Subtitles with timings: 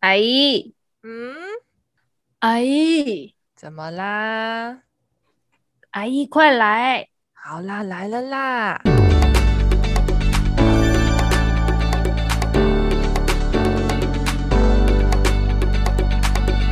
[0.00, 1.34] 阿姨，嗯，
[2.38, 4.80] 阿姨，怎么啦？
[5.90, 7.06] 阿姨，快来！
[7.34, 8.80] 好啦，来了啦！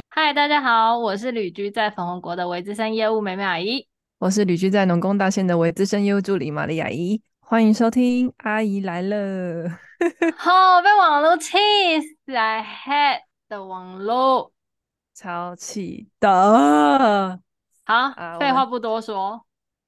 [0.09, 3.87] 嗨，大家好，我是旅居在粉红国的维资深业务美美阿姨，
[4.21, 9.69] 我是旅居在农工大县的维资深业务助理玛丽阿姨，欢迎收听《阿姨来了》。
[10.37, 11.59] 好，被网络气
[12.01, 14.53] 死！I hate 的网络，
[15.15, 17.41] 超气的。
[17.85, 19.45] 好，废、啊、话不多说。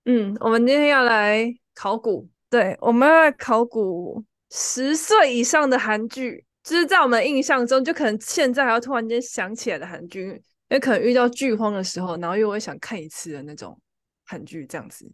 [0.07, 13.79] 嗯，我们今天要来考古，对，我们要来考古十岁以上的韩剧，就是在我们印象中，就可能现在还要突然间想起来的韩剧，也可能遇到剧荒的时候，然后又会想看一次的那种
[14.27, 15.09] 韩剧，这样子。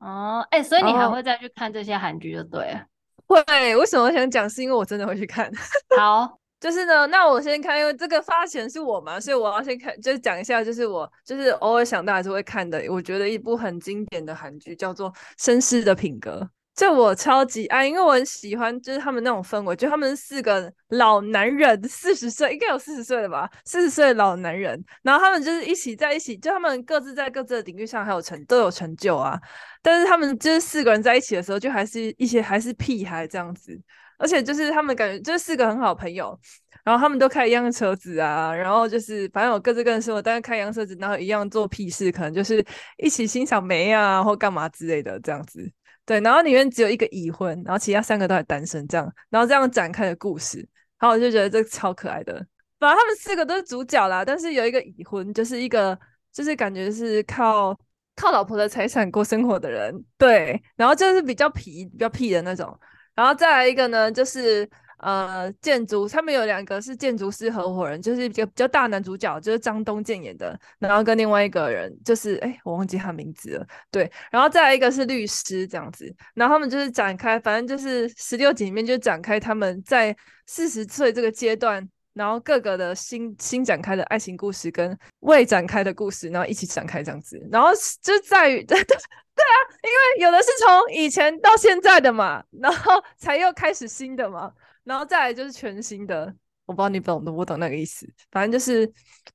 [0.00, 2.86] 哦，哎、欸，所以你还会再去看这些韩剧，就对了。
[3.26, 4.48] 会，为什么我想讲？
[4.48, 5.50] 是因为我真的会去看。
[5.98, 12.82] 好，就是呢，那我先看，因为这个发钱是我嘛，所以我要先看，就是讲一下，就是我就是偶尔想到还是会看的。
[12.88, 16.40] 我觉得一部很经典的韩剧叫做《绅士的品格》。
[16.76, 29.40] 就我超级爱，因为我很喜欢，就是他们那种氛围，就他们四个老男人，四十岁应该有四十岁了吧，四十岁老男人，然后他们就是一起在一起，就他们各自在各自的领域上还有成都有成就啊，
[29.80, 33.80] 但是他们就是四个人在一起的时候，就还是一些还是屁孩这样子，
[34.18, 36.38] 而且就是他们感觉就是四个很好朋友，
[36.84, 42.62] 然后他们都开一样的车子啊，然后就是反正有各自各自生活，但是开一样车子，然后一样做屁事，可能就是
[42.98, 45.72] 一起欣赏梅啊或干嘛之类的这样子。
[46.06, 50.58] 对，然后里面只有一个已婚，然后其他三个都还单身，这样，然后这样展开的故事，
[50.98, 52.34] 然后我就觉得这超可爱的。
[52.78, 55.98] 反正他们四个都是主角啦，但是有一个已婚，就是一个
[56.32, 57.76] 就是感觉是靠
[58.14, 62.78] 靠老婆的财产过生活的人，对，然后就是比较皮、比较屁的那种，
[63.14, 64.66] 然后再来一个呢，就是。
[64.98, 87.68] 呃，建筑，他们有两个是建筑师合伙人，就是一个比较大男主角，就是张东健演的，然后跟另外一个人就是，哎，我忘记他名字了，对，然后再来一个是律师这样子，然后他们就是展开，反正就是十六集里面就展开他们在四十岁这个阶段，然后各个的新新展开的爱情故事跟未展开的故事，然后一起展开这样子，然后
[88.00, 94.50] 就在于， 对对啊，因为有的是从以前到现在的嘛，然后才又开始新的嘛。
[94.86, 96.32] 然后再来就是全新的，
[96.64, 98.08] 我不知道你懂不懂，我懂那个意思。
[98.30, 98.88] 反正就是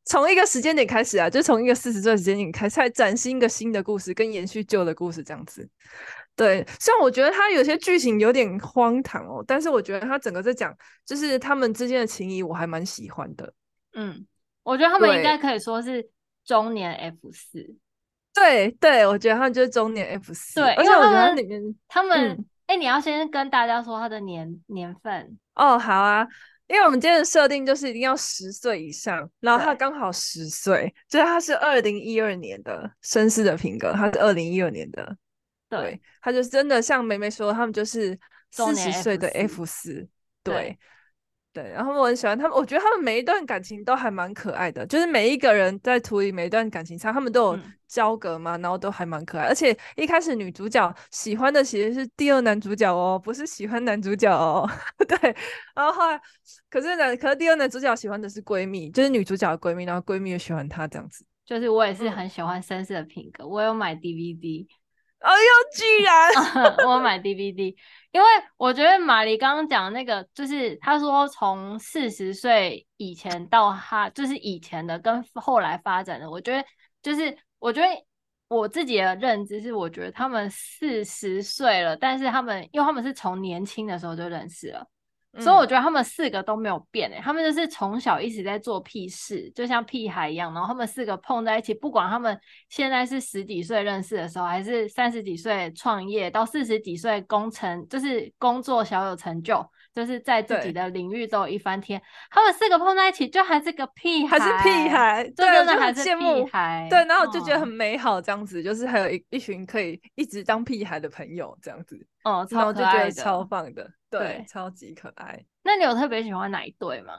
[0.06, 5.70] 从一个时间点开始啊，就从一个四十岁的时间点开始，才崭新一个新的故事，跟延续旧的故事这样子。
[6.38, 10.74] 对，虽然我觉得他有些剧情有点荒唐哦，但是我觉得他整个在讲
[11.06, 13.54] 就是他们之间的情谊，我还蛮喜欢的。
[13.92, 14.26] 嗯，
[14.64, 16.10] 我觉得他们应该可以说是
[16.46, 17.76] 中年 F 四。
[18.34, 20.62] 对对，我觉得他们就是中年 F 四。
[20.62, 22.30] 对，而且我觉得他里面他们。
[22.30, 25.78] 嗯哎、欸，你要先跟大家说他的年年份哦。
[25.78, 26.28] 好啊，
[26.68, 35.18] 因为我们今天的设定就是一定要十岁以上，然后他刚好十岁，就是他是二零一二年的绅士的品格，他是二零一二年的，
[35.70, 38.18] 对，他就真的像梅梅说，他们就是
[38.52, 40.08] 四十岁的 F 四，
[40.44, 40.78] 对。
[41.54, 49.48] 对，然后我很喜欢他们，我觉得他们每一段感情都还蛮可爱的，就是每一个人在图里每一段感情上，他们都有交隔嘛，嗯、然后都还蛮可爱。
[49.48, 54.66] 而且一开始女主角喜欢的其实是第二男主角哦，不是喜欢男主角哦。
[55.06, 55.36] 对，
[55.76, 56.22] 然后后来
[56.70, 61.26] 可是男，可是第二男主角喜欢的是闺蜜，就是女主角的闺蜜，然后闺蜜又喜欢他这样子。
[61.46, 64.66] 就是我也是很喜欢绅士的品格，我有买 DVD。
[65.22, 66.32] 哎呦，居然
[66.90, 67.76] 我买 DVD，
[68.12, 68.28] 因为
[68.58, 76.66] 我觉得玛丽刚刚讲那个，就是他说从四十岁以前到他，就是以前的跟后来发展的，我觉得
[77.04, 77.88] 就是我觉得
[78.48, 84.88] 我自己的认知是，我觉得他们四十岁了，但是他们因为他们是从年轻的时候就认识了。
[85.40, 90.54] 所以我觉得他们四个都没有变诶、欸，他们就是从小一直在做屁事，就像屁孩一样。
[90.54, 92.38] 然后他们四个碰在一起，不管他们
[92.68, 102.02] 现在是十几岁认识的时候，还是三十几岁创业，到四十几岁工成，就是工作小有成就，就是在自己的领域都有一番天。
[102.30, 106.88] 他们四个碰在一起，就还是个屁孩，还是屁孩，对，真的还是屁孩。
[106.90, 111.98] 对，然后我就觉得很美好，这样子，就是还有一一群可以一直当屁孩的朋友，这样子。
[112.24, 113.90] 哦，超可爱的，超棒的。
[114.10, 115.44] 对，对，超级可爱。
[115.64, 117.14] 那你有特别喜欢哪一对吗？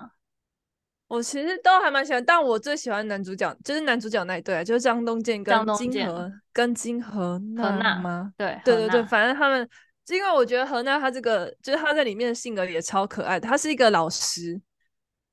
[1.09, 8.33] 我其实都还蛮喜欢，但我最喜欢男主角，就是男主角那一对，就是张东健跟金河跟金河娜吗？
[8.39, 9.69] 对，对对对，反正他们，
[10.09, 13.49] 因为我觉得何娜他这个，就是他在里面的性格也超可爱的。
[13.49, 14.61] 他是一个老师，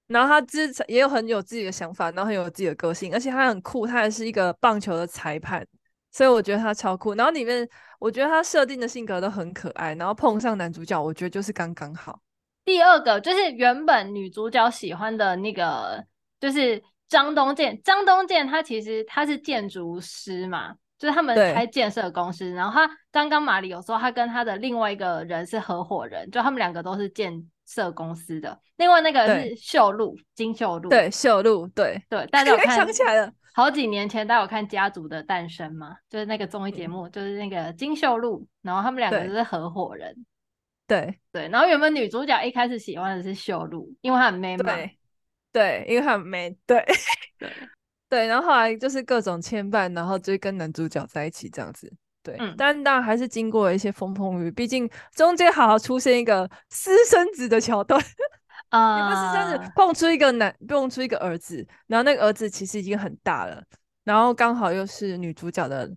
[0.08, 5.66] 然后他自也有很有自己的想法，然后很有自己的个性，而且他很酷，他还是一个棒球的裁判。
[6.12, 7.68] 所以我觉得他超酷，然后里面
[8.00, 12.20] 我觉得他设定的性格都很可爱，然后碰上男主角，我觉得就是刚刚好。
[12.66, 16.04] 第二个就是原本女主角喜欢的那个，
[16.40, 17.80] 就是张东健。
[17.84, 22.52] 张东健他其实他是建筑师嘛，就是他们开建设公司。
[22.52, 28.60] 然后他刚刚马里有说，他跟他的另外一个人是合伙人，就他们两个都是建设公司的。
[28.78, 30.90] 另外那个是秀露，金秀露。
[30.90, 33.32] 对，秀露，对对，大家 有看想起来了。
[33.52, 35.98] 好几年前，大家有看《家族的诞生》吗？
[36.10, 40.16] 就是那个综艺节目，嗯、就是那个金秀露，然后他们两个就是合伙人。
[40.88, 44.74] 对对，然后原本女主角一开始喜欢的是秀露，因为她很 man 嘛。
[44.74, 44.98] 对，
[45.52, 46.56] 对，因为她很 man。
[46.66, 46.84] 对
[47.38, 47.50] 对
[48.10, 51.92] 对，然后后来就是各种牵绊，然后就跟男主角在一起这样子。
[52.22, 58.04] 对，嗯、但当然还是经过了一些风风雨雨，毕竟中间好好出现一个私生子的桥段。
[58.70, 63.64] 啊，你不是这样子蹦出一个男，蹦出一个儿子，然后那个儿子其实已经很大了，
[64.04, 65.90] 然后刚好又是女主角的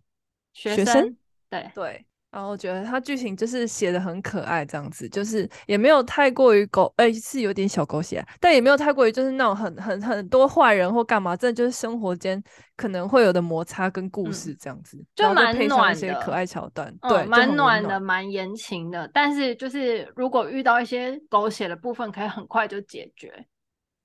[0.54, 1.16] 学生，学生
[1.50, 12.42] 对对，然后我觉得它剧情就是写的很可爱，这样子就是也没有太过于狗，哎、欸，是有点小狗血，但也没有太过于就是那种很很很多坏人或干嘛，这就是生活间
[12.74, 19.06] 可能会有的摩擦跟故事这样子，嗯、就蛮暖的，一些可爱桥段，嗯、对，蛮暖的，蛮言情的。
[19.12, 23.30] 但是就是如果遇到一些狗血的部分，可以很快就解决。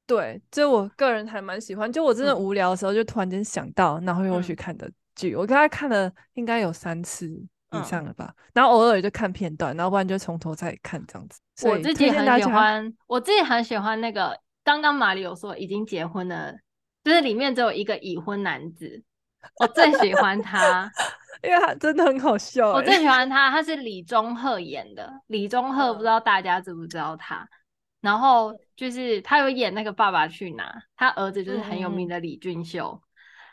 [0.06, 7.32] 对，就我个人还蛮喜欢，就我真的无聊的时候，就突然间想到，然后又去看的剧，嗯、我刚才看了应该有三次。
[7.80, 11.40] 以上了吧，嗯、然后偶尔就看片段，然后不然就从头再看这样子。
[11.68, 16.54] 我自己很喜欢，我自己很喜欢那个刚刚马里有说已经结婚了，
[17.04, 19.04] 就是里面只有一个已婚男子，
[19.60, 20.92] 我最喜欢他，
[21.44, 22.72] 因为他真的很好笑。
[22.72, 25.12] 我最喜欢他，他是李钟赫演的。
[25.28, 27.38] 李钟赫不知道大家知不知道他？
[27.38, 27.48] 嗯、
[28.02, 33.02] 然后就是他有演那个《爸爸去哪儿》，他儿子就是很有名的李俊秀。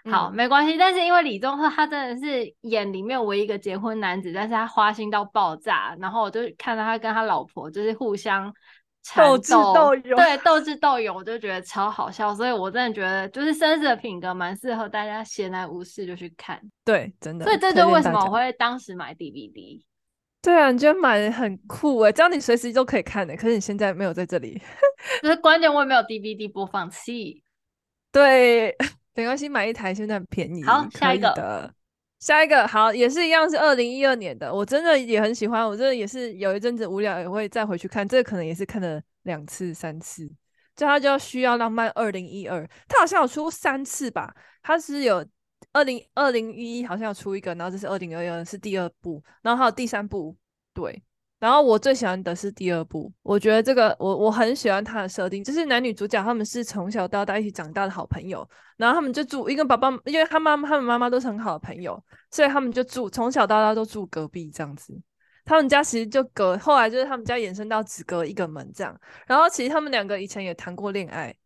[0.04, 0.76] 嗯好，没关系。
[0.76, 5.96] 但是因为李钟赫他真的是演里面唯一一个结婚男子，但是他花心到爆炸。
[5.98, 8.52] 然后我就看到他跟他老婆就是互相
[9.16, 12.34] 斗智斗勇，对，斗智斗勇，我就觉得超好笑。
[12.34, 16.60] 所以我真的觉得就是绅士的品格蛮适合大家闲来无事就去看。
[16.84, 17.44] 对，真的。
[17.44, 19.82] 所以这就为什么我会当时买 DVD。
[20.42, 23.34] 对啊，你觉得买的很酷哎，这样你随时都可以看的。
[23.34, 24.60] 可是你现在没有在这里，
[25.22, 27.42] 就是关键我也没有 DVD 播放器。
[28.12, 28.76] 对。
[29.14, 30.62] 没关系，买一台现在很便宜。
[30.64, 31.74] 好，下一个的，
[32.18, 40.30] 下一个好，也是一样是二零一二年的，我真的也很喜欢，我真的也是有一阵子无聊也会再回去看，这个可能也是看了两次三次。
[40.74, 44.34] 就它叫需要浪漫二零一二，它好像有出三次吧？
[44.60, 45.24] 它是有
[45.72, 50.36] 二零二零一一好像有出一个，然后这是二零二二是第二部，然后还有第三部，
[50.72, 51.00] 对。
[51.44, 58.48] 然后我最喜欢的是第二部，我觉得这个我我很喜欢它的设定，就是男女主角他们是从小到大一起长大的好朋友，
[58.78, 64.98] 然后他们就住，因为爸爸因为他妈妈他们妈妈都是很好的朋友，所以他们就住从小到大都住隔壁这样子。
[65.44, 68.98] 他们家其实就隔，后来就是他们家延伸到只隔一个门这样。
[69.26, 71.36] 然后其实他们两个以前也谈过恋爱，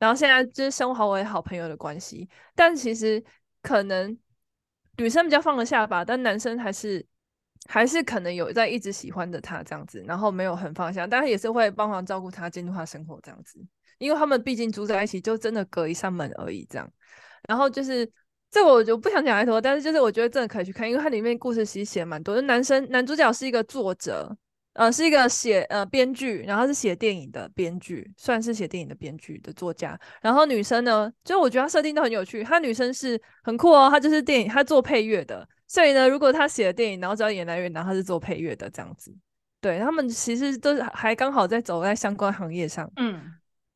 [0.00, 2.28] 然后现在就是生活为好朋友的关系。
[2.56, 3.22] 但其实
[3.62, 4.18] 可能
[4.96, 7.06] 女生比较放得下吧，但男生还是。
[7.68, 13.58] 还是可能有在一直喜欢着他这样子，然后没有很放下，但是也是会帮忙照顾他，监督他生活这样子。
[13.98, 16.90] 因为他们毕竟住在一起，就真的隔一扇门而已这样。
[17.48, 18.10] 然后就是
[18.50, 22.34] 这我就不想讲太多，但是就是我觉得真的可以去看，因为它里面故事其实写蛮多。
[22.34, 24.36] 就男生男主角是一个作者，
[24.74, 29.98] 呃，是一个写呃编剧，然后是写电影的编剧，算是写电影的编剧的作家。
[30.20, 35.48] 然后女生呢，就我觉得她设定都很有趣，她女生是很酷哦，她就是电影，她做配乐的。
[35.66, 39.14] 所以呢，如果他写的电影，然后只要演男演，然后他是做配乐的这样子，
[39.60, 43.32] 对，他们其实都是还刚好在走在相关行业上，嗯，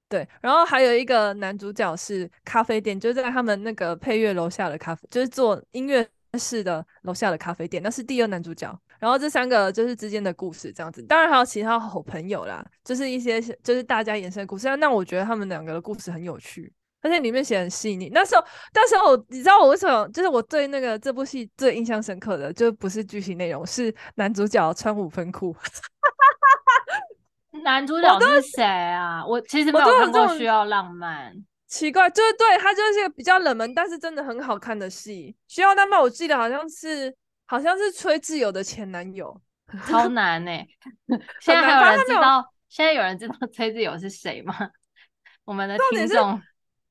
[0.09, 0.29] 对。
[0.41, 6.07] 然后还有一个男主角是咖啡店，就是在他们那个配乐楼下的咖啡，就是做音乐
[6.39, 8.79] 室的楼下的咖啡店，那是第二男主角。
[8.99, 14.77] 然后这三个就是之间的故事这样子，当然还有其他好朋友啦，就是一些就是大家延伸的故事。
[14.77, 16.73] 那我觉得他们两个的故事很有趣。
[17.01, 18.11] 而且里面写很细腻。
[18.13, 20.09] 那时候，那时候我，你知道我为什么？
[20.09, 25.55] 就是我对那个这部戏最印象深刻的，就不是剧情内容，是男主角穿五分裤。
[27.65, 29.25] 男主角是谁啊？
[29.25, 31.33] 我，我其实没有看过《需要浪漫》。
[31.67, 35.37] 奇怪，就是对他就是一个比较冷门，但是真的很好看的戏。
[35.55, 37.15] 《需要浪漫》，我记得好像是
[37.47, 39.39] 好像是崔智友的前男友，
[39.87, 40.67] 超难呢、欸。
[41.41, 42.45] 现在还有人知道？
[42.69, 44.55] 现在有人知道崔智友是谁吗？
[45.45, 46.41] 我们的听众。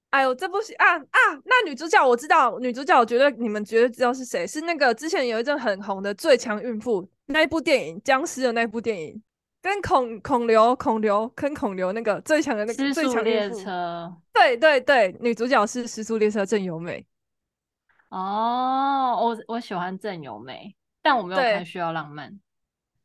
[0.09, 1.19] 哎呦，这部戏啊啊！
[1.43, 9.21] 那女主角我知道，女主角我觉得你们绝对知道是谁，是那个之前有一阵很红的《最强孕妇》那一部电影，僵尸的那一部电影，
[9.61, 17.05] 跟孔孔刘、孔刘跟孔刘那个最强的那个最强列车，对对对，女主角是《失速列车》郑有美。
[18.09, 22.31] 哦，我我喜欢郑有美，但我没有看《需要浪漫》，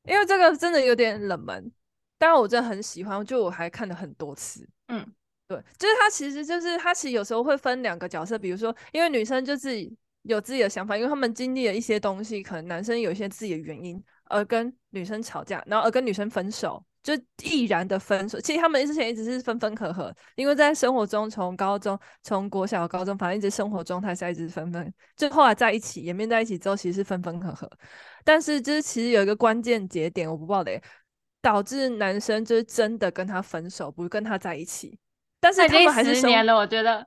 [0.05, 1.73] 因为这个真的有点冷门。
[2.17, 4.65] 当然我真的很喜欢，就我还看了很多次。
[4.87, 5.05] 嗯，
[5.55, 16.85] 对，就是他其实就是他其实有时候会分两个角色，比如说因为女生就自己有自己的想法，因为他们经历了一些东西，可能男生有一些自己的原因而跟女生吵架，然后而跟女生分手。
[17.03, 27.69] 就毅然的分手，其实他们之前一直是分分合合，因为在生活中，从高中、从国小、高中，反正一直生活状态下一直分分，就后来在一起，演变在一起之后，其实是分分合合。
[28.23, 30.81] 但是就是其实有一个关键节点，我不知道的，
[31.41, 34.97] 导致男生就是真的跟他分手，不跟他在一起。
[35.43, 37.05] 但是他们还是十年了，我觉得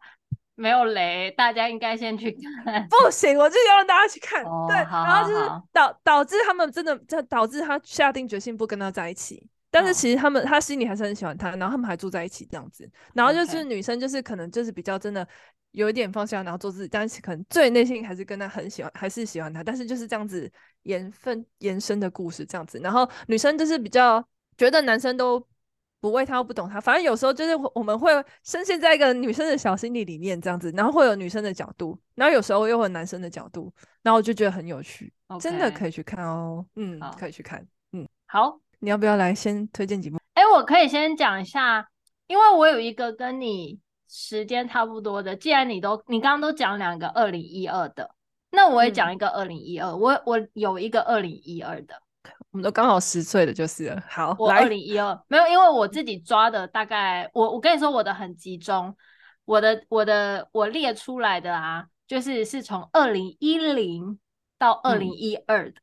[0.56, 2.86] 没有雷，大家应该先去看。
[2.90, 4.44] 不行，我就要让大家去看。
[4.44, 9.48] 哦、对，好好好，然后就是导导致他们真的，就导致他下定决心不跟他在一起。
[9.72, 10.50] 但是其实他们、oh.
[10.50, 12.90] 他心里还是很喜欢他，然后他们还住在一起这样子。
[13.14, 15.26] 然后就是女生就是可能就是比较真的
[15.72, 19.64] 有一点放下，然后做自己，但是可能最内心还是跟他很喜欢，还是喜欢他。
[19.64, 20.50] 但是就是这样子
[20.84, 22.80] 延分延伸的故事这样子。
[22.84, 24.26] 然后女生就是比较
[24.58, 25.46] 觉得男生都
[26.06, 26.80] 不为他，不懂他。
[26.80, 28.12] 反正有时候就是我们会
[28.44, 35.40] 深陷在一个女生的小心理里面这样子，然后会有女生的角度，然后有时候又会有男生的角度，然后我就觉得很有趣，okay.
[35.40, 36.64] 真的可以去看哦。
[36.76, 37.66] 嗯，可以去看。
[37.92, 38.60] 嗯，好。
[38.80, 40.20] 你要不要来先推荐几部？
[40.36, 41.88] 哎、欸，我可以先讲一下，
[42.28, 45.36] 因为我有一个跟你时间差不多的。
[45.36, 48.12] 既然你都你刚刚都讲两个二零一二的，
[48.52, 49.96] 那我也讲一个二零一二。
[49.96, 52.00] 我我有一个二零一二的，
[52.56, 54.02] 我们都刚好十岁的，就是了。
[54.08, 58.96] 好，我二零一二没有，因为我自己抓的大概，我我跟你说我的很集中，
[59.44, 64.18] 我的我的我列出来的啊，就是是从二零一零
[64.58, 65.72] 到二零一二的。
[65.72, 65.82] 嗯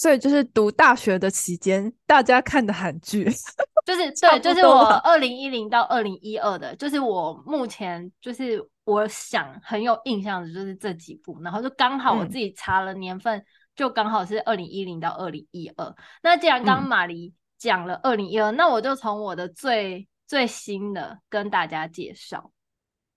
[0.00, 3.24] 所以就是读大学的期间，大家看的韩剧，
[3.84, 13.44] 就是对，就是我二零一零到二零一二的，就是我目前就是我想很有印象的，就是这几部，然后就刚好我自己查了年份，嗯、
[13.80, 15.94] 就刚好是二零一零到二零一二。
[16.22, 22.52] 那既然刚刚马骊讲了二零一二，那我就从我的最最新的跟大家介绍。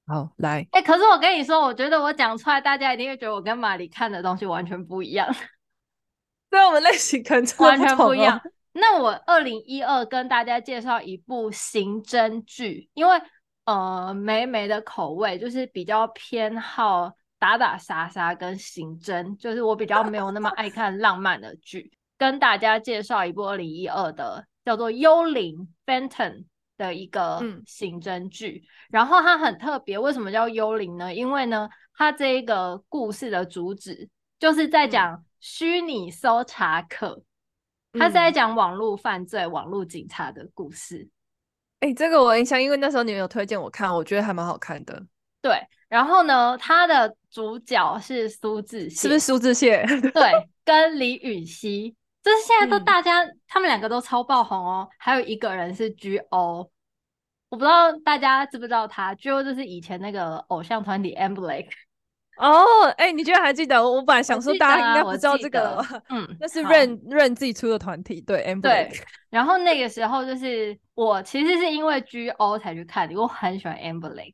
[0.08, 5.28] 好，来，哎、欸，可是我跟你说，我觉得我讲出来，大家一定会觉得我跟马黎看的东西完全不一样。
[6.50, 8.40] 对我们类型可能完全不一样。
[8.72, 13.22] 那我二零一二跟大家介绍一部刑侦剧，因为
[13.66, 17.12] 呃，梅梅的口味就是比较偏好
[17.44, 21.92] 打打杀杀跟刑侦，就是我比较没有那么爱看浪漫的剧。
[22.18, 25.68] 跟大家介绍一部二零一二的叫做《幽灵》
[26.10, 26.46] （Phantom）
[26.78, 28.68] 的一个刑侦剧，嗯。
[28.92, 31.14] 然后它很特别，为什么叫幽灵呢？
[31.14, 34.08] 因为呢，它这一个故事的主旨
[34.40, 35.26] 就是在讲，嗯。
[35.42, 37.22] 虚拟搜查客，
[38.00, 41.10] 它是在讲网络犯罪、嗯、网络警察的故事。
[41.82, 45.06] 哎、欸，这个我印象，因为那时候你们有推荐我看，我觉得还蛮好看的。
[45.42, 45.60] 对，
[45.94, 49.86] 然后呢，他的主角是苏志燮，是不是苏志燮？
[50.12, 50.32] 对，
[50.66, 54.90] 跟李允熙，就是现在都大家、嗯、他们两个都超爆红哦。
[54.98, 56.68] 还有一个人是 G.O，
[57.50, 61.70] 我不知道大家知不知道他，G.O 就是以前那个偶像团体 M-Blake。
[62.38, 62.66] 哦，
[62.98, 63.88] 哎，你居然还记得？
[63.88, 68.90] 我本来想说大家应该不知道这个，嗯， 那是 Rain Rain 自己出的团体，对，M 对。
[69.30, 74.34] 然后那个时候就是我其实是因为 GO 才去看的，因为我很喜欢 M-Blake。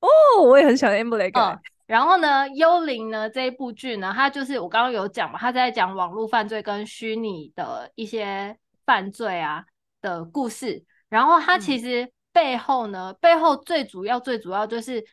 [0.00, 0.08] 哦，
[0.42, 1.38] 我也很喜欢 M-Blake。
[1.38, 9.64] 嗯，然后呢，《幽灵》呢这一部剧呢，它就是我刚刚有讲嘛，它在讲网络犯罪跟虚拟的一些犯罪啊
[10.00, 10.84] 的故事。
[11.08, 15.04] 然后它其实背后呢，嗯、背后最主要最主要就是。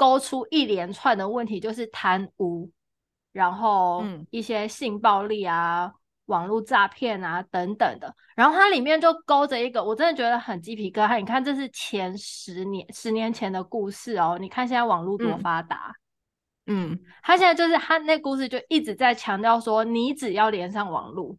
[0.00, 2.70] 勾出一连串的问题，就是贪污，
[3.32, 5.92] 然后一些性暴力啊、嗯、
[6.28, 8.14] 网络诈骗啊等等的。
[8.34, 11.18] 然后它里面就勾着一个，我真的觉得很鸡皮疙瘩。
[11.18, 14.38] 你看，这是前十年、十年前的故事哦。
[14.40, 15.92] 你看现在网络多发达，
[16.66, 21.36] 嗯，他现在就是他那故事就一直在强调说，你只要连上网络、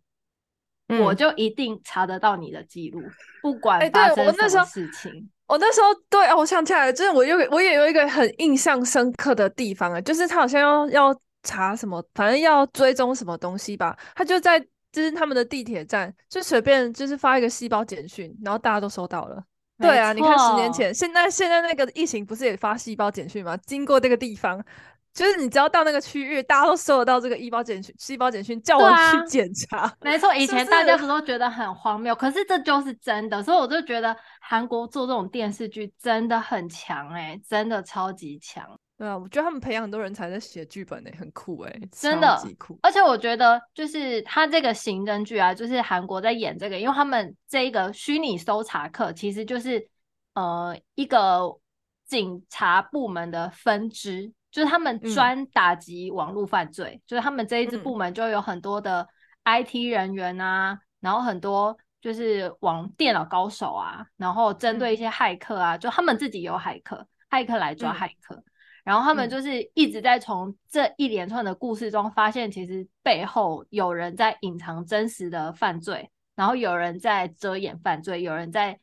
[0.89, 3.01] 嗯，我就一定查得到你的记录，
[3.41, 5.29] 不管发生什么事情。
[5.47, 19.43] 我那时候对哦，我想起来了，就是我有我也有一个很印象深刻的地方啊，就是他好像要要查什么，反正要追踪什么东西吧，他就在就是他们的地铁站，就随便就是发一个细胞简讯，然后大家都收到了。
[19.77, 23.55] 对啊，你看十年前，现在现在那个疫情不是也发细胞简讯吗？
[23.65, 24.63] 经过这个地方。
[25.11, 29.79] 就是你只要到那个区域，大家都收得到这个医胞简讯、细胞简讯，叫我去检查。
[29.79, 38.63] 啊、没错，以前大家不都觉得很荒谬，可是这就是真的，所以我就觉得韩国做这种电视剧真的很强哎、欸，真的超级强。
[38.99, 42.77] 对啊，我觉得他们培养很多人才在写剧本呢、欸，很酷诶、欸，真的酷。
[42.83, 49.89] 而且我觉得就是他这个刑侦剧啊，就是韩国在演这个，因为他们这一个虚拟搜查课其实就是
[50.33, 51.57] 呃一个
[52.05, 54.31] 警察部门的分支。
[54.51, 59.07] 就是他们专打击网络犯罪，嗯，就是他们这一支部门就有很多的
[59.43, 68.43] IT 人员啊，嗯、然后很多就是网电脑高手啊，然后针对一些骇客啊，嗯、就他们自己有骇客，骇客来抓骇客，嗯、
[68.89, 78.79] 然后他们就是一直在从这一连串的故事中发现，其实背后有人在隐藏真实的犯罪，然后有人在遮掩犯罪，有人在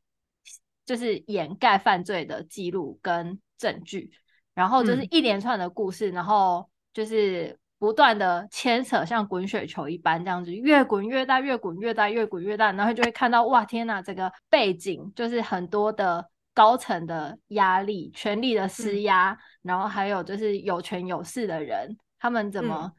[0.85, 4.13] 就是掩盖犯罪的记录跟证据，
[4.55, 7.59] 然后就是一连串的故事，嗯、然后就是。
[7.79, 14.01] 不断的牵扯，像滚雪球一般这样子，越滚越大，越滚越大，越滚越大，然后就会看到哇，天哪！
[14.01, 22.91] 这个背景就是很多的高层的压力、权力的施压，嗯、然后还有就是有权有势的人，他们怎么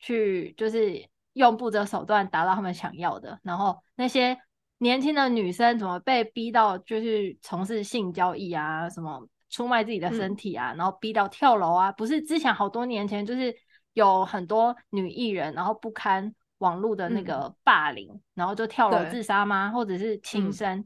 [0.00, 4.36] 去就是用不择手段达到他们想要的，然后那些
[4.78, 13.54] 年轻的女生怎么被逼到就是从事性交易啊，什么出卖自己的身体啊，嗯、然后逼到跳楼啊，不是之前好多年前就是。
[13.94, 19.70] 有很多女艺人，然后不堪网络的那个霸凌，嗯、然后就跳楼自杀吗？
[19.70, 20.78] 或者是轻生？
[20.78, 20.84] 嗯、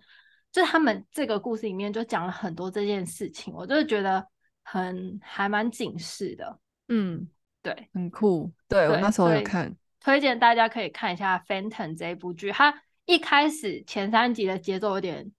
[0.56, 4.26] 就是他们这个故事里面就讲了很多这件事情，我就是觉得
[4.64, 6.58] 很还蛮警示的。
[6.88, 7.28] 嗯，
[7.62, 8.50] 对，很酷。
[8.66, 12.50] 对，对我那时候有看，推荐大家可以看一下《Phantom》这一部剧。
[12.50, 15.30] 它一开始前三集的节奏有点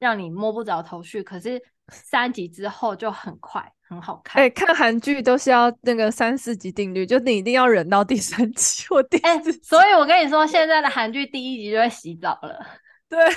[0.00, 1.62] 让你摸不着头绪，可是
[1.92, 3.70] 三集之后就很快。
[3.86, 9.58] 很好看，哎、欸，看韩剧都是要那个三四集定律，就你一定要忍到第三集我第四集。
[9.60, 12.66] 欸、所以我跟你说，现在的韩剧第一集就会洗澡了，
[13.14, 13.30] 对，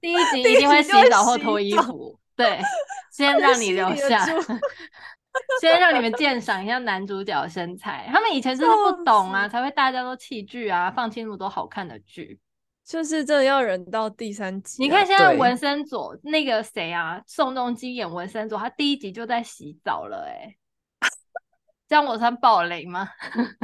[0.00, 2.60] 第一集一定会洗澡或脱衣服，对，
[3.10, 4.24] 先让你留下，
[5.60, 8.08] 先让你们鉴赏一下男主角的身材。
[8.12, 12.38] 他们以前真的不懂啊，才会大家都弃剧啊，放弃那么多好看的剧。
[12.84, 14.84] 就是真的要忍到第三集，啊。
[14.84, 20.56] 你看现在文森佐那个谁啊，宋仲基演文森佐，他第一集就在洗澡了，欸，哎，
[21.88, 23.08] 这样我算暴雷吗？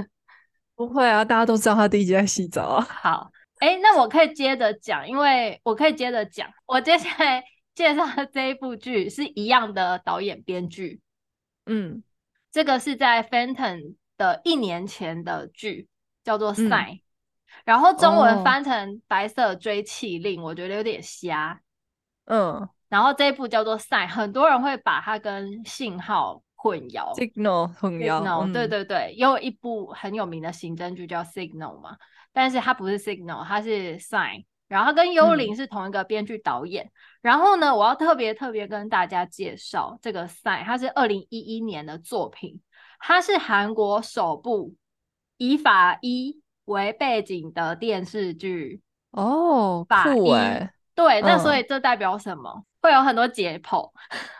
[0.74, 2.88] 不会啊，大家都知道他第一集在洗澡啊。
[2.88, 3.30] 好，
[3.60, 11.00] 哎，欸，那我可以接着讲，因为我可以接着讲，我接下来 介绍的这一部剧是一样的导演编剧，
[11.66, 12.02] 嗯，
[12.50, 15.88] 这个是在 Phantom 的一年前的剧，
[16.24, 16.96] 叫做 Sign。
[16.96, 17.00] 嗯
[17.64, 20.50] 然后中文翻成《白色追气令》，oh.
[20.50, 21.60] 我觉得有点瞎。
[22.26, 27.12] 嗯，然后这一部叫做《Sign》，很多人会把它跟信号混淆。
[27.16, 28.50] Signal 混淆。
[28.52, 31.96] 对对对，有一部很有名的刑侦剧叫《Signal》嘛，
[32.32, 34.44] 但是它不是 Signal，它是 Sign。
[34.68, 36.84] 然后它跟幽灵是同一个编剧导演。
[36.84, 36.90] 嗯、
[37.22, 42.60] 然后呢，我要特别特别跟大家介绍这个《Sign》，它是二零一一年的作品，
[43.00, 44.76] 它是韩国首部
[45.38, 52.52] 以法医为背景的电视剧哦，法医欸、对，那所以这代表什么？
[52.54, 53.90] 嗯、会有很多解剖，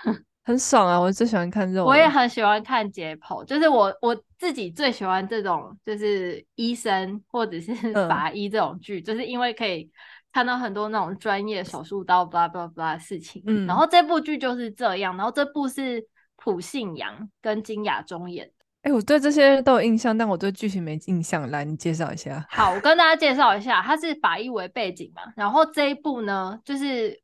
[0.50, 1.00] 很爽啊！
[1.00, 7.72] 我最喜欢看这种，我也很喜欢看解剖，就是我我自己最喜欢这种，就是医生或者是
[8.08, 9.88] 法医这种剧，嗯、就是因为可以
[10.32, 13.42] 看到很多那种专业手术刀，blah blah blah 的事情。
[13.46, 16.04] 嗯，然后这部剧就是这样，然后这部是
[16.36, 18.50] 朴信阳跟金雅中演。
[18.82, 21.48] 哎、欸，我对这些都有印象，但我对剧情没印象。
[21.50, 22.44] 来，你介绍一下。
[22.50, 25.22] 好，我跟大家介绍一下，它是法医为背景嘛。
[25.36, 27.20] 然后这一部呢，就是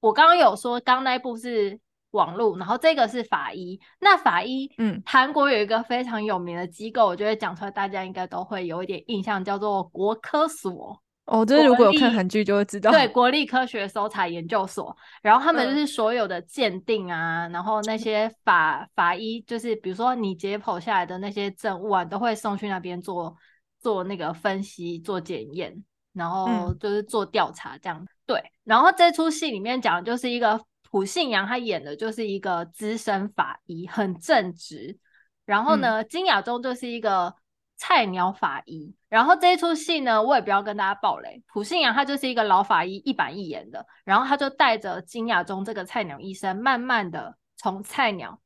[0.00, 1.80] 我刚刚有说，刚刚那一部是
[2.14, 3.78] 网络，然后这个是法医。
[4.00, 11.00] 那法医，嗯，韩国有一个非常有名的机构，我觉得讲出来大家应该都会有一点印象，叫做国科所。
[11.26, 23.34] 哦，就是如果有看韩剧就会知道，对，国立科学搜查研究所，然后他们就是所有的鉴定啊，嗯、然后那些法法医，就是比如说你解剖下来的那些证物啊，都会送去那边做
[23.80, 25.74] 做那个分析、做检验，
[26.12, 27.98] 然后就是做调查这样。
[28.02, 30.60] 嗯、对，然后这出戏里面讲的就是一个
[30.94, 34.96] 朴信阳，他演的就是一个资深法医，很正直。
[35.44, 37.34] 然后呢，嗯、金雅中就是一个。
[37.76, 41.42] 菜鸟法医，然后这一出戏呢，我也不要跟大家爆雷。
[41.48, 48.40] 朴信阳他就是一个老法医，一板一眼的，然后他就带着金雅中这个菜鸟医生，慢慢的从菜鸟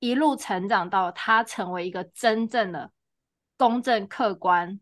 [0.00, 2.90] 一路成长到他成为一个真正的
[3.56, 4.80] 公正客观、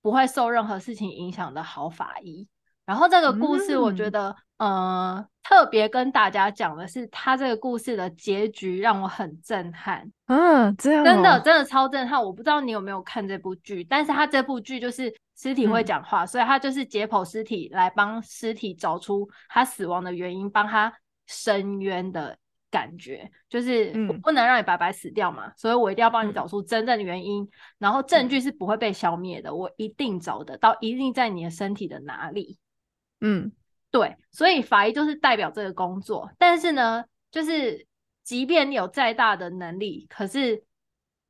[0.00, 2.48] 不会受任何事情影响的好法医。
[2.84, 10.06] 然后这个故事，我觉得，嗯、呃，特别跟大家讲的是，他这个故事的结局让我很震撼。
[10.26, 12.22] 嗯，这样、哦、真的真的超震撼。
[12.22, 20.92] 我不知道你有没有看这部剧，但是他这部剧就是尸体会讲话，嗯、所以他就是解剖尸体来帮尸体找出他死亡的原因，帮他
[21.26, 22.36] 伸冤的
[22.70, 23.30] 感觉。
[23.48, 32.58] 就是我不能让你白白死掉嘛，嗯、所以我一定要帮你找出真正的原因，嗯、然后证据是不会被消灭的，我一定找得到，一定在你的身体的哪里。
[33.22, 33.50] 嗯，
[33.96, 37.86] 对，所以法医就是代表这个工作，但是呢，就是
[38.22, 40.62] 即便你有再大的能力，可是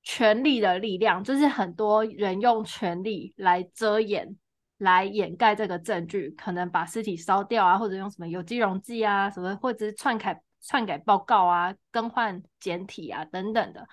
[0.02, 4.36] 权力的力量，就是很多人用权力来遮掩
[4.78, 13.86] 来掩盖这个证据，可能把尸体烧掉啊，或者用什么有机溶剂啊，什么或者是篡改篡改报告啊，更换简体啊等等的。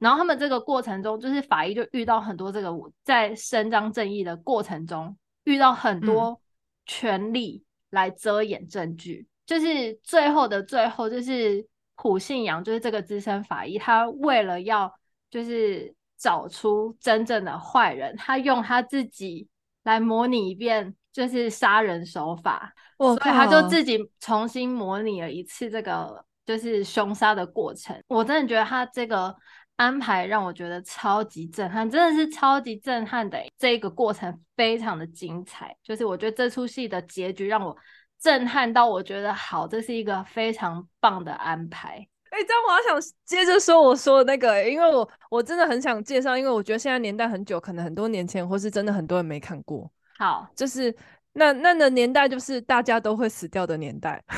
[0.00, 2.72] 然后他们这个过程中，就是法医就遇到很多这个
[3.04, 6.40] 在伸张正义的过程中，遇到很多
[6.86, 9.26] 权力来遮掩证据。
[9.26, 14.92] 嗯、就是最后的最后，就是虎信阳，就是这个资深法医，他为了要
[15.30, 19.48] 就是找出真正的坏人，他用他自己
[19.84, 22.72] 来模拟一遍，就是杀人手法。
[22.98, 28.02] 所以他就自己重新模拟了一次这个就是凶杀的过程。
[28.08, 29.36] 我真的觉得他这个。
[29.76, 33.38] 安排让我觉得超级震撼，真的是超级震撼的。
[33.58, 37.76] 这个过程非常的精彩，就是我觉得这出戏的结局让我
[38.18, 42.06] 震撼到，我觉得好，这是一个非常棒的安排。
[42.30, 49.90] 哎、欸，这样我要想接着说我说的那个、欸，因为我我真的很想介绍，因为我觉得现在年代很久，可能很多年前或是真的很多人没看过。
[50.18, 50.94] 好，就是
[51.34, 54.22] 那那的年代，就是大家都会死掉的年代。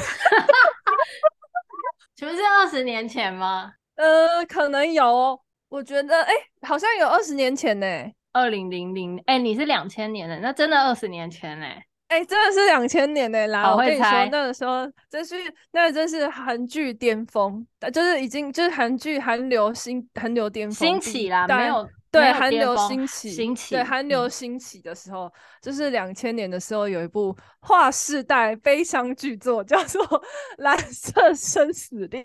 [2.16, 3.72] 请问是二十年前吗？
[3.98, 7.86] 呃，可能有，哦，我觉得，哎、欸，好像有二十年前呢，
[8.32, 11.66] 二零零零，哎，你是两千年的，那真的二十年前呢，
[12.06, 13.64] 哎、欸，真的是两千年的啦。
[13.64, 15.34] 好我跟你说，那个时候真是，
[15.72, 21.88] 那真是韩剧巅峰，就是已经就是韩剧韩流新韩流巅峰兴起啦，没有。
[22.10, 30.02] 对韩流兴起，兴起对韩流兴起的时候，嗯、就是两千年的时候，有一部划世代悲伤巨作，叫做
[30.58, 32.22] 《蓝色生死恋》。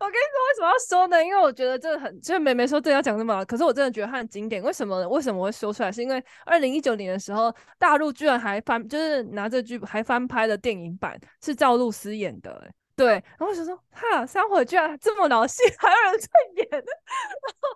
[0.00, 1.22] 我跟你说，为什么要说呢？
[1.22, 4.62] 因为我觉得这很，就是妹妹说这要讲这么，可是我真的觉得它很经典。
[4.62, 5.08] 为什么呢？
[5.08, 5.92] 为什么我会说出来？
[5.92, 12.70] 是因为二零一九年的时候，大陆居然还翻，就是拿这剧还翻拍了电影版，是赵露思演的。
[12.96, 16.68] 对，然后我想说，哈，三火居然这么老戏，还有人在演。
[16.70, 16.80] 然
[17.60, 17.68] 后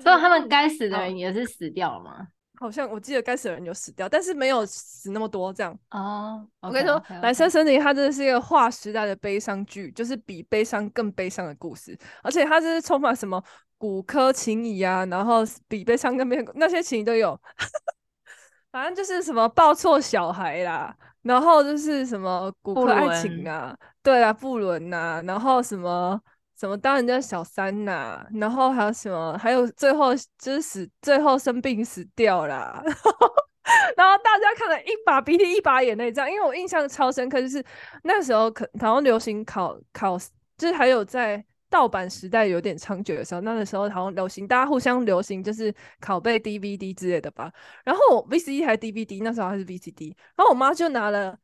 [0.00, 2.28] 所以他们该死的人也是死掉了吗？
[2.60, 5.76] 好像我记得该死的人有死掉，但是没有死那么多这样。
[5.90, 13.42] 哦，oh, okay, 我跟你说，《蓝色森林》它真的是一个划时代的悲伤剧，就是比悲伤更悲伤的故事，而且它就是充满什么
[13.76, 17.36] 骨科情谊啊，然后比悲伤更悲那些情谊都有。
[18.70, 26.20] 反正就是什么抱错小孩啦，然后就是什么骨科爱情啊，伦对啊，不伦呐，然后什么。
[26.62, 32.80] 怎么当人家小三呐、然后还有什么，还有最后就是死，最后生病死掉啦。
[33.96, 37.60] 然后大家看了一把鼻涕一把眼泪，这样，因为我印象超深刻，就是
[38.04, 40.16] 那时候可好像流行考考，
[40.56, 47.52] 就是还有在盗版时代有点猖獗的时候，那个时候好像流行，大家互相流行就是拷贝 DVD 之类的吧。
[47.84, 51.32] 然后 VCD 还是 DVD，那时候还是 VCD，然后我妈就拿了《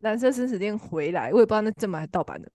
[0.00, 2.50] 蓝色生死恋》回来，我也不知道那正版还是盗版的。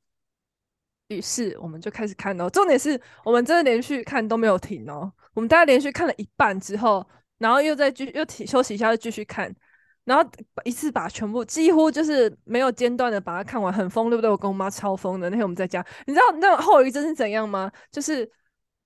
[1.12, 5.12] 于是我们就开始看哦，重点是我们真的连续看都没有停哦。
[5.34, 7.06] 我们大概连续看了一半之后，
[7.38, 9.54] 然后又再继续又停休息一下，又继续看，
[10.04, 10.30] 然后
[10.64, 14.30] 一次把全部几乎就是没有间断的把它看完，很疯，对不对？
[14.30, 15.30] 我跟我妈超疯的。
[15.30, 17.72] 那天我们在家，你知道那后遗症是怎样吗？
[17.92, 18.30] 就是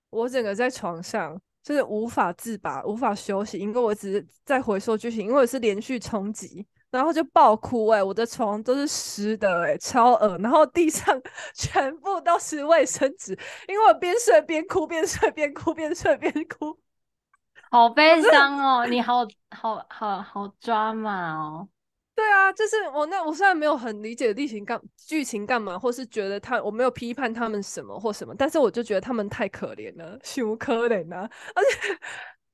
[0.09, 6.65] 我整个在床上就是无法自拔，无法休息，因为我只是在回溯剧情，因为我是连续冲击。
[6.95, 10.37] 然后就爆哭哎、欸，我的床都是湿的哎、欸，超恶。
[10.39, 11.21] 然后地上
[11.53, 16.77] 全部都是卫生纸，因为我边睡边哭，边睡边哭，边睡边哭，
[17.69, 18.87] 好悲伤哦！
[18.87, 21.67] 你好好好好抓马哦。
[22.15, 31.99] 对啊，就是我那我虽然没有很理解剧情干剧情干嘛，或是觉得他我没有批判他们什么或什么，但是我就觉得他们太可怜了， 羞可怜啊，而且。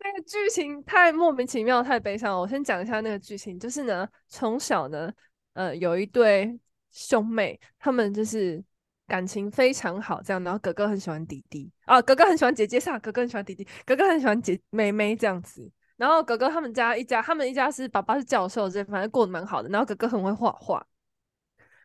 [0.04, 2.40] 那个剧情太莫名其妙，太悲伤了。
[2.40, 5.12] 我先讲一下那个剧情，就是呢，从小呢，
[5.54, 6.60] 呃，有一对
[6.92, 8.64] 兄妹，他们就是
[9.08, 10.44] 感情非常好，这样。
[10.44, 12.98] 然后哥哥很喜欢弟弟啊，哥哥很喜欢姐姐，是啊？
[12.98, 15.72] 哥哥很喜欢弟弟，哥哥很喜欢姐妹妹这样子。
[15.98, 19.70] 然后哥哥他们家一家，他们一家是爸爸是教授，这反正过得蛮好的。
[19.70, 20.84] 然后哥哥很会画画，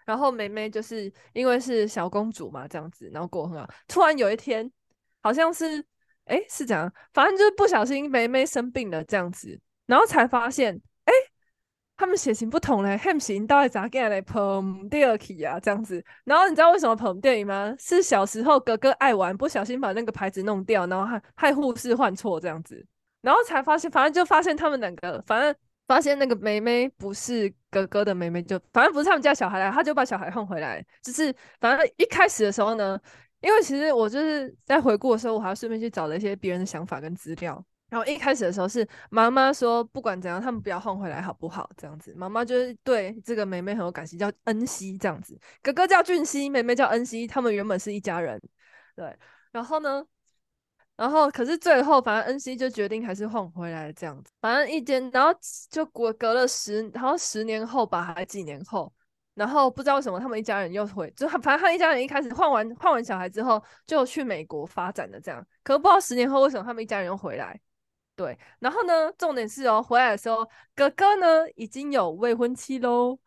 [0.07, 3.69] 然后妹妹就是因为是小公主嘛，这样子，然后过很好。
[3.87, 4.73] 突然有一天，
[5.21, 5.85] 好像是。
[6.27, 11.13] 哎，是这样，反正就是不小心妹妹生病了这样子，然后才发现，哎，
[11.97, 15.59] 他们血型不同嘞，血型到底咋个来碰第二题啊？
[15.61, 17.73] 这样子，然后你知道为什么碰电影吗？
[17.79, 22.85] 是小时候哥哥爱玩，不小心把那个牌子弄掉，然后害害护士换错这样子，
[23.21, 25.55] 然后才发现，反正就发现他们两个，反正
[25.87, 33.01] 发现那个妹妹不是哥哥的妹妹，就反正不是他们家小孩来，他就把小孩换回来，就是反正一开始的时候呢。
[33.41, 37.65] 因为其实我就是在回顾的时候，我还要顺便去找了一些别人的想法跟资料。
[37.89, 41.71] 然后一开始的时候是妈妈说，不管怎样，他们不要换回来，好不好？
[41.77, 45.39] 这样子，妈妈就是对这个妹妹很有感情，叫恩熙这样子。
[45.63, 48.41] 哥哥叫俊熙，妹妹叫恩熙，他们原本是一家人。
[48.97, 49.17] 对，
[49.53, 50.05] 然后呢，
[50.97, 54.33] 然后可是最后，反正恩熙就决定还是换回来这样子。
[54.41, 55.33] 反正一间，然后
[55.71, 58.93] 就隔隔了十，然后十年后吧，还几年后，
[59.37, 65.47] 然后不知道为什么他们一家人又回，就反正他一家人一开始换完换完小孩之后就去美国发展了这样。
[65.63, 67.61] 可是不知道十年后为什么他们一家人又回来。
[68.17, 73.19] 对，然后呢，重点是哦，回来的时候哥哥呢已经有未婚妻喽，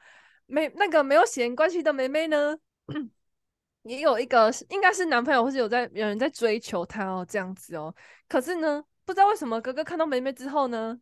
[0.47, 2.57] 没那个没有血缘关系的妹妹呢。
[3.83, 7.93] 也有一个应该是男朋友，或是有在有人在追求她哦，这样子哦。
[8.27, 10.99] 可是呢，不知道为什么哥哥看到妹妹之后呢，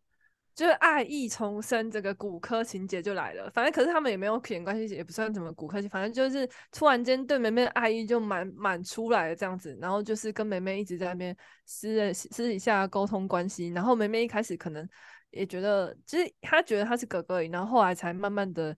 [0.57, 3.47] 就是爱意重生，这个骨科情节就来了。
[3.51, 9.77] 反正可是他们也没有血缘关系，也不算什么骨科，反正就是突然间对妹妹的爱意就满满出来了这样子。
[9.79, 13.67] 然后就是跟妹妹一直在那边私私底下沟通关系。
[13.67, 14.89] 然后妹妹一开始可能
[15.29, 18.75] 也觉得，就是他觉得他是哥哥而已，然后后来才慢慢的。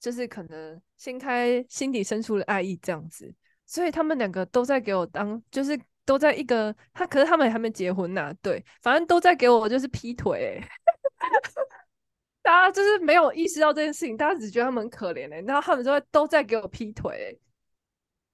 [0.00, 3.34] 就是可能掀开心底深处的爱意这样子，
[3.66, 10.62] 所以他们两个都在给我当，就是都在一个他，可是他们还没结婚呐、啊，对，反正都在给我就是劈腿、
[12.42, 17.38] 大家就是没有意识到这件事情，大家只觉得他们很可怜哎、欸，然后他们就会都在给我劈腿、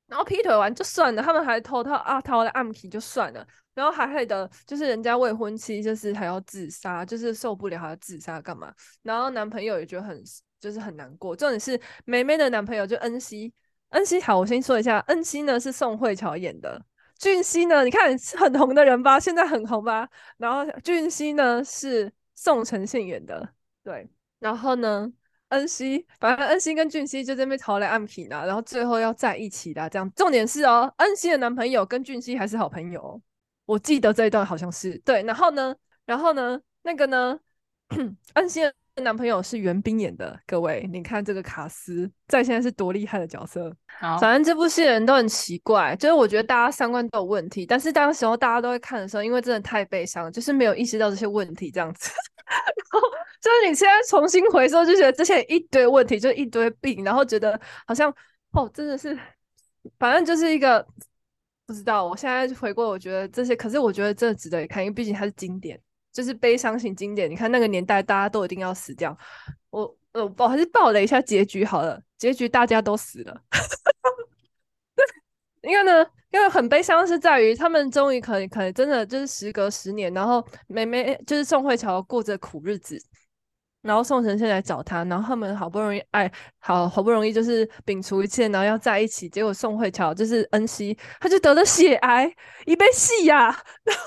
[0.07, 10.23] 然后劈腿完就算了，他们还偷偷啊偷的暗皮就算了，然后还害得就是人家未婚妻就是还要自杀，就是受不了还要自杀干嘛，然后男朋友也觉得很。
[10.61, 13.53] 就是很难过，重点是梅梅的男朋友就恩熙，
[13.90, 16.83] 恩熙好，我先说一下，恩熙呢是宋慧乔演的，
[17.18, 23.49] 俊熙呢，你看很红的人吧，现在很红吧，然后俊熙呢是宋承宪演的，
[23.83, 25.12] 对，然后呢，
[25.49, 33.20] 恩熙，反正恩熙跟俊熙就在那边逃来暗皮呢，然后最后要在一起的，这样，重点是哦，恩熙的男朋友跟俊熙还是好朋友，
[33.64, 37.38] 我记得这一段好像是对，然后呢，然后呢，那个呢，
[38.35, 38.61] 恩熙。
[39.03, 43.75] 男朋友是袁冰演的，各位，你看这个卡斯在现在是多厉害的角色。
[43.99, 47.67] 好，反正这部戏的人都很奇怪，就是我觉得大家三观都有问题。
[47.67, 52.11] 但是当时候大家都会看的时候，因为真的太悲伤，就是没有意识到这些问题这样子。
[52.47, 53.01] 然后
[53.41, 58.15] 就是你现在重新回收，就觉得这些一堆问题，就一堆病，然后觉得好像
[58.53, 59.19] 哦，真的是，
[59.99, 60.87] 反正就是一个
[61.67, 62.07] 不知道。
[62.07, 65.81] 我现在回过，我觉得这些，可是我觉得真的值得一看，因为毕竟它是经典。
[66.14, 69.16] 就是悲伤型经典，你看那个年代，大家都一定要死掉。
[69.70, 73.42] 我呃，我还是报了一下结局好了，结局大家都死了。
[75.62, 82.96] 因为呢，因为很悲伤是在于他们终于可以可以真的就是时隔十年，然后妹妹就是宋慧乔过着苦日子。
[83.85, 89.29] 然后宋承宪来找他，然后他们好不容易爱好好不容易就是摒除一切，然后要在一起。
[89.29, 93.55] 结果宋慧乔就是恩熙，他就得了血癌，一被戏呀。
[93.85, 94.03] 然 后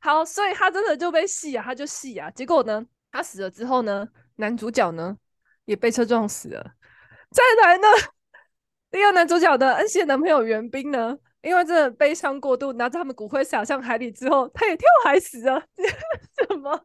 [0.00, 2.30] 好，所以他真的就被戏呀，他就戏呀。
[2.30, 5.14] 结果呢，他死了之后呢，男主角呢
[5.66, 6.72] 也被车撞死了。
[7.30, 7.86] 再来呢，
[8.90, 15.62] 第二男主角的恩熙的男朋友袁冰呢，因为真的悲伤过度，拿着他们骨灰撒向海里之后，他也跳海死了。
[16.48, 16.80] 什么？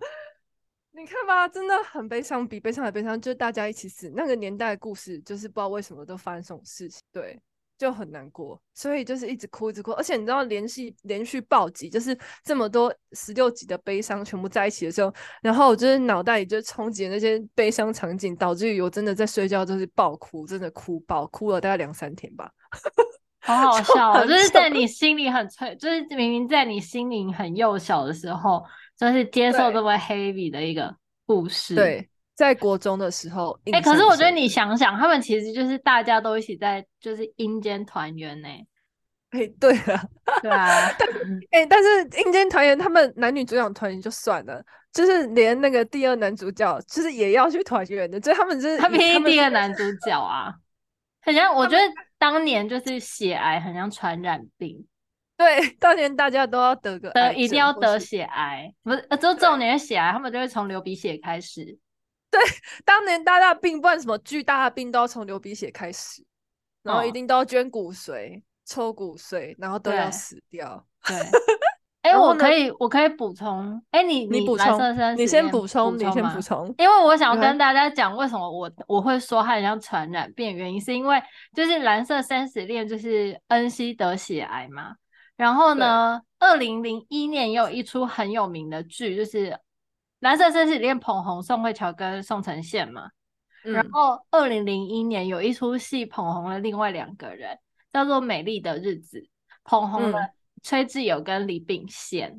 [0.91, 4.11] 你看吧，真的很悲伤，比悲伤还悲伤，就是大家一起死。
[4.15, 7.39] 那个年代的故事，就是不知道为什么都发生这种事情，对，
[7.77, 9.91] 就很难过，所以就是一直哭，一直哭。
[9.91, 22.51] 而且你知道，连续连续暴击，就是这么多十六集的悲伤全部在一起的时候，然后我就是脑袋里就冲击那些悲伤场景，导致于我真的在睡觉就是爆哭，真的哭爆，哭了大概两三天吧。
[23.41, 28.65] 好好 笑哦，就，就是在你心里很脆，就是明明在你心灵很幼小的时候。
[28.99, 30.93] 就是接受这么 heavy 的一个
[31.25, 31.73] 故事。
[31.73, 38.49] 对，在国中的时候，哎、欸，可是我觉得你想想，他们其实就是大家都一起在就是阴间团圆呢。
[39.29, 40.03] 哎、欸，对啊，
[40.41, 40.91] 对啊。
[40.99, 41.07] 但
[41.51, 50.53] 哎、欸，但是阴间团圆，他们男女主角团圆就算了，就是连那个第二男主角，就是也要去团圆的，所以他们就是他偏第二男主角啊，
[51.21, 51.55] 很像。
[51.55, 51.83] 我觉得
[52.17, 54.85] 当年就是血癌，很像传染病。
[55.39, 61.63] 对，当年大家都要得个得，一定要得血癌，不是，就这种年血癌，他们就会从流鼻血开始。
[62.29, 62.37] 对，
[62.83, 66.21] 当年大大病，不管什么巨大的病，都要从流鼻血开始，
[66.83, 70.85] 然后一定都要捐骨髓、哦、抽骨髓，然后都要死掉。
[71.07, 71.15] 对，
[72.03, 81.17] 哎、欸，我可以，我可以补充，哎、欸，你你补充，你先补充，你先补充，因为我想要跟大家讲，为什么我我会说它很像传染病，原因是因为
[81.55, 84.95] 就是蓝色生死恋，就是恩熙得血癌嘛。
[85.39, 89.51] 然后呢，二零零一年也有一出很有名的剧，就是
[90.19, 93.09] 《蓝色生死恋》，捧红宋慧乔跟宋承宪嘛。
[93.63, 97.57] 嗯、然后二零零一年有一出戏捧红了另外两个人，
[97.93, 99.17] 叫做《美丽的日子》，
[99.63, 100.19] 捧红了
[100.61, 102.31] 崔智友跟李秉宪。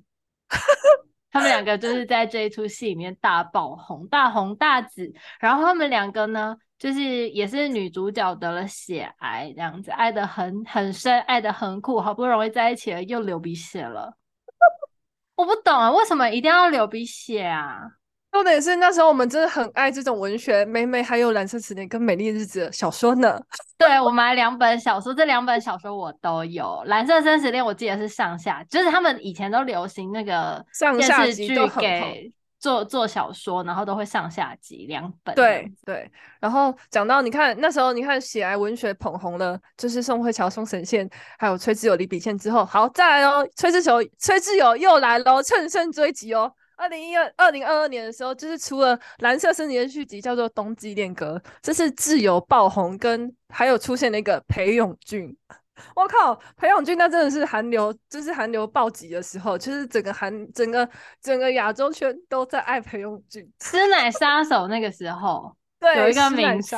[0.52, 5.10] 嗯、他们两个就是在这一出戏里面大爆红，大红大紫。
[5.38, 14.16] 然后他们两个呢，就是也是女主角得了血癌这样子，爱的很很深，爱的很苦，好不容易在一起了，又流鼻血了。
[15.36, 17.80] 我不懂啊，为什么一定要流鼻血啊？
[18.32, 23.38] 重点是那时候我们真的很爱这种文学，美美还有《蓝色十年》跟《美丽日子》的小说呢。
[23.76, 26.64] 对，我买两本小说，这两本小说我都有。
[26.84, 30.64] 《蓝色生死恋》我记得是上下，就是他们以前都流行那个
[30.96, 35.34] 电视剧给做做小说，然后都会上下集两本。
[35.34, 36.08] 对对。
[36.38, 46.52] 然后讲到你看那时候，你看喜来文学捧红了，就是宋慧乔、宋神宪，还有崔智友、李秉宪之后，好再来哦，崔智友、崔智友又来喽，乘胜追击哦。
[46.76, 55.36] 二零一二二零二二年的时候，就是出了《蓝色生死恋》续集，叫做《冬季恋歌》，这是智友爆红，跟还有出现那个裴勇俊。
[55.94, 60.88] 我靠，裴勇俊那真的是韩流，就是韩流暴击的时候，就是整个韩整个
[61.20, 63.50] 整个亚洲圈都在爱裴勇俊。
[63.60, 66.76] 师奶杀手那个时候， 对，有一个名词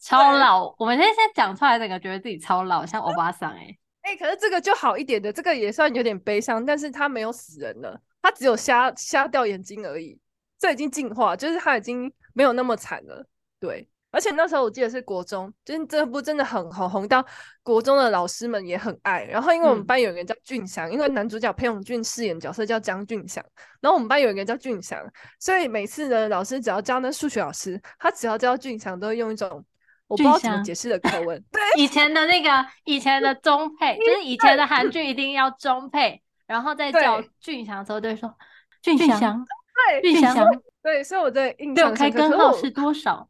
[0.00, 8.00] 超老，我们现在讲出来，整个觉得自己超老，像欧巴桑哎哎， 可是这个就好一点的，这个也算有点悲伤，但是他没有死人了。
[8.20, 10.18] 他只有瞎瞎掉眼睛而已，
[10.58, 13.24] 这已经进化，就是他已经没有那么惨了。
[13.60, 17.24] 对，而且那时候我记得是国中，就是这部真的很红，红到
[17.62, 19.24] 国中的老师们也很爱。
[19.24, 23.44] 然后因为我们班有一个人叫俊祥，嗯、因为男主角裴勇俊饰演角色叫江俊祥，
[23.80, 25.00] 然后我们班有一个人叫俊祥，
[25.38, 29.64] 所以每次呢，老师只要教那数学老师，他只要教俊祥，都会用一种
[30.06, 31.42] 我不知道怎么解释的口吻。
[31.52, 36.22] 对，以前的那个以前的中配， 就是以前的韩剧一定要中配。
[36.46, 38.34] 然后再叫俊祥的时候，就会说
[38.80, 39.44] 俊祥，
[40.00, 40.46] 对俊祥，
[40.82, 43.28] 对，所以我在印象开根号是多少？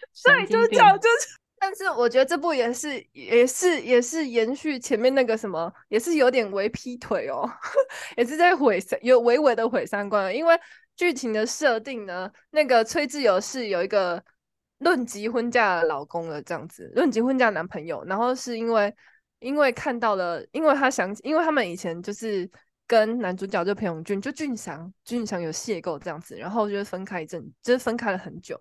[0.24, 1.36] 对，就是这样，就是。
[1.58, 7.48] 但是我觉得这部也是，也是，也是延续前面那个什么，也是有点为劈腿哦，
[8.16, 10.34] 也是在毁三，有微微的毁三观。
[10.34, 10.54] 因为
[10.94, 14.22] 剧情的设定呢，那个崔智友是有一个
[14.78, 18.94] 论及婚嫁的老公了，这样子，论及婚嫁男朋友，然后是因为。
[19.38, 22.50] 因为看到了，因为他想，因为他们以前就是
[22.86, 28.58] 跟男主角就裴勇俊，就俊祥，俊祥有邂逅这样子，然后就是分开一阵，就是分开了很久，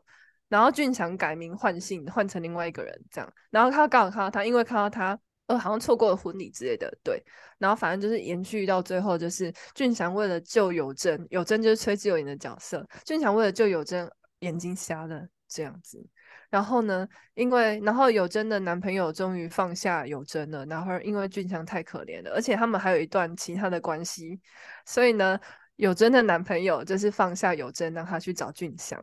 [0.48, 7.24] 然后俊祥改名换姓，换成另外一个人这样，然后他刚好看到他，因为看到他，呃，好像错过了婚礼之类的，对，
[7.58, 16.06] 然后反正就是延续到最后，就是俊祥为了救有真，有真就是崔智友演的角色，俊祥为了救有真，眼睛瞎了这样子。
[16.52, 24.40] 然后呢，因为然后有真的男朋友终于放下有真了，然后因为俊祥太可怜了，而且他们还有一段其他的关系，
[24.86, 25.38] 所以呢，
[25.76, 29.02] 有真的男朋友就是放下有真，让他去找俊祥。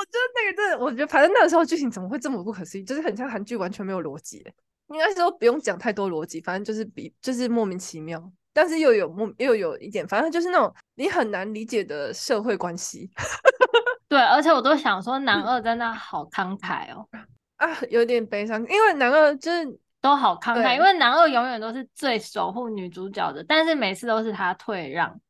[0.00, 4.42] 我觉得那个真的，我觉得反正那个时候剧情怎么会这么不可思议，就是很像韩剧，完全没有逻辑。
[4.88, 13.10] 应该说不用讲太多逻辑，反正就是比就是莫名其妙，但是又有莫又有一点，反正就是那种你很难理解的社会关系。
[14.08, 17.06] 对，而且我都想说，男二在那好慷慨哦，
[17.56, 25.20] 啊，有点悲伤，因为男二就是都好慷慨，因为男二永远都是最守护女主角的，但是每次都是他退让，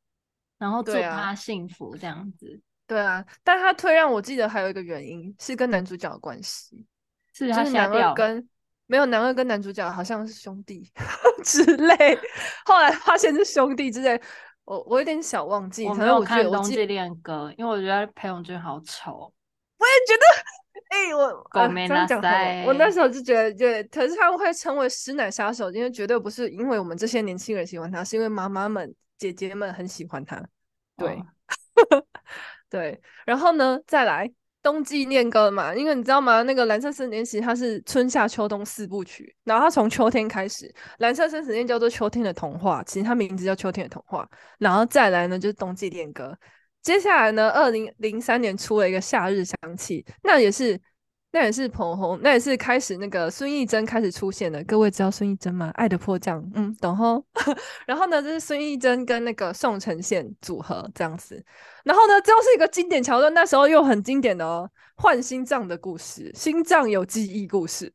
[0.57, 2.59] 然后祝他幸福这样子。
[2.91, 6.85] 对啊，但他退让，我记得还有一个原因是跟男主角的关系，
[7.33, 8.45] 是他男二跟
[8.85, 10.91] 没有男二跟男主角好像是兄弟
[11.41, 12.19] 之类，
[12.65, 14.21] 后来发现是兄弟之类。
[14.65, 19.33] 我我有点小忘记，我没有看《冬季恋歌》，因为我觉得裴勇俊好丑。
[19.77, 20.25] 我也觉得，
[20.89, 22.21] 哎、欸，我狗没那讲
[22.65, 30.35] 我那时候就觉得，对，可是他会成为师奶杀手，因为绝对不是因为我们这些年轻人喜欢他，是因为妈妈们、姐姐们很喜欢他。
[30.97, 31.25] 对，哦、
[32.71, 34.31] 对，然后呢，再来。
[34.63, 36.43] 冬季恋歌嘛，因为你知道吗？
[36.43, 44.29] 那个蓝色生死恋其实它是春夏秋冬四部曲，然后它从秋天开始，蓝色生死恋叫做秋天的童话，其实它名字叫秋天的童话，
[44.59, 46.37] 然后再来呢就是冬季恋歌，
[46.83, 50.79] 接下来呢，二零零三年出了一个夏日香气，那也是。
[51.33, 54.61] 那也是捧红，那也是开始那个孙艺珍开始出现的。
[54.65, 55.71] 各位知道孙艺珍吗？
[55.75, 57.23] 爱的迫降，嗯，懂吼。
[57.87, 61.41] 然后呢，这是孙艺珍跟那个宋承宪组合这样子。
[61.85, 67.91] 然后呢，最后是一个经典桥段，那时候又很经典的哦，换心脏的故事，心脏有记忆故事。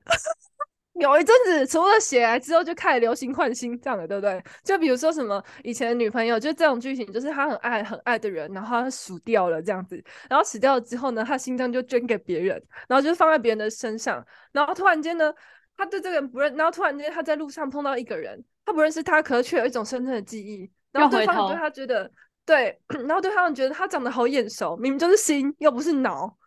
[0.99, 4.43] 有一阵子，除了血癌之后，就开始流行换心脏了，对不对？
[4.65, 15.33] 就比如说什么以前的女朋友，就这种剧情，就是他很爱很爱的人，然后他死掉了这样子，然后死掉了之后呢，他心脏就捐给别人，然后就放在别人的身上，然后突然间呢，
[15.77, 22.11] 他对这个人不认，然后突然间他在路上碰到一个人，他不认识他，可是却有一种深深的记忆，然后对方对他觉得
[22.47, 26.39] 对， 然后对方觉得他长得好眼熟，明明就是心，又不是脑。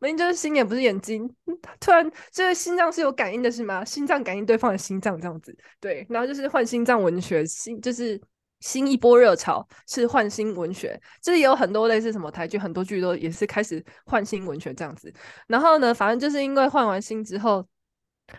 [0.00, 1.28] 明明就是心，也不是眼睛。
[1.80, 3.84] 突然，这个心脏是有感应的，是吗？
[3.84, 5.56] 心脏感应对方的心脏，这样子。
[5.80, 8.20] 对，然后就是换心脏文学，新就是
[8.60, 11.00] 新一波热潮是换心文学。
[11.22, 15.12] 就是有很多类似什么台剧，很多剧都也是开始换心文学这样子。
[15.46, 17.66] 然后呢，反正就是因为换完心之后，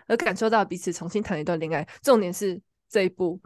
[0.06, 1.86] 而感受到彼此重新谈一段恋爱。
[2.02, 3.40] 重点是这一部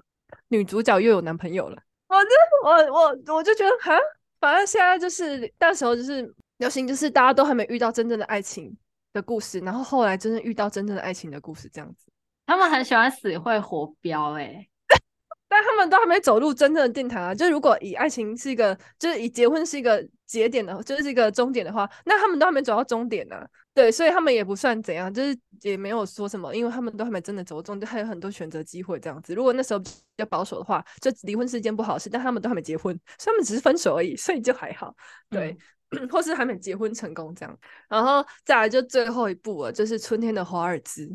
[0.49, 1.79] 女主角又有男朋友了。
[2.09, 2.31] 我就
[2.65, 3.97] 我我我就觉得哈，
[4.39, 8.77] 反正现在就是那时候就是流行，就是大家都还没遇到真正的爱情
[9.13, 12.11] 的故事，然后后来真正遇到真正的爱情的故事这样子。
[12.47, 14.69] 他们很喜欢死会活标哎、欸。
[15.49, 17.33] 但他们都还没走入真正的殿堂啊！
[17.33, 23.47] 就是如果以爱情是一个，就是以结婚是一个节点的，就是一个终点的话，那他们都还没走到终点呢、啊。
[23.73, 29.33] 对，所以他们也不算怎样，就是也没有说什么，因为他们都还没真的走到终点，还有很多选择机会这样子。
[29.33, 34.93] 如果那时候比较保守的话，就离婚是一件不好的事，但他们都还没结婚，所以他们只是分手而已，所以就还好。
[35.31, 35.59] 对，嗯、
[36.11, 37.59] 或是还没结婚成功这样。
[37.89, 41.07] 然后再来就最后一部了，就是《春天的华尔兹》，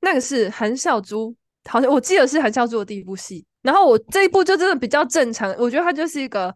[0.00, 1.34] 那个是韩孝珠，
[1.68, 3.44] 好像我记得是韩孝珠的第一部戏。
[3.62, 6.54] 然后我这一部就真的比较正常，我觉得它就是一个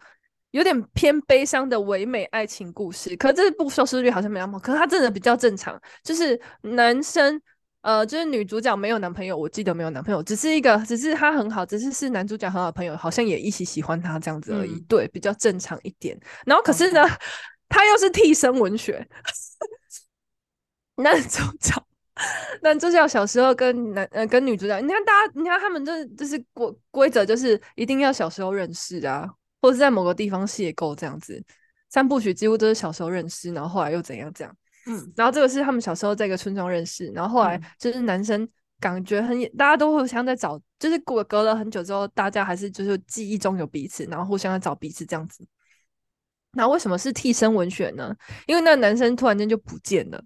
[0.52, 3.14] 有点偏悲伤的唯美爱情故事。
[3.16, 7.40] 可是这部收视率好像没那么好，可是它真的比较正常，就是男生
[7.82, 14.74] 呃，就是女主角没有男朋友，我记得没有男朋友，只是一个，只是他很好，只是是男主角很好的朋友，好像也一起喜欢他这样子而已。
[14.74, 16.16] 嗯、对，比较正常一点。
[16.46, 17.02] 然后可是呢，
[17.72, 19.08] 他、嗯、又是替身文学，
[20.96, 21.82] 男主角。
[22.62, 29.28] 男主角小时候跟男呃跟女主角，你看大家，你看他们这就是规规则，就是一定要小时候认识啊，
[29.60, 31.42] 或者是在某个地方邂逅这样子。
[31.88, 34.56] 三部曲几乎都是小时候认识，然后后来又怎样这样。
[34.86, 38.48] 嗯，然后这个是他们小时候在一个村庄认识，然后后来就是男生
[38.78, 45.44] 感觉很，大家都互相在找，就是过隔了很久之后，大家还是就是记忆中有彼此，然后互相在找彼此这样子。
[46.52, 48.14] 那为什么是替身文学呢？
[48.46, 50.22] 因为那个男生突然间就不见了。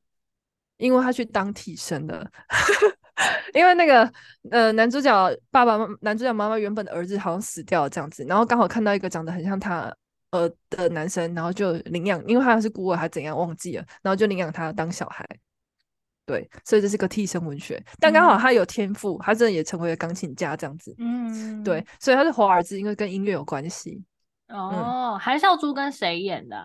[0.79, 2.31] 因为他去当替身了，
[3.55, 4.13] 因为那个
[4.51, 9.91] 呃男主角爸爸妈男主角妈妈原本的儿子好像死掉了这样子，然后刚好看到一个长得很像他
[10.33, 15.27] 呃的男生，然后就领养，因为他是孤儿还怎样忘记了，然后就领养他当小孩。
[16.27, 20.95] 对，所以这是个替身文学，但刚好他有天赋，他真的也成为了钢琴家这样子。
[20.99, 24.05] 嗯，对，所以他是华尔兹，因为跟音乐有关系。
[24.49, 26.65] 哦，韩孝珠跟谁演的？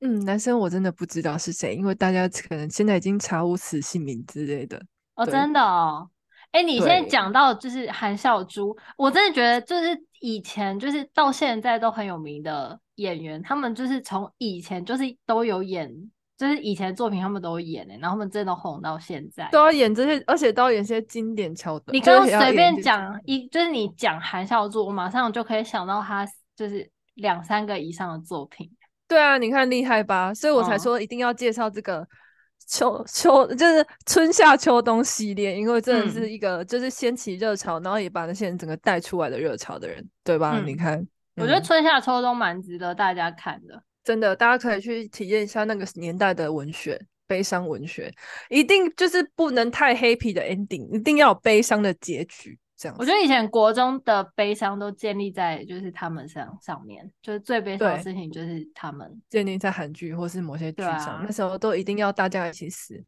[0.00, 4.82] 嗯，男生我真的不知道是谁，因为大家可能现在已经查无此姓名之类的。
[5.14, 6.10] 哦，真的哦。
[6.50, 15.90] 哎、欸，你现在讲到就是韩孝珠，我真的觉得就是以前就是到现在都很有名的演员，他们就是从以前就是都有演，
[16.36, 21.92] 就是以前作品他们都有演的，然后他们真的红到现在，都要演这些，而且都要演些经典桥段。
[21.92, 28.70] 你刚刚随便讲一，就是你讲韩孝珠，我马上就可以想到他就是两三个以上的作品。
[29.06, 30.32] 对啊，你看厉害吧？
[30.32, 32.06] 所以我才说一定要介绍这个
[32.66, 40.58] 秋秋，就是春夏秋冬系列，因为真的是一个就是掀起热潮，然后也把那些人整个带出来的热潮的人，对吧？
[40.58, 41.08] 嗯、你看，嗯、
[41.42, 48.10] 我觉得春夏秋冬蛮值得大家看的，真的，大家可以去体验一下那个年代的文学，悲伤文学，
[48.48, 52.58] 一定就是不能太 happy 的 ending，一定要有悲伤的结局。
[52.98, 63.02] 我觉得以前国中的悲伤都建立在就是他们上上面，就是最悲伤的事情就是他们建立在韩剧或是某些剧上，啊，那时候都一定要大家一起死，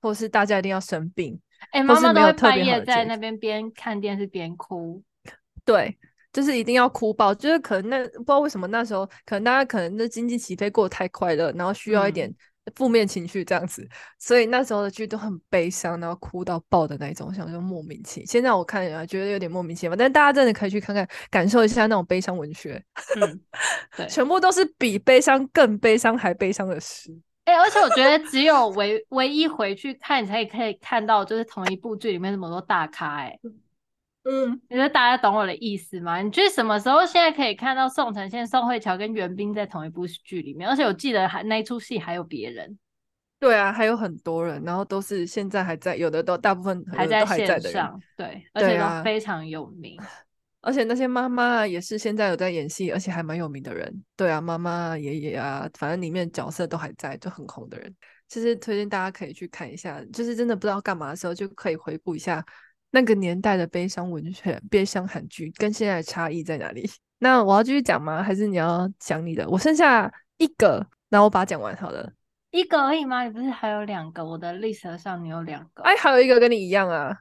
[0.00, 1.40] 或是大家一定要生病。
[1.70, 5.02] 哎，欸，妈妈都会半夜在那边边看电视边哭，
[5.64, 5.96] 对，
[6.32, 12.34] 就是一定要哭爆，就是可能那不知道为什么那时候可能大家可能那经济起飞过得太快乐，然后需要一点。
[12.66, 13.86] 嗯负面情绪这样子，
[14.18, 18.26] 所以那时候的剧都很悲伤，然后哭到爆的那种，想说莫名其妙。
[18.26, 22.82] 现在我看啊，觉得有点莫名其妙，但大家真的可以去看看，感受一下那种悲伤文学。
[23.20, 23.40] 嗯，
[23.96, 27.10] 对，全部都是比悲伤更悲伤还悲伤的诗。
[27.44, 33.28] 哎、欸，而且我觉得只有唯唯一回去看，你才可以看到，就是同一部剧里面那么多大咖、欸。
[33.28, 33.38] 哎。
[34.24, 36.20] 嗯，你说大家懂我的意思吗？
[36.20, 40.68] 你觉得什么时候现在可以看到宋承宪、宋慧乔跟袁冰在同一部剧里面？
[40.68, 42.78] 而且我记得还那一出戏还有别人。
[43.38, 49.98] 对啊，还有很多人，然后都是现在还在，有的都大部分还在线上，对，而且都非常有名。
[49.98, 50.08] 啊、
[50.62, 54.02] 而且那些妈妈也是现在有在演戏，而且还蛮有名的人。
[54.16, 57.94] 对啊，妈妈、爷爷啊，反正里面角色都还在，就很红的人。
[58.26, 62.42] 其实推荐大家可以去看一下，就是真的不知道干嘛的时候，就可以回顾一下。
[62.94, 66.88] 那个年代的悲伤文学、悲伤韩剧跟现在的差异在哪里？
[67.18, 68.22] 那我要继续讲吗？
[68.22, 69.48] 还是你要讲你的？
[69.48, 72.12] 我剩下一个，那我把它讲完好了。
[72.52, 73.24] 一个而已吗？
[73.24, 74.24] 你不是还有两个？
[74.24, 75.82] 我的 list 上你有两个。
[75.82, 77.12] 哎，还有一个跟你一样啊，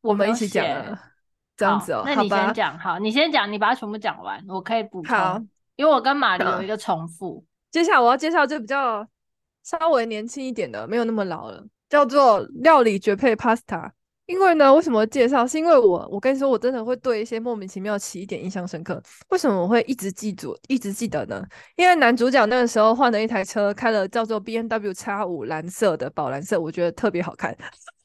[0.00, 0.98] 我们一起讲啊，
[1.58, 2.04] 这样子哦。
[2.06, 5.14] 那你先讲，好，你先讲，你把它全部讲完，我可以补充。
[5.14, 5.38] 好，
[5.76, 7.44] 因为我跟马丽有一 个重复。
[7.70, 9.06] 接下来我要介绍就比较
[9.62, 13.90] 稍微年轻一点的，没有那么老了，叫做料理绝配 Pasta。
[14.28, 15.46] 因为呢，为什么介绍？
[15.46, 19.02] 是因为我，我跟你说，我真的会对一些莫名其妙的起点印象深刻。
[19.30, 21.42] 为什么我会一直记住、一直记得呢？
[21.76, 27.56] 因为男主角那个时候换了一台车，开了叫做 BMW X5 蓝色的宝蓝色，我觉得特别好看。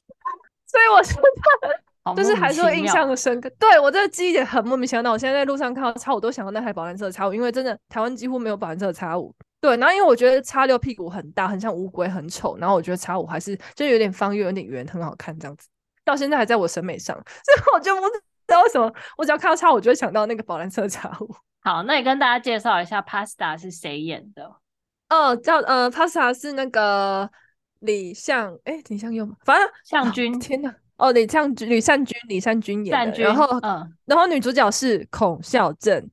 [0.65, 3.49] 所以我现在就是还是会印象深刻。
[3.59, 5.11] 对，我这个记忆点很莫名其妙。
[5.11, 9.35] 我现在在路上看到叉五，都想到那台宝蓝色的叉五，因为真的台湾几乎没有宝蓝色的叉五。
[9.59, 12.55] 对，然后因为我觉得叉六屁股很大，很像乌龟，很丑。
[12.57, 15.67] 然后我觉得叉五还是就有点方，又有点圆，很好看这样子。
[16.03, 21.35] 到现在还在我审美上，所以我就不知道为什么，我只要看到叉五，我就会想到那个宝蓝色的叉五。
[21.63, 24.51] 好，那你跟大家介绍一下 Pasta 是谁演的？
[25.09, 27.29] 哦，叫呃 Pasta 是那个
[27.79, 29.35] 李相，哎，李相佑吗？
[29.45, 30.37] 反正相君。
[30.39, 30.73] 天哪！
[30.97, 33.23] 哦，李相君，李善君，李善君演的。
[33.23, 36.09] 然后，嗯，然后女主角是孔孝正。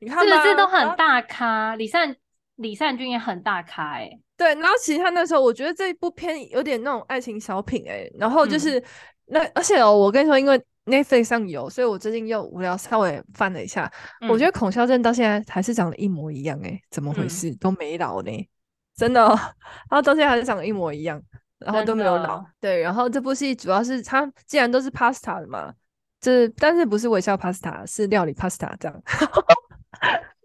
[0.00, 1.74] 你看，是不是都很大咖？
[1.76, 2.14] 李善
[2.62, 4.10] 李善均也很大咖，哎。
[4.36, 8.08] 对，然后其实他那时候，我觉得这一部片有点那种爱情小品，哎。
[8.18, 8.84] 然后就是、嗯、
[9.26, 17.50] 那，而且哦，我跟你说，因为 Netflix 上有，所以我最近又无聊稍微翻了一下，嗯、我觉得孔孝正到现在还是长得一模一样，哎，怎么回事？
[17.50, 18.48] 嗯、都没老呢，
[18.96, 19.28] 真的、哦。
[19.90, 21.22] 然后到现在还是长得一模一样，
[21.58, 22.44] 然后都没有老。
[22.60, 25.72] 对，然后这部戏主要是他既然都是 Pasta 的嘛，
[26.20, 29.02] 这但是不是微笑 Pasta，是料理 Pasta 这样。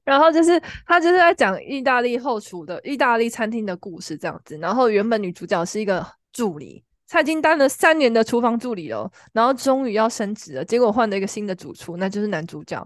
[0.07, 4.57] 然后就是他就是在讲意大利后厨的意大利餐厅的故事这样子。
[4.59, 12.81] 然后原本女主角是一个助理，她已经当了三年的厨房助理了，然后终于要升职了，结果换了一个新的主厨，那就是男主角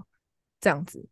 [0.60, 1.08] 这样子。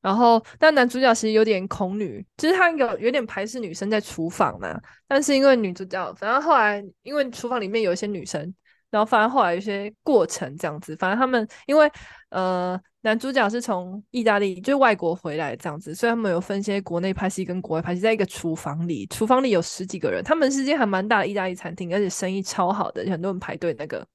[0.00, 4.80] 然后但男主角其实有点恐女，就是他有有点排斥女生在厨房嘛。
[5.06, 8.54] 但是因为女主角，反正后来因为厨房里面有一些女生。
[8.90, 11.90] 然后反正后来有些过程这样子，反正他们因为
[12.28, 24.06] 呃男主角是从意大利就是外国回来这样子，所以他们有分些国内拍戏跟国外拍戏，在一个厨房里，厨房里有十几个人，他们是间还蛮大的意大利餐厅，而且生意超好的，很多人排队那个，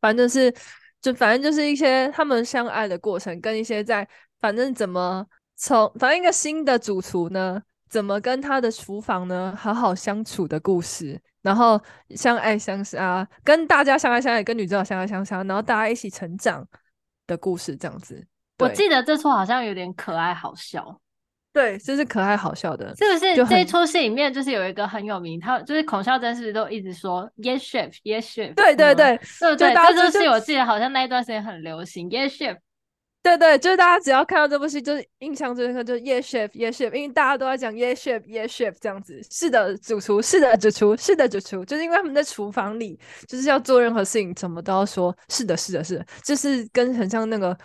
[0.00, 0.52] 反正是
[1.00, 4.08] 就反正就是一些他们相爱的过程，跟一些在
[4.40, 5.26] 反正怎么
[5.56, 11.20] 从反正一个新的主厨呢，怎么跟他的厨房呢好好相处的故事。
[11.42, 11.80] 然后
[12.10, 16.66] 相爱相杀，跟大家相爱相爱，跟女主角相爱相杀，然后大家一起成长
[17.24, 18.26] 的故事，这样子。
[18.58, 20.98] 我记得这出好像有点可爱好笑，
[21.52, 23.46] 对，就是可爱好笑的，是不是？
[23.46, 28.54] 这一出戏里面就是有一个很有名，他就是孔孝真，是不是都一直说 Yes chef, Yes chef？
[28.54, 32.56] 对对对，对对，这出戏我记得好像那一段时间很流行 Yes chef。
[33.26, 39.20] 对对，就是大家只要看到这部戏，就是印象最深刻，就是 Yes Chef, Yes Chef，因为大家都在讲 Yes Chef, Yes Chef 这样子。
[39.28, 42.96] 是的，主厨，是的，主厨，是的，主厨，就是因为他们在厨房里，
[43.26, 47.58] 就是要做任何事情，怎么都要说是的，是的，是的，就是跟很像那个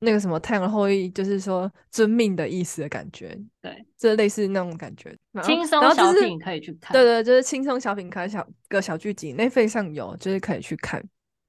[0.00, 3.38] 那个什么太阳后裔，就是说遵命的意思的感觉。
[3.62, 5.16] 对，这类似那种感觉。
[5.44, 6.92] 轻松小品可以去看。
[6.92, 11.00] 对对，就是轻松小品，可以小个小剧集，Netflix 上有，就是可以去看。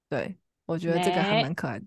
[0.08, 0.36] 对，
[0.68, 1.86] 我觉得这个还蛮可爱的。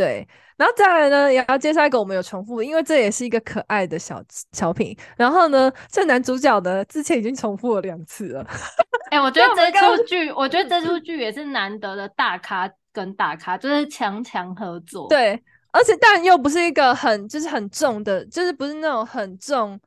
[0.00, 0.26] 对，
[0.56, 4.18] 然后再来呢，也要介绍一个我们有重复，因为这也是一个可爱的小
[4.52, 4.96] 小品。
[5.14, 8.40] 然后呢，这男主角呢，之前已经重复了两次了。
[9.12, 15.06] 哎、欸，我觉得这出剧，我觉得这出剧也是难得的大咖跟大咖，就是强强合作。
[15.10, 15.38] 对，
[15.70, 19.78] 而且但又不是一个很就是很重的，就是不是那种很重。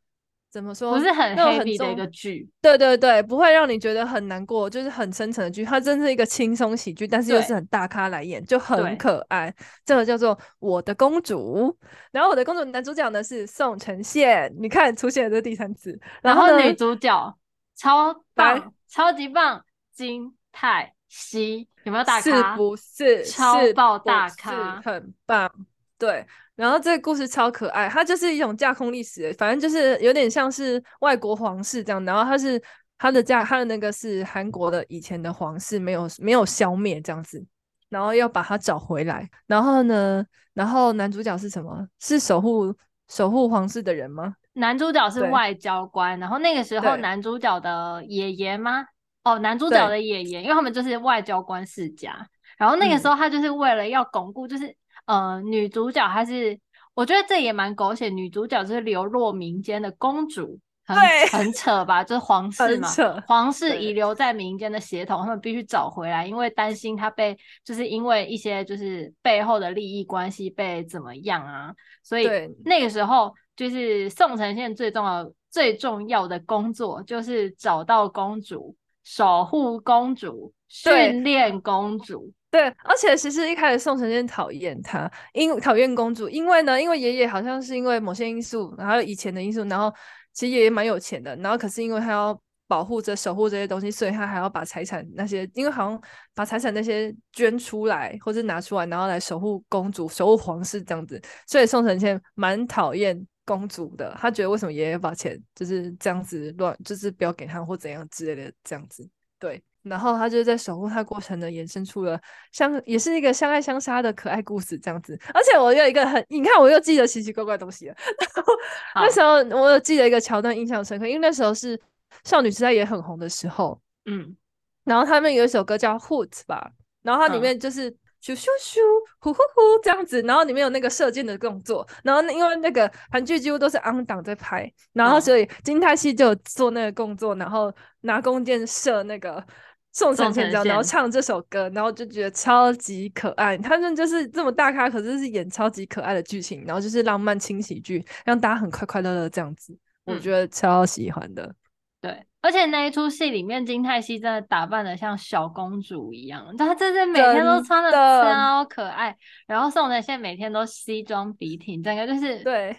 [0.53, 0.93] 怎么说？
[0.93, 5.65] 不是很 heavy 的一个剧，对对对，不会让你觉得很难过，就是很深沉的剧。
[5.65, 9.51] 它真是一个轻松喜剧，但是又是很大咖来演，就很可爱。
[9.83, 11.75] 这个叫做《我的公主》，
[12.11, 15.99] 然后《我的公主》男主角呢是宋承宪，你看出现了这第三次。
[16.21, 17.35] 然后，女主角
[17.75, 22.21] 超棒，超级棒，金泰熙有没有大咖？
[22.21, 24.79] 是不是超爆大咖？
[24.85, 25.51] 很棒，
[25.97, 26.23] 对。
[26.55, 32.05] 然后这个故事超可爱，它就是一种架空历史，反正就是有点像是外国皇室这样。
[32.05, 32.61] 然后它是
[32.95, 37.43] 它的架，它的那个是韩国的以前的皇室，没有没有消灭这样子，
[37.89, 39.27] 然后要把它找回来。
[39.47, 40.23] 然后呢，
[40.53, 41.87] 然后男主角是什么？
[41.99, 42.71] 是守护
[43.07, 44.35] 守护皇室的人吗？
[44.53, 46.19] 男主角是外交官。
[46.19, 48.85] 然后那个时候男主角的爷爷吗？
[49.23, 52.15] 哦，男主角的爷爷，因为他们就是外交官世家。
[52.59, 54.75] 然后那个时候他就是为了要巩固，就是。
[55.05, 56.59] 呃，女主角还是
[56.93, 58.09] 我觉得这也蛮狗血。
[58.09, 60.97] 女主角就是流落民间的公主，很
[61.31, 62.03] 很扯吧？
[62.03, 62.87] 就是皇室嘛，
[63.27, 71.73] 皇室遗留在民间的血统，他们必须找回来，因为担心她被，就是因为一些就是背后的利益关系被怎么样啊？
[72.03, 72.27] 所以
[72.63, 82.31] 那个时候就是宋承宪最重要最重要的工作就是找到公主，守护公主，训练公主。
[82.53, 89.91] 对，而且其实一开始宋承宪讨厌他，因讨厌公主，因为呢，因为爷爷好像是因为某些因素，然后以前的因素，然后
[90.33, 95.99] 其实爷爷蛮有钱的，然后可是因为他要保护着、守护这些东西，所以他还要把财产那些，因为好像
[96.35, 109.59] 把财产那些捐出来或者拿出来，然后来守护公主、守护皇室这样子，所以宋承宪蛮讨厌公主的，他觉得为什么爷爷把钱就是这样子乱，就是不要给他或怎样之类的这样子，对。
[109.83, 112.19] 然后他就在守护他过程的延伸出了
[112.51, 115.19] 相也是一个相爱相杀的可爱故事这样子。
[115.33, 117.95] 而且我有一个很，你看我又记得奇奇怪怪的东西了。
[118.33, 118.53] 然后
[118.95, 121.79] 那时候我有记得一个桥段印象深刻，因为那时候是
[122.23, 124.35] 少女时代也很红的时候，嗯，
[124.83, 126.71] 然后他们有一首歌叫《Hoot》吧，
[127.01, 127.89] 然后它里面就是。
[127.89, 128.79] 嗯咻咻咻，
[129.19, 137.69] 呼呼呼，这样子，然后里面有那个射箭的动作，然后因为那个韩剧几乎都是 on 档在拍，然后所以金泰熙就做那个动作，然后
[137.99, 139.45] 拿弓箭射那个
[139.93, 143.55] 宋承宪，然后唱这首歌，然后就觉得超级可爱。
[143.57, 151.53] 他们就是这么大咖，可是是演超级可爱的剧情，然后就是浪漫轻喜剧，让大家很快快乐乐这样子，我觉得超喜欢的。
[152.01, 159.15] 对，而且那一出戏里面，金泰熙真的打扮的像小公主一样，她真的每天都穿的超可爱。
[159.47, 162.75] 然后宋承宪每天都西装笔挺，整个就是对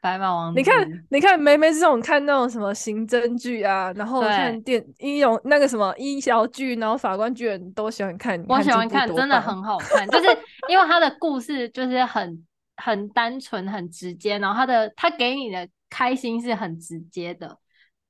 [0.00, 0.58] 白马王子。
[0.58, 8.42] 你看，你看，梅梅这种看那种什么刑侦剧啊，然后看电医勇那个什么医疗剧，然后法官剧人都喜欢看。
[8.48, 10.28] 我喜欢看，真的很好看，就是
[10.68, 12.46] 因为他的故事就是很
[12.76, 17.58] 很单纯、很直接，然后他的他给你的开心是很直接的。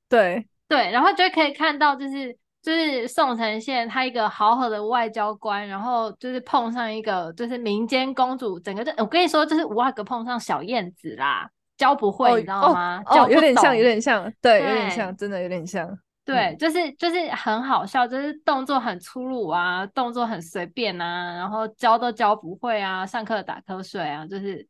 [0.08, 11.50] 对对，然后就可以看到，就是就是宋承宪他一个好好的外交官，然后就是碰上一个就是民间公主，整个就我跟你说，就是五阿哥碰上小燕子啦，
[11.80, 13.02] 教不会，哦、你知道吗？
[13.06, 15.88] 哦，哦有点像，有点像，对，对有点像，真的有点像。
[16.24, 24.68] 对，嗯、就是就是很好笑，就是动作很粗鲁啊，动作很随便啊，然后教都教不会啊，上课打瞌睡啊，就是。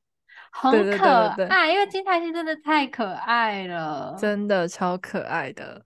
[0.52, 5.80] 很可爱，对对对对对，因为金泰熙真的太可爱了，真的超可爱的，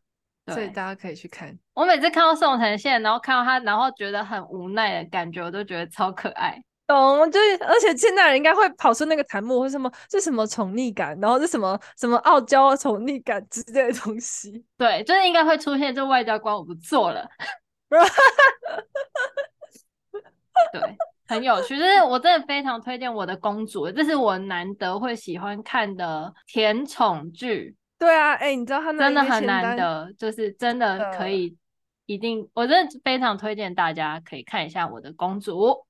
[0.47, 1.55] 所以大家可以去看。
[1.75, 6.63] 我每次看到宋承宪，然后看到他，然后觉得很无奈的感觉，我都觉得超可爱。
[6.87, 14.65] 懂，就是而且现代人应该会跑出那个弹幕或什么，是什么宠溺感，然后是什么什么傲娇宠溺感之类的东西。
[14.77, 17.29] 对，就是应该会出现这外交官，我不做了。
[20.73, 20.97] 对。
[21.27, 27.75] 很有趣，就是我真的非常推荐我的公主，这是我难得会喜欢看的甜宠剧。
[27.99, 31.57] 对啊，哎、欸，你知道他真的很难得，就是真的可以，
[32.05, 35.84] 一定，我真的非常推荐大家可以看一下我的公主。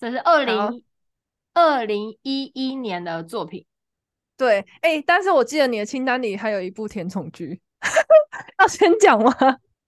[0.00, 0.82] 这是二零
[1.52, 3.66] 二零一一年的作品。
[4.38, 7.60] 对，哎、欸，但是我记得你的清单里还有一部甜宠剧，
[8.58, 9.30] 要先讲吗？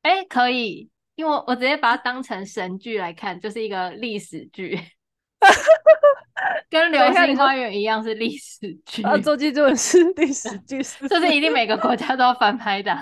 [0.02, 0.90] 哎、欸，可以。
[1.14, 4.78] 因为我我直接把它当成神剧来看，就是一个历史剧，
[6.68, 9.02] 跟《流星花园》一样是历史剧。
[9.02, 12.94] 啊，周记就是是历史剧，这 是一定每个国家都要翻拍的。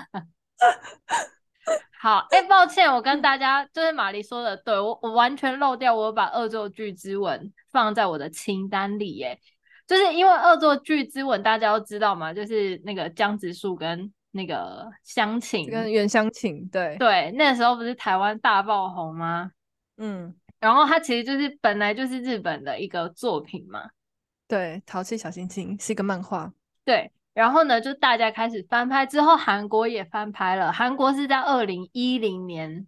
[2.01, 7.39] 好，哎、欸，抱歉，我跟大家就是玛丽说的，对，我我完全漏掉，我把《恶作剧之吻》
[7.71, 9.39] 放在我的清单里，耶，
[9.85, 14.11] 就是因为《恶作剧之吻》大家都知道嘛，就是那个江直树跟。
[14.33, 19.51] 那个湘琴跟袁湘琴，对对，那时候不是台湾大爆红吗？
[19.97, 23.89] 嗯，然后它其实就是本来就是日本的一个作品嘛，
[24.47, 26.49] 对，淘气小星星是一个漫画，
[26.85, 32.87] 对，然后呢，就大家开始翻拍之后，韩国也翻拍了，韩国是在二零一零年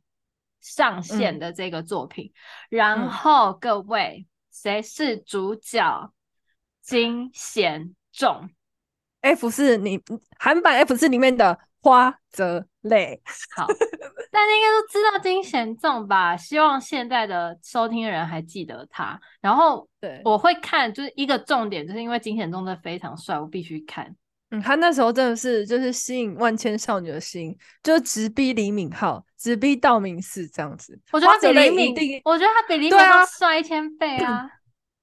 [0.59, 6.11] 上线的这个作品，嗯、然后各位，谁是主角？
[6.81, 8.49] 金贤重。
[9.21, 9.97] F 四你
[10.37, 13.21] 韩版 F 四里面的花泽类，
[13.55, 16.35] 好，大家应该都知道金贤重吧？
[16.35, 19.17] 希望现在的收听人还记得他。
[19.39, 24.13] 然后，对，我会看，就是一个重点，就是因为金贤重真的非常帅，我必须看。
[24.53, 30.97] 嗯，他那时候真的是就是吸引万千少女的心，就直逼李敏镐，直逼道明寺这样子。
[31.11, 34.47] 我觉得他比李敏，我觉得他比李敏镐帅一千倍啊！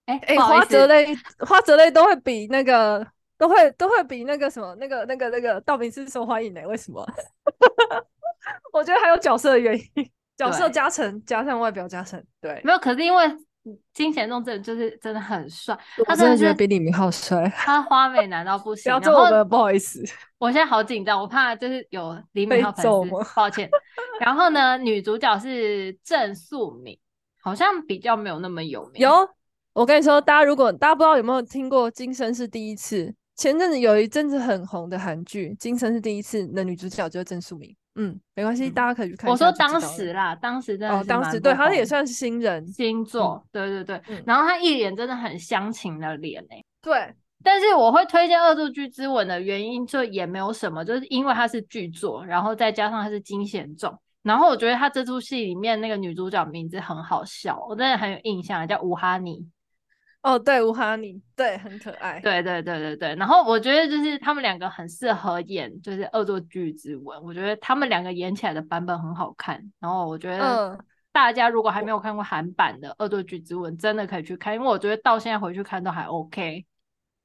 [0.07, 3.07] 哎哎、啊，花泽类，花泽类都会比那个。
[3.41, 6.61] 都会都会比那个什么那个那个那个道明寺受欢迎呢？
[6.67, 7.03] 为什么？
[8.71, 12.79] 我觉得还有角色的原因，角色加成加上外表加成，对，没有。
[12.79, 13.27] 可是因为
[13.93, 18.85] 金贤重这就是真的很帅，他真的觉得比李明浩帅，他花美男到不 行。
[18.85, 20.03] 不要做我的，不好意思，
[20.39, 23.69] 我现在好紧张，我怕就是有李敏镐粉丝，抱歉。
[24.21, 26.99] 然后呢，女主角是郑素敏，
[27.41, 29.03] 好像比较没有那么有名。
[29.03, 29.29] 有，
[29.73, 33.05] 我跟你说，大家如果大家不知道有没有听过《今生是第一次》。
[33.37, 39.31] 前阵子有一阵子很红的韩剧《今生是第一次》那女主角就是郑素敏，嗯，没关系，嗯、大家可以去看。
[39.31, 44.01] 我说当时啦，当时真的哦，当时对，她也算是新人新作，对对对。
[44.09, 47.15] 嗯、然后他一脸真的很乡情的脸诶、欸，对。
[47.43, 59.43] 但是我会推荐《恶作剧之吻》的原因就也没有什么，就是因为它是剧作，然后再加上它是金贤重，然后我觉得她这出戏里面那个女主角名字很好笑，我真的很有印象，叫吴哈妮。
[60.23, 62.21] 哦，对，吴哈尼，对，很可爱。
[62.21, 63.15] 对对对对对。
[63.17, 67.19] 然后我觉得就是他们两个很适合演，就是《恶作剧之吻》。
[67.23, 69.59] 我觉得他们两个演起来的版本很好看。
[69.79, 70.79] 然后我觉得
[71.11, 76.67] 大家如果还没有看过韩版的《恶作剧之吻》，真的可以去看，因为我觉得到现在回去看都还 OK。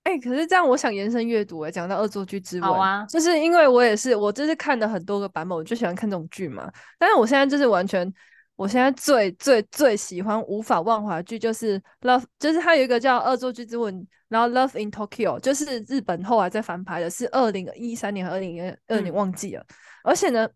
[0.03, 6.71] 哎、欸，可是这样我想延伸阅读哎，讲到《恶作剧之吻》，好啊，就是因为我也是，我就是看了很多个版本，我就喜欢看这种剧嘛。
[6.97, 8.09] 但是我现在就是完全。
[8.55, 13.93] 我现在最最最喜欢无法忘怀的剧就是《Love》，就是它有一个叫《恶作剧之吻》，
[14.29, 19.61] 然后《Love in Tokyo》，就是日本后来再翻拍的，是二零一三年和二零二二年忘记了。
[19.61, 19.75] 嗯、
[20.05, 20.47] 而且呢，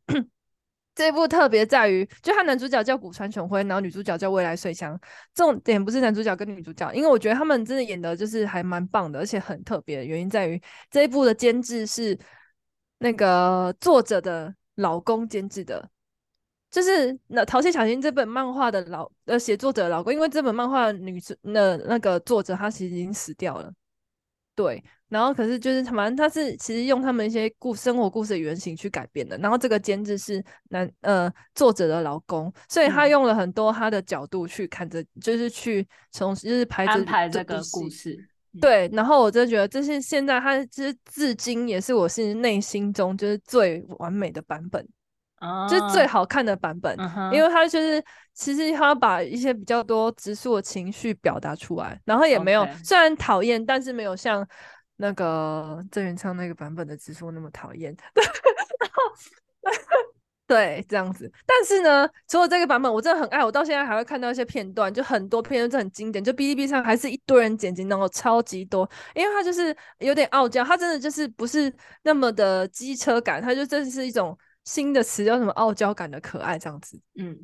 [0.96, 4.98] 这一部特别在于，就他男主角叫古川雄辉，然后女主角叫未来穗香。
[5.36, 12.18] 重点不是男主角跟女主角，因为我觉得他们真的演的就是还蛮棒的，而且很特别的原因在于这一部的监制是
[13.00, 15.90] 那个作者的老公监制的。
[16.72, 23.72] 就是那《淘气小新》这本漫画的老呃写作者的老公，因为这本漫画女主那那个作者她其实已经死掉了，
[24.56, 24.84] 对。
[25.08, 29.36] 然后可是就是反正他是其实用他们一些故生活故事的原型去改编的。
[29.40, 30.40] 然后这个监制是
[30.70, 38.16] 男呃作者的老公，所以他用了很多他的角度去看着，嗯、就是去从就是拍这安排这个故事。
[38.62, 38.88] 对。
[38.94, 44.88] 然后我真的觉得这是现在他其实至今也是我是内心中就是最完美的版本。
[45.42, 47.32] Oh, 就是最好看的版本，uh -huh.
[47.32, 52.86] 因为他就是其实他把一些比较多直述的情绪表达出来，然后也没有，okay.
[52.86, 54.46] 虽然讨厌，但是没有像
[54.98, 57.96] 那个郑元畅那个版本的直述那么讨厌。
[58.82, 59.02] 然后
[60.46, 61.32] 对，这样子。
[61.46, 71.74] 但是呢，除了这个版本，我真的很爱，我到现在还会看到一些片段，就很多片段都很经典，就哔哩哔哩上还是一堆人剪辑，然后超级多，因为他就是有点傲娇，他真的就是不是
[72.04, 74.38] 那么的机车感，他就真的是一种。
[74.70, 75.52] 新的词叫什么？
[75.54, 77.36] 傲娇感的可爱这样子，嗯，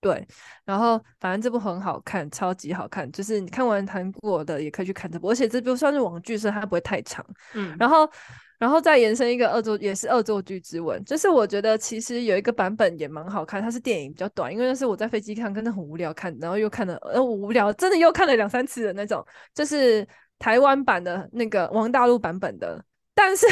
[0.00, 0.26] 对。
[0.64, 3.10] 然后反正这部很好看，超级好看。
[3.12, 7.24] 就是你看完韩国的也可以去看这部，而且这部算是网剧，所以它不会太长。
[7.54, 8.10] 嗯，然后，
[8.58, 11.00] 然后再延伸一个恶作，也是恶作剧之吻。
[11.04, 19.24] 就是我觉得其实有一个版本也蛮好看，它是电影比较短，因为那是我在飞机看，真的很无聊看，然后又看了呃无聊，真的又看了两三次的那种。
[19.54, 20.04] 就是
[20.40, 23.46] 台湾版的那个王大陆版本的，但是。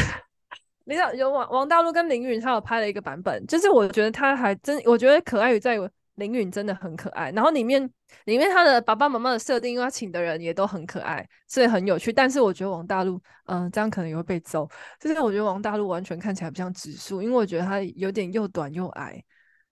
[0.84, 7.82] 你知道有王王大陆跟林允，他有拍了一个版本，就是我觉得他还真，我觉得可爱于在于林允真的很可爱，然后里面
[8.26, 12.12] 里面他的爸爸妈妈的设定，因为他请的人也都很可爱，所以很有趣。
[12.12, 14.68] 但是我觉得王大陆，嗯、这样可能也会被揍。
[15.00, 19.20] 就是我觉得王大陆完全看起来不像直树，因为我觉得他有点又短又矮，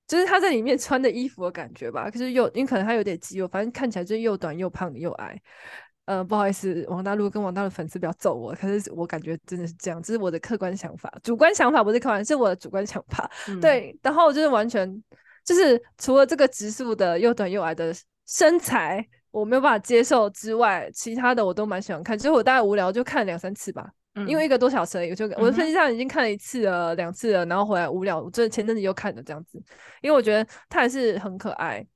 [0.08, 5.40] 就是他在里面穿的衣服的感觉吧，可是又因为可能他有点肌肉，反正看起来就又短又胖又矮。
[6.04, 13.30] 呃，不好意思，王大陆跟王大陆粉丝不要揍我，可是我感觉真的是这样，这是我的客观想法，主观想法不是客观，是我的主观想法。
[13.48, 15.02] 嗯、对，然后就是完全
[15.44, 17.94] 就是除了这个直树的又短又矮的
[18.26, 22.18] 身材我没有办法接受之外，其他的我都蛮喜欢看。
[22.18, 29.56] 就是我大概无聊就看了两三次吧，嗯、因为一个多小时而已，我就我的飞机上已经看了一次了、两次了，然后回来无聊，我这前阵子又看了这样子，
[30.02, 31.86] 因为我觉得他还是很可爱，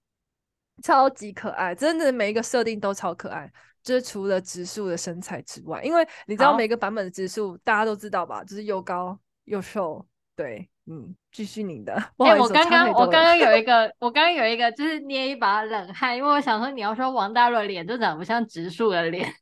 [0.82, 3.50] 超级可爱，真的每一个设定都超可爱。
[3.87, 10.05] 就是除了植树的身材之外，因为你知道每个版本的植树大家都知道吧，就是又高又瘦。
[10.34, 11.95] 对，嗯，继续你的。
[12.18, 19.32] 哎、欸，我刚刚我刚刚有一 个，我刚刚有一个就是捏一把冷汗，因为我想说你要说王大陆的脸就长不像植树的脸，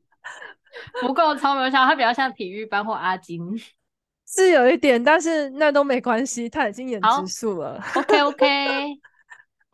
[1.00, 3.40] 不够聪明，像他比较像体育班或阿金，
[4.28, 7.82] 是有一点，但是那都没关系，他已经演植树了。
[7.96, 9.00] OK OK，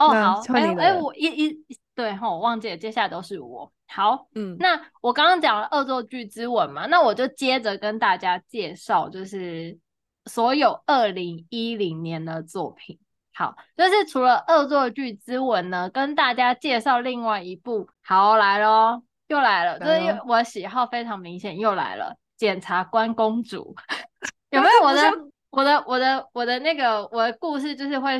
[0.06, 1.66] 哦好，哎哎、欸、我一一。
[1.94, 3.70] 对吼，我忘记了，接下来都是我。
[3.86, 9.78] 好，嗯，那我刚刚讲了恶作剧之吻嘛，那我就接着跟大家介绍，就是
[10.24, 12.98] 所有二零一零年的作品。
[13.34, 17.86] 好，就是除了恶作剧之吻呢，跟大家介绍另外一部。
[18.02, 22.16] 好，来咯，又来了，就是我喜好非常明显，又来了。
[22.38, 23.76] 检察官公主，
[24.48, 25.02] 有没有我的
[25.50, 28.18] 我的我的我的那个我的故事，就是会。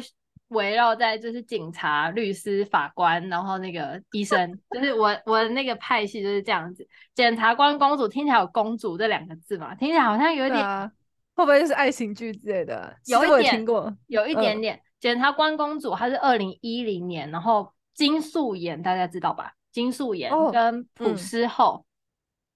[0.53, 6.87] 围绕在就是警察、律师、法官，然后那个医生， 就是我我的那个派系就是这样子。
[7.15, 9.75] 检察官公主听起来有“公主”这两个字嘛？
[9.75, 10.91] 听起来好像有点，啊、
[11.35, 12.97] 会不会就是爱情剧之类的？
[13.07, 13.65] 有一点，
[14.07, 14.81] 有一点点。
[15.01, 19.53] 检、嗯、察官公主，她是二零一零年，然后金素妍大家知道吧？
[19.73, 21.85] 金素妍跟朴诗后，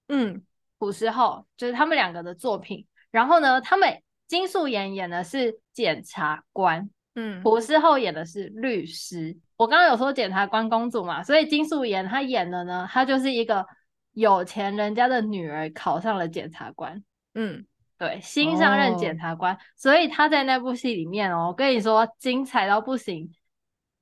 [0.09, 0.42] 嗯，
[0.78, 2.86] 朴诗后就是他们两个的作品。
[3.11, 6.90] 然后呢，他们金素妍演的是检察官。
[7.17, 9.37] 嗯，胡世厚演的是律师。
[9.57, 13.67] 我刚刚有说检察官公主嘛，所以金素妍她演的呢，她就是一个
[14.12, 17.03] 有钱人家的女儿考上了检察官。
[17.35, 17.67] 嗯，
[17.99, 23.35] 对，新上任检察官，哦、所以她在那部戏里面哦，我跟你说精彩到不行。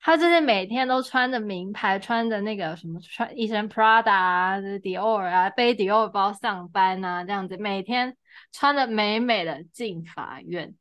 [0.01, 8.17] 她就是每天都穿着名牌，穿着那个什么穿一身 Prada 啊、迪奥啊，背迪奥包上班啊，这样子每天
[8.53, 10.75] 穿的美美的进法院。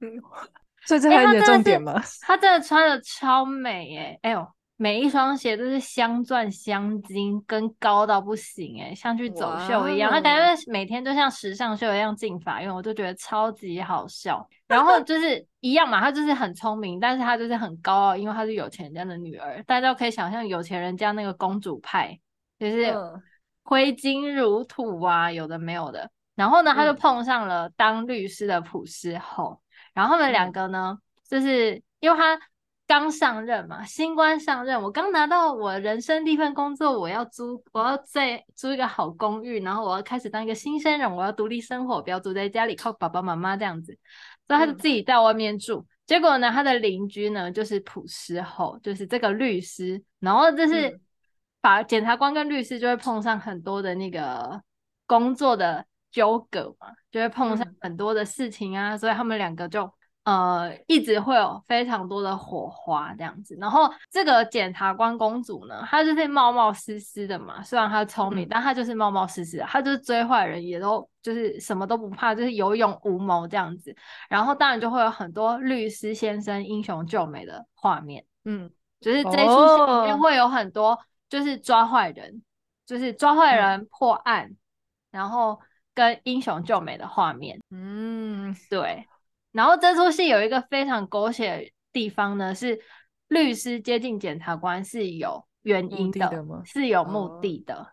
[0.82, 1.92] 嗯，所以这还是你的重点吗？
[1.92, 4.46] 欸、他，他真的穿的超美诶、欸，哎呦。
[4.78, 10.10] 每一双鞋都是镶钻镶金，跟高到不行诶、欸，像去走秀一样。
[10.10, 14.44] 他感觉每天都像时尚秀一样进法院，我就觉得超级好笑。
[14.66, 19.62] 然后就是一样嘛，他就是很聪明，但是他就是很高傲，因为他是有钱人家的女儿。
[19.68, 22.18] 大家都可以想象有钱人家那个公主派，
[22.58, 22.92] 就是
[23.62, 26.10] 挥金如土啊，有的没有的。
[26.34, 29.60] 然后呢，他就碰上了当律师的朴师厚，
[29.94, 32.38] 然后他们两个呢，就是因为他。
[32.84, 43.96] 刚上任嘛，新官上任，我刚拿到我人生第一份工作，我要租，我要再租一个好公寓，然后我要开始当一个新鲜人，我要独立生活，不要住在家里靠爸爸妈妈这样子，
[44.46, 45.78] 所以他就自己在外面住。
[45.78, 51.00] 嗯、结果呢，他的邻居呢就是普师侯，就是这个律师，然后就是
[51.62, 54.60] 把检察官跟律师就会碰上很多的那个
[55.06, 59.92] 工作的纠葛嘛，就会碰上很多的事情啊，嗯、所以他们两个就。
[60.24, 73.92] 呃，一直会有非常多的火花这样子，然后这个检察官公主呢，她就是冒冒失失的嘛，虽然她聪明，嗯、但她就是冒冒失失的，她就是追坏人也都就是什么都不怕，就是有勇无谋这样子，
[74.28, 80.96] 然后当然就会有很多律师先生英雄救美的画面，嗯，就是这一出戏里面会有很多
[81.28, 82.40] 就是抓坏人，哦、
[82.86, 84.56] 就是抓坏人破案，嗯、
[85.10, 85.58] 然后
[85.94, 89.06] 跟英雄救美的画面，嗯，对。
[89.52, 92.80] 然后这出戏有一个非常狗血的地方呢，是
[93.28, 97.86] 律师接近检察官是有原因的，的是有目的的，哦、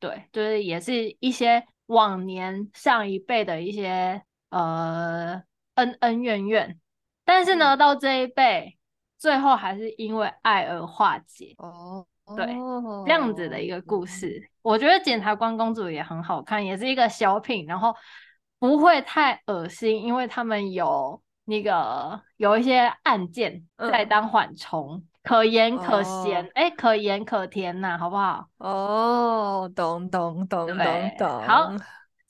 [0.00, 5.42] 对，就是也是一些往年上一辈的一些呃
[5.74, 6.80] 恩恩怨怨，
[7.24, 8.78] 但是呢，嗯、到这一辈
[9.18, 12.46] 最后还是因为爱而化解哦，对，
[13.04, 17.94] 这样子的一个故事，嗯、我觉得检察官公主也很好看，也是一个小品，然后。
[18.56, 28.46] 不会太恶心，因为他们有那个有一些案件在当缓冲，嗯、可盐可咸，哎、哦，可盐可甜呐、啊，好不好？
[28.56, 30.78] 哦，懂懂懂懂
[31.18, 31.42] 懂。
[31.42, 31.72] 好，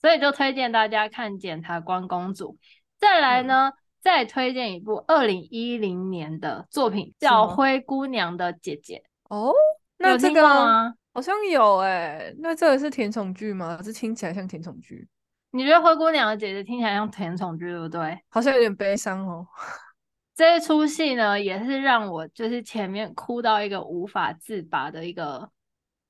[0.01, 2.55] 所以就推荐大家看《检察官公主》。
[2.99, 9.05] 再来呢，嗯、再推荐一部二零一零年的作品，叫《灰姑娘的姐姐》。
[9.37, 9.53] 哦，
[9.99, 10.95] 那这个吗？
[11.15, 13.81] 好像有哎、欸，那这个是甜宠剧吗？
[13.83, 15.09] 这听起来像甜宠剧。
[15.53, 18.21] 你觉得灰姑娘的姐姐听起来像甜宠剧，对不对？
[18.29, 19.47] 好像有点悲伤哦。
[20.35, 25.49] 这一出戏呢，也是让我就是前面哭到一个无法自拔的一个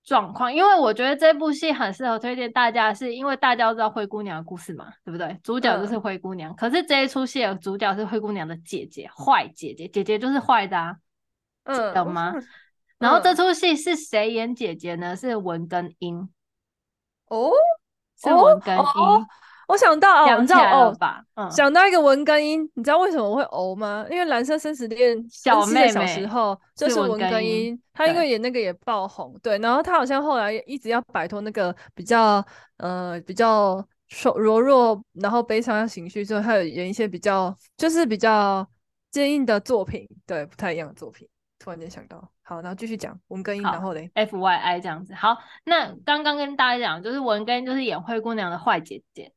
[0.02, 5.38] 状况，因为我觉得这部戏很适合推荐大家，是因为大家都知道灰姑娘的故事嘛，对不对？
[5.42, 10.96] 主角就是灰姑娘，嗯、可是这一出戏的主角是灰姑娘的姐姐，坏姐姐，姐姐就是坏的啊，
[11.64, 12.32] 嗯、懂吗？
[12.34, 12.42] 嗯、
[13.04, 15.14] 然后这出戏是谁演姐姐呢？
[15.14, 16.28] 是文根英
[17.28, 17.50] 哦。
[18.16, 19.26] 是文根英，
[19.66, 21.22] 我想到哦，你知道哦吧？
[21.34, 24.06] 嗯，想到一个文根英，你知道为什么我会哦吗？
[24.08, 32.42] 因为《蓝色生死恋》小妹妹小时候就是文根英，她因为演那个也爆红，对，然后她好像后来一直要摆脱那个比较
[32.78, 33.84] 呃比较
[34.22, 38.66] 柔柔弱，然后悲伤的情绪，所以她有演一些比较就是比较
[39.10, 41.28] 坚硬的作品，对，不太一样的作品。
[41.58, 45.14] 突然间想到，好，然后继续讲文根英，然后嘞，F Y I 这样子。
[45.14, 49.32] 好，那刚刚跟大家讲，就是文根英就是演灰姑娘的坏姐姐，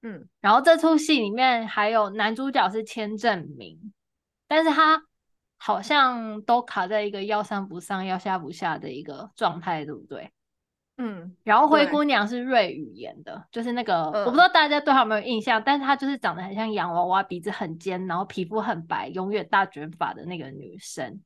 [0.00, 3.92] 嗯，然后这出戏里面还有男主角是千正明，
[4.48, 5.04] 但是他
[5.58, 10.32] 好像都卡在一个要上不上，要下不下的一个状态，对不对？
[10.96, 21.20] 嗯，然后灰姑娘是瑞宇演的，就是那个、嗯、我不知道大家对她有没有印象，但是她就是长得很像洋娃娃，鼻子很尖，然后皮肤很白，永远大卷发的那个女生。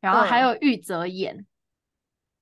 [0.00, 1.44] 然后还有玉泽演，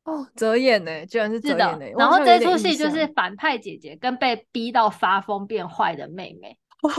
[0.05, 1.87] 哦，泽演呢，居然是泽演呢。
[1.99, 6.91] 然后这出戏就是反派姐姐跟被逼到发疯变坏的妹妹，哦，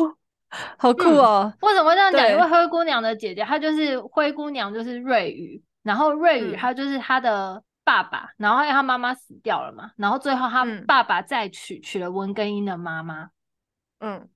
[0.77, 1.53] 好酷哦！
[1.61, 2.29] 为什么会这样讲？
[2.29, 5.63] 因为灰姑娘的姐姐，她就是灰姑娘，就是瑞宇。
[5.81, 13.29] 然后瑞宇她就是她的爸爸，然后因为她妈妈死掉了嘛，然后最后她爸爸再娶娶了文根英的妈妈。
[13.99, 14.27] 嗯，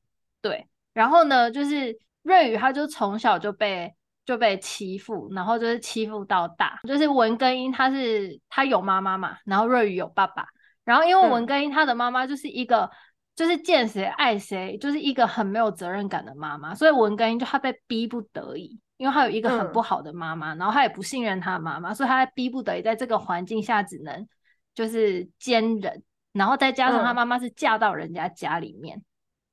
[0.41, 0.67] 对。
[0.93, 3.93] 然后呢，就是瑞宇，她就从小就被。
[4.25, 6.79] 就被欺负，然后就是欺负到大。
[6.87, 10.45] 就是文根英，他是他有妈妈嘛，然后瑞宇有爸爸。
[10.83, 12.89] 然后因为文根英他的妈妈就是一个，嗯、
[13.35, 16.75] 就是见谁爱谁，就是一个很没有责任感的妈妈。
[16.75, 24.27] 所以文根英就他被逼不得已，因为他有一个很不好的妈妈，嗯、然后他也不信任他的妈妈，所以他在逼不得已在这个环境下只能
[24.75, 26.03] 就是坚忍。
[26.33, 29.05] 然后再加上他妈妈是嫁到人家家里面，嗯、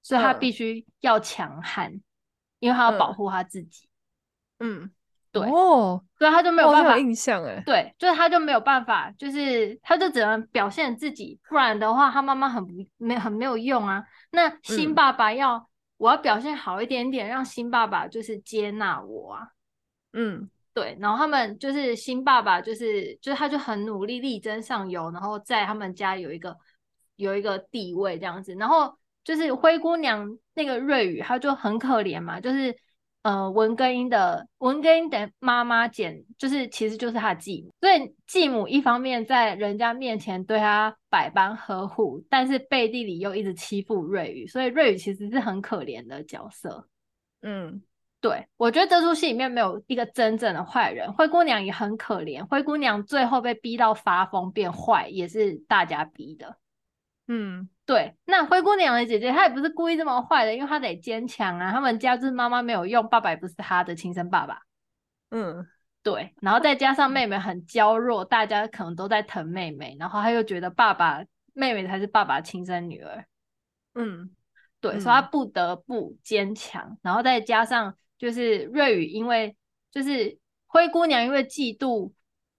[0.02, 2.00] 所以他必须要强悍，
[2.58, 3.86] 因为他要保护他自己。
[3.86, 3.89] 嗯。
[4.62, 4.90] 嗯，
[5.32, 14.04] 对哦，所以他就没有办法有印象哎，对，就是他就没有办法，就是他就只能表现自己，不然的话他妈妈很不没很没有用啊。
[14.30, 19.48] 那新爸爸要、嗯、我要表现好一点点，让新爸爸就是接纳我啊。
[20.12, 26.54] 嗯，对，然后他们就是新爸爸就是就是他就很努力力争上游，然后在他们家有一个
[27.16, 28.94] 有一个地位这样子，然后
[29.24, 32.76] 就是灰姑娘那个瑞宇，他就很可怜嘛，就是。
[33.22, 46.88] 呃，文根英的文根英的妈妈简，就是其实就是他的继母，所以继母一方面在人家面前对他百般呵护，但是背地里又一直欺负瑞宇，所以瑞宇其实是很可怜的角色。
[47.42, 47.82] 嗯，
[48.22, 56.56] 对，我觉得这出戏里面没有一个真正的坏人，灰姑娘也很可怜，灰姑娘最后被逼到发疯变坏，也是大家逼的。
[57.28, 57.68] 嗯。
[57.90, 61.72] 对，那灰姑娘的姐姐她也不是故意这么坏的，因为她得坚强啊。
[61.72, 64.60] 他们家就是妈妈没有用，爸爸也不是她的亲生爸爸。
[65.32, 65.66] 嗯，
[66.00, 73.24] 对，然后再加上妹妹很娇弱，大家可能都在疼妹妹，然后她又觉得爸爸妹妹才是爸爸亲生女儿。
[73.96, 74.30] 嗯，
[74.80, 76.96] 对，嗯、所以她不得不坚强。
[77.02, 79.56] 然后再加上就是瑞宇，因为
[79.90, 80.38] 就是
[80.68, 82.12] 灰姑娘因为嫉妒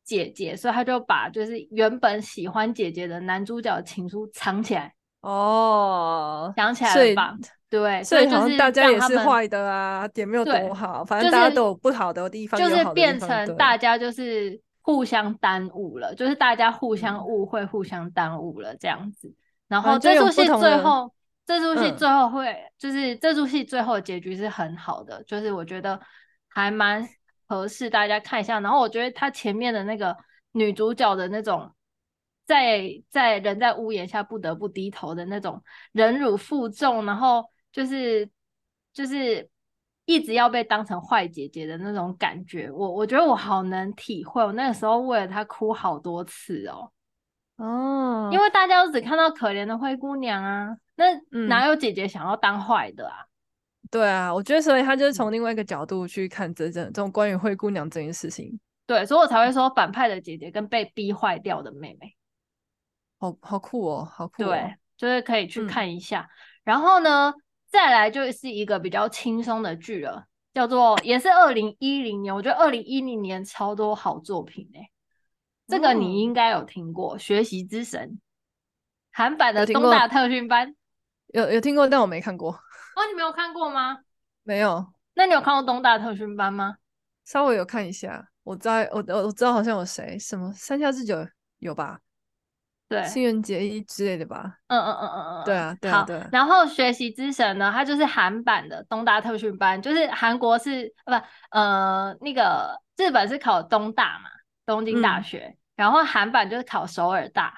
[0.03, 4.93] 姐姐，所以她就把就是原本喜欢姐姐的男主角的情书藏起来。
[5.21, 7.37] 哦，想起来了吧？
[7.69, 19.33] 对，所以就是大家也是坏的啊，也没有多好，反正大家都有不好的地方，就是变成大家就是互相耽误了，就是大家互相误会、互相耽误了这样子。
[19.67, 21.13] 然后这出戏最后，
[21.45, 25.97] 这出戏最后会就是这出戏最后的结局是很好的，就是我觉得
[26.49, 27.07] 还蛮
[27.47, 28.59] 合适大家看一下。
[28.59, 30.17] 然后我觉得他前面的那个
[30.53, 31.71] 女主角的那种。
[32.51, 38.29] 在在人在屋檐下不得不低头的那种忍辱负重，然后就是
[38.91, 39.49] 就是
[40.03, 44.43] 一直要被当成坏姐姐的那种感觉，我我觉得我好能体会。
[44.43, 46.91] 我那个时候为了她哭好多次哦，
[47.55, 51.05] 哦，因为大家都只看到可怜的灰姑娘啊，那
[51.47, 53.15] 哪有姐姐想要当坏的啊？
[53.21, 58.59] 嗯，对啊，我觉得所以他就是从另外一个角度去看这这这种关于灰姑娘这件事情。
[58.85, 62.13] 对，所以我才会说反派的姐姐跟被逼坏掉的妹妹。
[63.21, 64.47] 好好酷哦，好酷哦！
[64.47, 66.21] 对，就是可以去看一下。
[66.21, 66.29] 嗯、
[66.63, 67.31] 然后呢，
[67.67, 72.33] 再来就是一个比较轻松的剧了，叫做也是二零一零年。
[72.33, 74.91] 我觉得二零一零年超多好作品哎、欸，
[75.67, 78.09] 这个你应该有听过，嗯《学习之神》
[79.11, 80.75] 韩版的东大特训班，
[81.27, 82.51] 有有，有听过，但我没看过。
[82.51, 83.99] 哦，你没有看过吗？
[84.41, 84.91] 没有。
[85.13, 86.77] 那你有看过东大特训班吗？
[87.23, 91.15] 稍微有看一下，我在，我我我知道好像有谁，什么山下智久
[91.59, 91.99] 有吧？
[92.91, 94.57] 对，新垣结衣之类的吧。
[94.67, 96.29] 嗯嗯嗯嗯嗯，对啊，对啊，对啊。
[96.29, 101.13] 然后学习之神呢，它就是韩版的东大特训班，就是韩国是不
[101.51, 104.29] 呃那个日本是考东大嘛，
[104.65, 107.53] 东京大学，嗯、然后韩版就是考首尔大。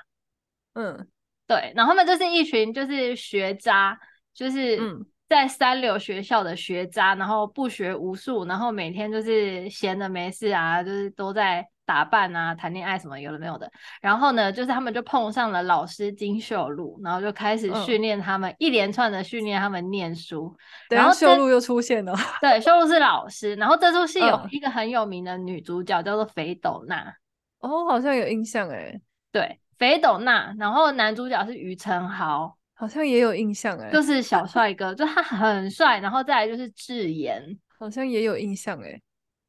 [0.73, 1.07] 嗯，
[1.47, 3.99] 对，然后他们就是一群就是学渣，
[4.35, 4.79] 就是
[5.27, 11.67] 在三流学校的学渣，然后不学无术，然后每天就是闲的没事啊，就是都在。
[11.85, 13.69] 打扮啊，谈恋爱什么有的没有的，
[14.01, 20.55] 然后呢，就是他们就碰上了老师金秀露，然后就开始训练他们，嗯、一连串的训练他们念书。
[20.89, 23.53] 然后秀路又出现了，对，秀路是老师。
[23.55, 27.13] 然后这出戏有一个很有名的女主角、嗯、叫做肥斗娜，
[27.59, 28.99] 哦，好像有印象哎。
[29.31, 35.99] 对，肥斗娜，然后男主角是于承豪，好像也有印象哎，就是小帅哥，就他很帅。
[35.99, 37.43] 然后再来就是智妍，
[37.77, 39.01] 好像也有印象哎。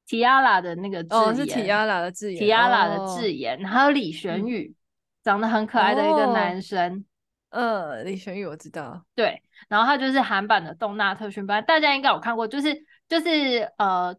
[0.06, 4.74] T-ara 的那个字眼，哦，是 T-ara 的字眼，T-ara 的字眼，还有李玄宇，
[5.22, 7.04] 长得很可爱的一个男生。
[7.50, 12.74] 呃，李玄宇我知道，对，然后他就是韩版的动纳特训班，大家应该有看过，就是
[13.08, 14.16] 就是呃，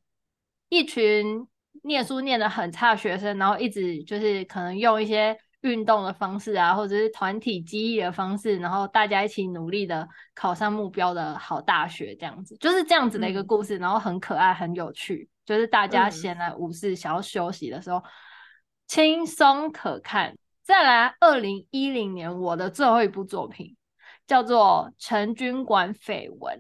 [0.70, 1.48] 一群
[1.84, 5.38] 念书念的很差的学生，然后一直就是可能用一些。
[5.62, 18.02] 运动的方式啊，或者是团体记忆的方式，然后大家一起努力的考上目标的好大学，这样子就是这样子的一个故事，嗯、然后很可爱，很有趣，就是大家闲来无事想要休息的时候，
[18.88, 20.38] 轻松、嗯、可看。
[20.64, 23.76] 再来，二零一零年我的最后一部作品
[24.26, 26.60] 叫做《陈军馆绯闻》。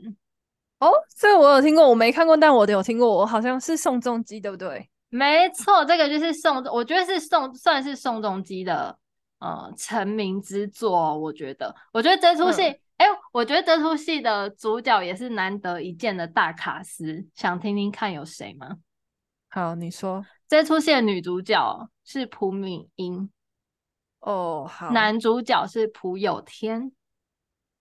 [0.77, 4.87] 哦，这个我有听过，我没看过，但我有听过，我好像是宋仲基，对不对？
[5.09, 8.95] 没错，这个就是宋，我觉得是宋，算是宋仲基的
[9.39, 11.17] 呃成名之作。
[11.17, 18.77] 我觉得，我觉得这出戏，哎、我觉得这出戏的主角也是难得一见的大卡司，想听听看有谁吗？
[19.49, 20.25] 好，你说。
[20.47, 23.29] 这出戏的女主角是朴敏英。
[24.19, 24.91] 哦，好。
[24.91, 26.91] 男主角是朴有天。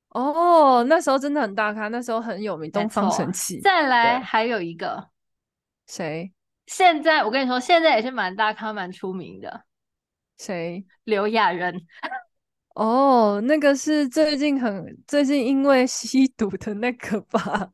[0.08, 3.60] 哦，那时候真的很大咖，那时候很有名，东方神起。
[3.60, 5.10] 再来还有一个
[5.86, 6.32] 谁？
[6.66, 9.64] 现在我跟你说，现在也是蛮大咖、蛮出名的。
[10.38, 10.84] 谁？
[11.04, 11.86] 刘亚仁。
[12.74, 17.70] 哦，那个是最近很最近因为吸毒的那个吧？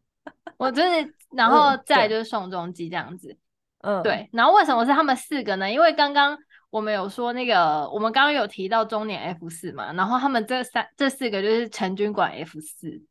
[0.58, 3.34] 我就是， 然后再就是宋仲基这样子。
[3.78, 4.28] 嗯，对。
[4.30, 5.70] 然后为什么是他们四个呢？
[5.70, 6.36] 因为刚刚
[6.68, 13.02] 我们有说那个，我们刚刚有提到中年 F 四嘛，然后他们这三这四个就是陈军馆 F 四。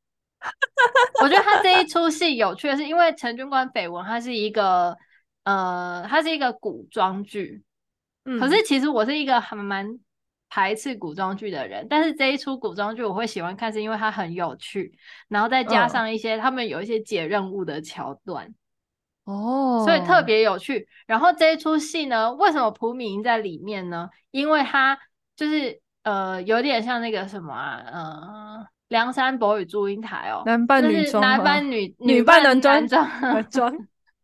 [1.24, 4.96] 我觉得他这一出戏有趣的是，因为陈军馆绯闻，它是一个
[5.44, 7.64] 呃，它是一个古装剧。
[8.26, 10.00] 嗯，可是其实我是一个还蛮。
[10.50, 14.92] 排斥古装剧的人，但是这一出古装剧我会喜欢看，是因为它很有趣，
[15.28, 18.54] 然后再加上一些、嗯、他们有一些解任务的桥段，
[19.26, 20.88] 哦，所以特别有趣。
[21.06, 24.10] 然后这一出戏呢，为什么朴敏英在里面呢？
[24.32, 24.98] 因为他
[25.36, 32.82] 就是呃，有点像那个什么啊，呃，梁山伯与祝英台哦，男扮女装，男扮女女扮男装，
[33.22, 33.78] 男装，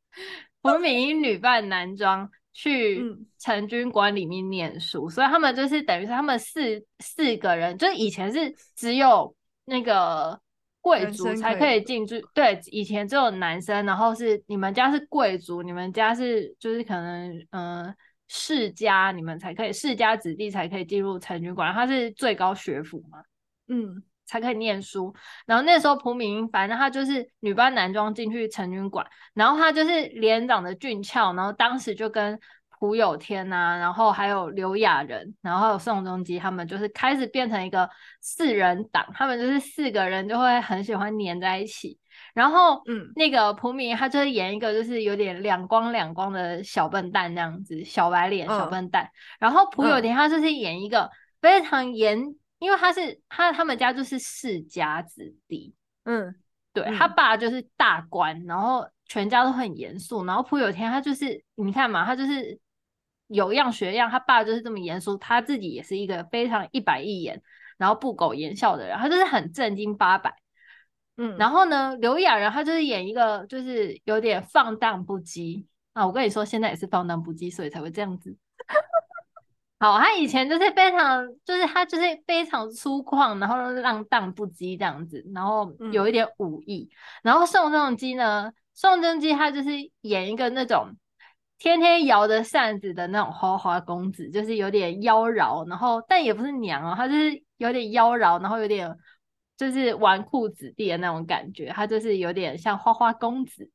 [0.63, 2.31] 朴敏英女扮男装。
[2.57, 3.03] 去
[3.37, 9.35] 成军馆里面念书，嗯，所以他们就是等于是他们四四个人，就是以前是只有
[9.65, 10.39] 那个
[10.79, 17.95] 贵族才可以进去，对，以前只有男生，然后是你们家是贵族，你们家是就是可能嗯、呃、
[18.29, 23.21] 世家，你们才可以世家子弟才可以进入成军馆，他是最高学府嘛，
[23.67, 24.01] 嗯。
[24.25, 25.13] 才可以念书，
[25.45, 32.39] 然后那时候朴敏英，反正她就是女扮男装进去成军馆，然后她就是脸长得俊俏，然后当时就跟
[32.79, 41.97] 朴有天啊，然后还有刘亚仁，然后还有宋仲基他们就是开始变成一个四人党，他们就是四个人就会很喜欢黏在一起，
[42.33, 49.09] 然后嗯，那个朴敏英她就是演一个就是有点两光两光的小笨蛋那样子，小白脸小笨蛋，嗯、
[49.39, 52.35] 然后朴有天他就是演一个非常严。
[52.65, 56.33] 因为他是他他们家就是世家子弟，嗯，
[56.73, 62.59] 对，嗯、他爸就是大官，然后全家都很严肃，然后朴有天他就是你看嘛，他就是
[63.27, 67.39] 有样学样，他爸就是这么严肃，他自己也是一个非常一板一眼，
[67.77, 70.35] 然后不苟言笑的人，他就是很正经八百，
[71.17, 78.35] 嗯，然后呢，刘亚仁他就是演一个就是有点放荡不羁啊，我跟你说现在也是放荡不羁，所以才会这样子。
[79.85, 86.89] 好，他以前就是非常，就是他就是非常粗犷，然后浪荡不羁这样子，然后有一点武艺。
[86.89, 89.69] 嗯、然后宋仲基呢，宋仲基他就是
[90.01, 90.97] 演一个那种
[91.59, 98.91] 天天摇着扇子的那种花花公子，就是有点妖娆，然后但也不是娘哦，他就是有点妖娆，然后有点
[99.55, 103.69] 就是纨绔子弟的那种感觉，他就是有点像花花公子。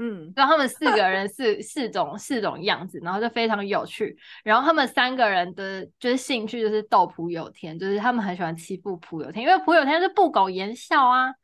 [0.00, 4.16] 嗯，然后他们四个人是四种四种样子，然后就非常有趣。
[4.44, 11.34] 然后他们三个人的就是兴趣就是逗朴有天，就是他们很喜欢欺负朴有天，因为朴有天是不苟言笑啊，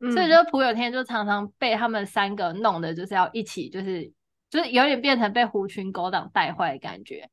[0.00, 4.12] 嗯、所以就朴有天就常常被他们三个弄的，就是要一起，就是
[4.50, 7.28] 就是有点变成被狐群狗党带坏的感觉。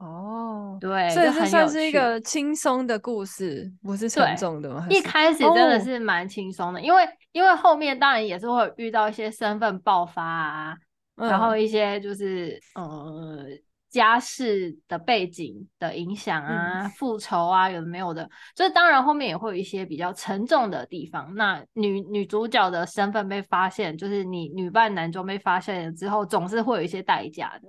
[0.00, 4.86] 哦，对，所以这算是一个轻松的故事，不是沉重的吗？
[4.88, 10.76] 一开始真的是蛮轻松的，哦、因为因为后面当然也是会遇到一些身份爆发啊，
[11.16, 13.44] 嗯、然后一些就是呃
[13.90, 21.34] 家世的背景的影响啊，复、嗯、仇啊，有的没有的，就是当然后面也会有一些比较沉重的地方。
[21.34, 27.68] 那女女主角的身份被发现，就是你女扮男装被发现了之后，总是会有一些代价的。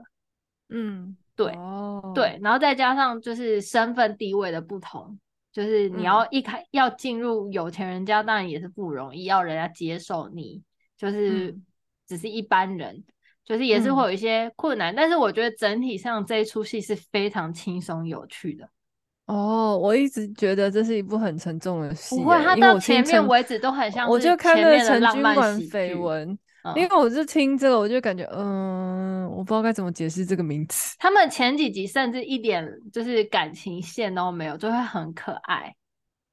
[0.75, 1.17] 嗯。
[1.39, 5.17] 对、哦、对，然后再加上就是身份地位的不同，
[5.53, 10.61] 就是你要一开、嗯、要进入有钱人家，当然也是不容易，要人家接受你，
[10.97, 11.57] 就是
[12.05, 13.03] 只是一般人，嗯、
[13.45, 14.93] 就是也是会有一些困难。
[14.93, 18.69] 嗯、但是我觉得整体上这一出戏是非常轻松有趣的。
[19.27, 26.37] 哦，我一直觉得这是一部很沉重的戏，不会，它到前面为止都很像，我就看那个成军馆绯闻。
[26.75, 30.95] 因为我是听这个，我就感觉，嗯，我不知道该怎么解释这个名词。
[30.99, 35.73] 他们前几集甚至一点就是感情线都没有，就会很可爱。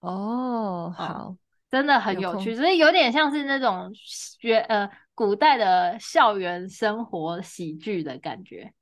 [0.00, 1.38] 哦，好，嗯、
[1.70, 8.72] 真的很有趣，有所以有点像是那种学呃古代的校园生活喜剧的感觉。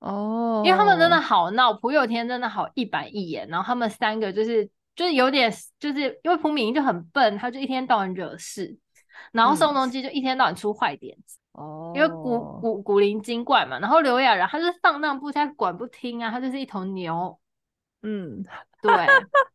[0.00, 8.76] 哦，因为他们真的好闹，朴有天真的好一板一眼，然后他们三个就是就是有点就是因为朴敏英就很笨，他就一天到晚惹事。
[9.32, 13.78] 然后宋仲基就一天到晚出坏点子，哦、嗯，因为古古古灵精怪嘛。
[13.78, 17.38] 然后刘亚仁他就是放荡不羁，他管不听啊，他就是一头牛。
[18.02, 18.42] 嗯，
[18.80, 18.90] 对，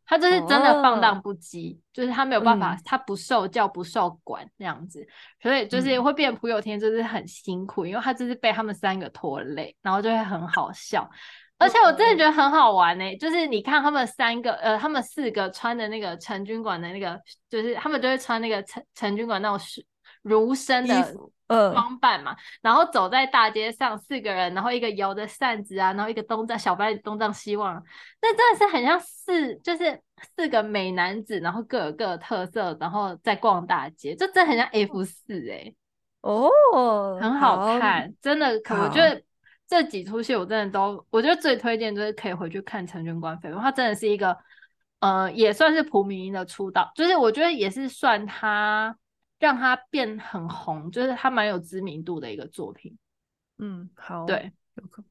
[0.05, 5.03] 他就是真的放荡不羁，哦、就是他没有办法，嗯、他不受教不受管那样子，
[5.41, 11.09] 所以就是会变朴有天就是很辛苦，因为他就是被他们三个拖累，然后就会很好笑。
[11.57, 17.19] 而且我真的觉得很好玩呢、欸，就是你看他们三个，呃，他们四个穿的那个成军馆的那个，
[17.49, 19.83] 就是他们就会穿那个成成军馆那种
[20.21, 21.13] 儒生的
[21.47, 27.81] 装扮嘛，嗯、然后走在大街上，四个人，然后一个摇着扇子啊，然后一个东张小白东张西望，
[28.21, 30.01] 那真的是很像四，就是
[30.35, 35.75] 四个美男子，然后各有各的特色，然后在逛大街，这真的很像 F 四哎、欸，
[36.21, 36.49] 哦，
[37.21, 39.21] 很好看，好真的，可我觉得
[39.67, 44.37] 这几出戏我真的都，我觉得最推荐就是可以回去看《陈军官废话》，它真的是一个。
[45.01, 48.97] 呃，也算是蒲明英的出道，就是我觉得也是算他
[49.37, 52.97] 让他变很红，就是他蛮有知名度的一个作品。
[53.59, 55.03] 嗯，好，对，有可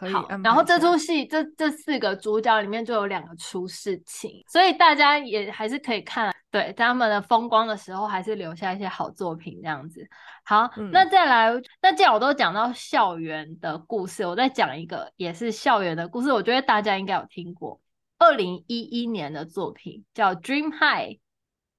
[0.00, 0.12] 可以。
[0.42, 10.08] 然后这出戏这这四个主角里面就有两个出事情，所以大家也还是可以看，对，他们的风光的时候，还是留下一些好作品这样子。
[10.42, 11.52] 好，嗯、那再来，
[11.82, 17.78] 那既然我都讲到校园的故事，我再讲一个也是校园的故事，我觉得大家应该有听过。
[18.18, 21.16] 二零一一年的作品叫《Dream High》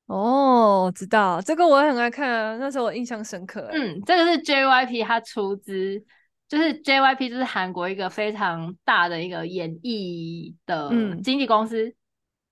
[0.07, 3.69] 哦，知道这个我也很爱看啊，那时候我印象深刻。
[3.71, 6.03] 嗯，这个是 JYP 他出资，
[6.51, 10.89] 就是 JYP 就是韩国一个非常大的一个演艺的
[11.23, 11.95] 经纪公司，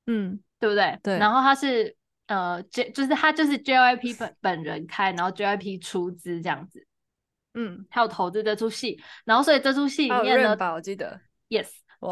[0.05, 0.97] 嗯，对不对？
[1.03, 1.17] 对。
[1.17, 1.93] 然后他是
[2.27, 6.87] 呃 J，就是他就是 JYP 本本人开，然后 JYP 出资这样子，
[7.55, 11.19] 嗯，还有投资这出戏，然后所以这出戏里面呢，我记得
[11.49, 11.67] ，Yes。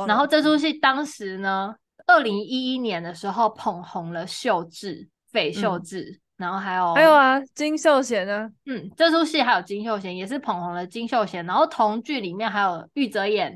[0.06, 1.74] 然后这出戏当时呢，
[2.06, 5.54] 二零一一年的时候捧红了秀智、费。
[5.54, 13.56] 秀智，嗯、然后还有还有啊金秀贤呢，嗯，这出戏还有金秀贤也是捧红了金秀贤，然后同剧里面还有玉泽演，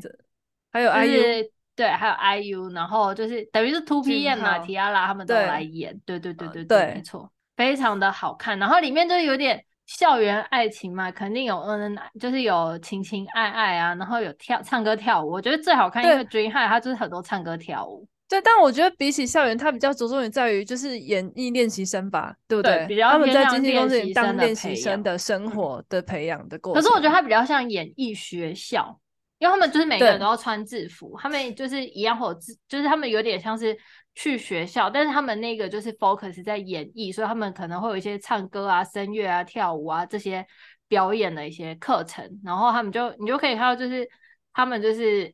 [0.72, 9.64] 还有 IU，对，还有 IU，然后就是等于是 2PM 嘛，T-ara 他们都来演，对对对对对，对没错，非常的好看，然后里面就有点。
[9.88, 15.30] 校园爱情嘛，肯定有嗯，就是有情情爱爱啊，然后有跳唱歌跳舞。
[15.30, 18.08] 我觉得最好看，因为 Dream High 它就是很多唱歌跳舞。
[18.32, 22.78] 对，但我觉得比起校园，它比较着重于在于就是演艺练习生吧，对不对？
[22.78, 26.82] 对，比较他们在经纪公司当练习生的生活的培养的过程。
[26.82, 28.98] 可是我觉得它比较像演艺学校，
[29.40, 33.78] 因为他们就是每个人都要穿制服，他们就是一样会有制，就是他们有点像是。
[34.14, 40.46] 去学校，但是他们那个就是 focus 在演艺，所以他们可能会有一些唱歌啊、声乐啊、跳舞啊这些
[40.90, 44.06] 表演的一些课程，然后他们就你就可以看到，就是
[44.52, 45.34] 他们就是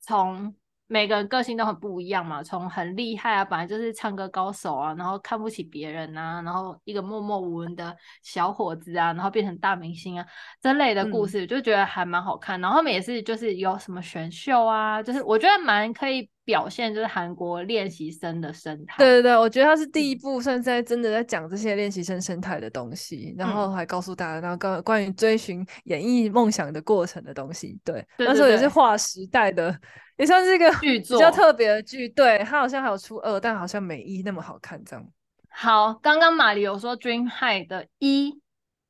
[0.00, 0.54] 从。
[0.90, 10.26] 每个人个性都很不一样嘛，从很厉害啊，本来就是唱歌高手啊，然后看不起别人啊，然后一个默默无闻的小伙子啊，然后变成大明星啊，
[10.62, 12.58] 这类的故事，就觉得还蛮好看。
[12.58, 18.96] 嗯、然后他们也是就是有什么选秀啊，就是我觉得蛮可以表现就是韩国练习生的生态。
[18.96, 27.78] 对对对，我觉得他是第一部算是在真的在讲这些练习生生态的东西，然后还告诉大家，然后关关于追寻演艺梦想的过程的东西。
[27.84, 29.78] 对，那时候也是划时代的。
[30.18, 35.06] 也算是一个比较特别的剧，对，它好像还有出二，但好像没一那么好看这样。
[35.48, 38.40] 好，刚刚马里有说 Dream High 的一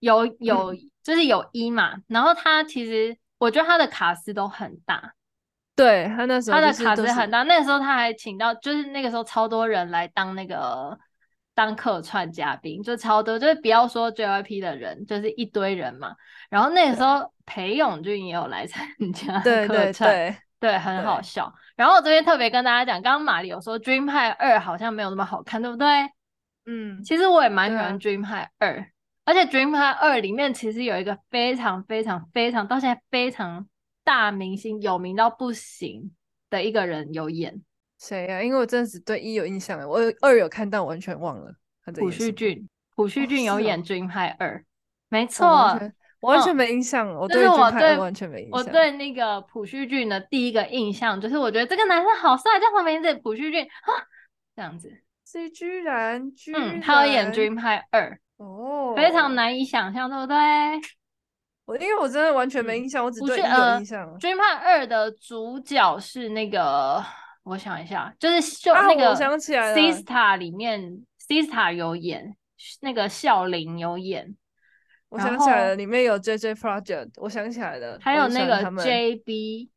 [0.01, 5.13] 有有、嗯、就是有一嘛，然后他其实我觉得他的卡司都很大，
[5.77, 10.99] 对他那时候、就是、他的卡司很大，那时候他还请到就是那个时候超多人来当那个
[11.55, 16.15] 当客串嘉宾，就超多，就是不要说 JYP 的人，就是一堆人嘛。
[16.49, 19.43] 然后那个时候裴勇俊也有来参加客串。
[19.43, 20.37] 对对对。
[20.61, 21.53] 对，很好笑。
[21.77, 25.87] 然后我这边特别跟大家讲，刚刚马里有说《Dream High 二》好像没有那么好看，对不对？
[26.67, 28.87] 嗯，其实我也蛮喜欢《Dream High 二》啊，
[29.25, 33.67] 而且《Dream High 二》里面其实有一个非常非常非常到现在非常
[34.05, 36.11] 大明星，有名到不行
[36.51, 37.63] 的一个人有演。
[37.99, 38.43] 谁呀、啊？
[38.43, 41.53] 因为我真的只对一有印象，我二有看到，完全忘了。
[41.95, 44.59] 朴叙俊，朴叙俊有演《Dream High 二》，
[45.09, 45.81] 没错。
[46.20, 48.59] 哦完全没印象，我对我对完全没印象。
[48.59, 53.15] 我对那个朴叙俊的第一个印象就是，我觉得这个男生好帅，叫什么名字？
[53.16, 53.90] 朴叙俊啊，
[54.57, 55.03] 这样子。
[55.31, 60.36] 是居然居然，嗯，他有演《Dream High 二》哦，非常难以想象，对不对？
[61.66, 64.09] 我因为我真的完全没印象，我只对一有印象。
[64.19, 67.05] 《Dream High 二》的主角是那个，
[67.43, 72.35] 我想一下，就是就那个，我想起来了，Sistar 里面，Sistar 有演，
[72.81, 74.35] 那个孝琳有演。
[75.11, 79.69] 我想起来了，里面有 JJ Project，我想起来了，还有那个 JB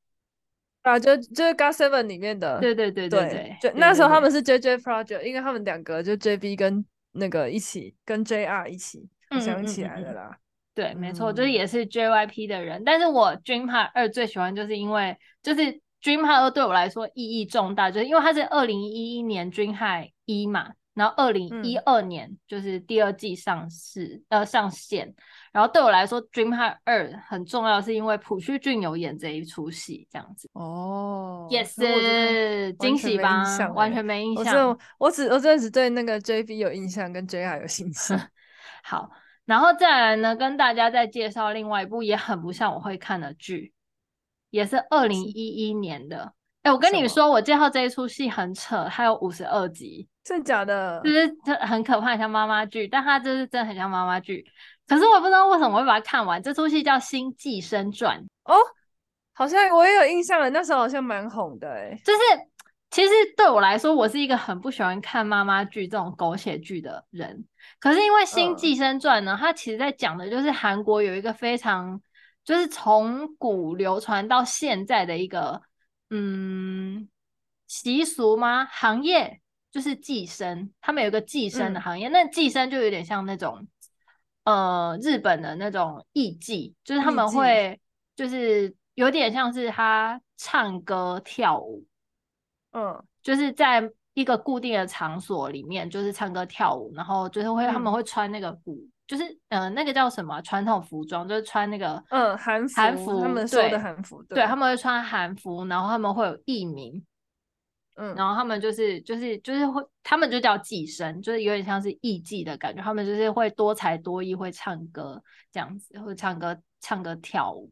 [0.81, 10.37] 啊，就就是 GOT7 里面的，对对对对对，就那时候他们是 JJ Project，因为他们两个就 JB 跟那个一起跟 JR 一起，我想起来了啦，
[10.75, 15.61] 对，没错，就是也是 JYP 的人，但是我 Dream High 二最喜欢，就是因为就是
[16.01, 20.71] Dream High 二对我来说意义重大，就是因为它是二零一一年 Dream High 一嘛。
[20.93, 25.13] 然后二零一二年就是第二季上市，嗯、呃上线。
[25.53, 30.49] 然后对我来说，《Dream High 二》很重要，是因为朴叙俊有演这一出戏，这样子。
[30.53, 33.43] 哦也是惊喜吧？
[33.73, 34.77] 完全没印象。
[34.97, 38.19] 我只我只我只对那个 JB 有印象，跟 JR 有印象。
[38.83, 39.09] 好，
[39.45, 43.73] 然后再来呢，跟大家再介绍另外一部也很不像我会看的剧，
[44.49, 46.33] 也是二零一一年的。
[46.63, 51.01] 哎，我跟你说，我介绍这一出戏很扯，它有五十二集，真的假的？
[51.03, 54.45] 就是很可怕，像妈妈剧，但它就是真的很像妈妈剧。
[54.87, 56.39] 可是我也不知道为什么我会把它看完。
[56.43, 58.55] 这出戏叫《新寄生传》哦，
[59.33, 61.99] 好像我也有印象了，那时候好像蛮红的哎。
[62.05, 62.19] 就是
[62.91, 67.43] 其实对我来说，我是一个很不喜欢看妈妈剧这种狗血剧的人。
[67.79, 71.99] 可是因为《新寄生传》呢，嗯、它其实在讲的就是韩国有一个非常
[72.45, 75.59] 就是从古流传到现在的一个。
[76.11, 77.07] 嗯，
[77.67, 78.65] 习俗吗？
[78.65, 82.09] 行业就是寄生，他们有个寄生的行业。
[82.09, 83.65] 嗯、那寄生就有点像那种，
[84.43, 87.79] 呃，日本的那种艺妓，就是他们会，
[88.15, 91.85] 就是有点像是他唱歌跳舞，
[92.73, 98.87] 嗯，就是在一个固定的场所里面，就是唱歌跳舞，然后就是会、嗯、他们会穿那个古。
[99.11, 107.05] 就是嗯、呃，那个叫什么传统服装，就是穿那个嗯韩服，韩服他们说的韩服，对，对，他们会穿韩服，然后他们会有艺名，
[107.97, 115.21] 嗯，然后他们就是就是就是会，他们就叫寄生，就是有点像是艺妓的感觉，他们就是会多才多艺，会唱歌
[115.51, 117.69] 这样子，会唱歌唱歌跳舞。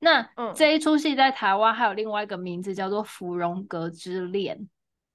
[0.00, 4.58] 那、嗯、这一出戏在台湾还有另外一个名字叫做《芙蓉阁之恋》。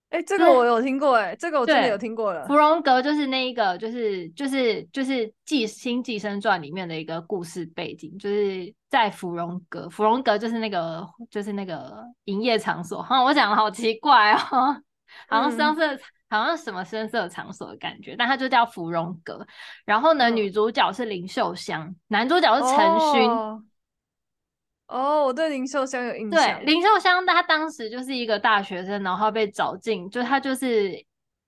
[0.09, 2.43] 哎、欸，这个我有听过、欸，哎，这个我真的有听过了。
[2.47, 9.87] 芙蓉阁就是那一个，就是就是就是寄新寄生传里面的一个故事背景，就是在芙蓉阁。
[9.87, 13.03] 芙蓉阁就是那个就是那个营业场所。
[13.03, 14.75] 哈，我讲的好奇怪哦，
[15.27, 15.99] 好像深色，嗯、
[16.31, 19.45] 好像什么深色场所的感觉，但它就叫芙蓉阁。
[19.85, 23.29] 然后呢，嗯、女主角是林秀香，男主角是陈勋。
[23.29, 23.63] 哦
[24.89, 26.59] 哦，我对林秀香有印象。
[26.59, 31.05] 对，林秀香她当时就是一个大学生，然后被找进，就她就是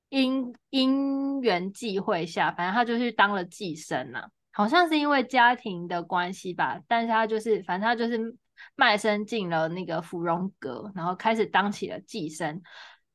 [0.09, 8.35] 因因缘际会下，反正她就去当了寄生啊，好像是因为家庭的关系吧，但是她就是，反正她就是
[8.75, 12.61] 卖身进了那个芙蓉阁，然后开始当起了寄生。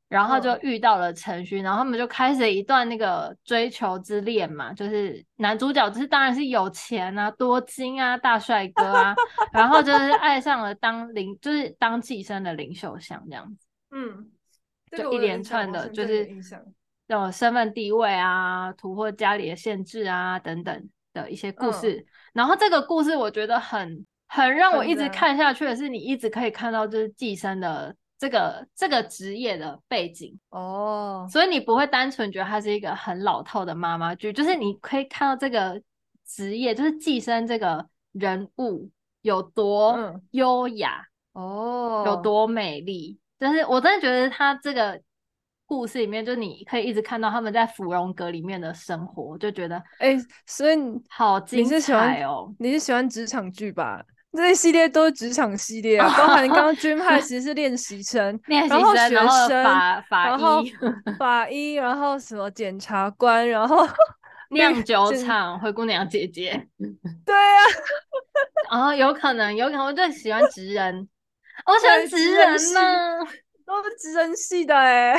[0.09, 9.15] 然后就遇到了陈勋，然后他们就开始一段那个追求之恋嘛，就是男主角就是当然是有钱啊、多金啊、大帅哥啊，
[9.53, 14.31] 然后就是爱上了当林，就是当寄生的林秀香这样子， 嗯，
[14.97, 16.29] 就一连串的就是
[17.09, 21.95] 那种身份地位啊、突破家里的限制啊等等的一些故事。
[21.95, 27.93] 嗯、然后这个故事我觉得很很让我一直看下去的是，你一直可以看到就是寄生的。
[28.19, 31.31] 这个这个职业的背景哦，oh.
[31.31, 35.81] 所以你不会单纯觉得它是一个很老套的妈妈剧，就是你可以看到这个
[36.25, 38.91] 职业，就是寄生这个人物
[39.23, 42.07] 有多优雅哦，oh.
[42.07, 43.19] 有多美丽。
[43.39, 44.99] 但是我真的觉得他这个
[45.67, 50.17] 故事里面，就你可以一直看到他们在芙蓉阁里面的生活，就觉得哎，
[50.47, 50.79] 所以
[51.11, 52.51] 好精彩哦！
[52.59, 54.03] 你是喜欢职场剧吧？
[54.33, 58.39] 这一系列都是职场系列啊， 包含刚刚君派其实是练习生，
[58.69, 59.09] 然后学
[59.49, 60.75] 生，法法医，
[61.19, 63.89] 法医，然后什么检察官，然后
[64.51, 66.69] 酿酒厂灰姑娘姐姐，
[67.25, 67.61] 对啊，
[68.71, 71.09] 然后有可能，有可能我最喜欢职人，
[71.65, 73.19] 我喜欢职人呢，
[73.65, 75.19] 都是职人系的哎，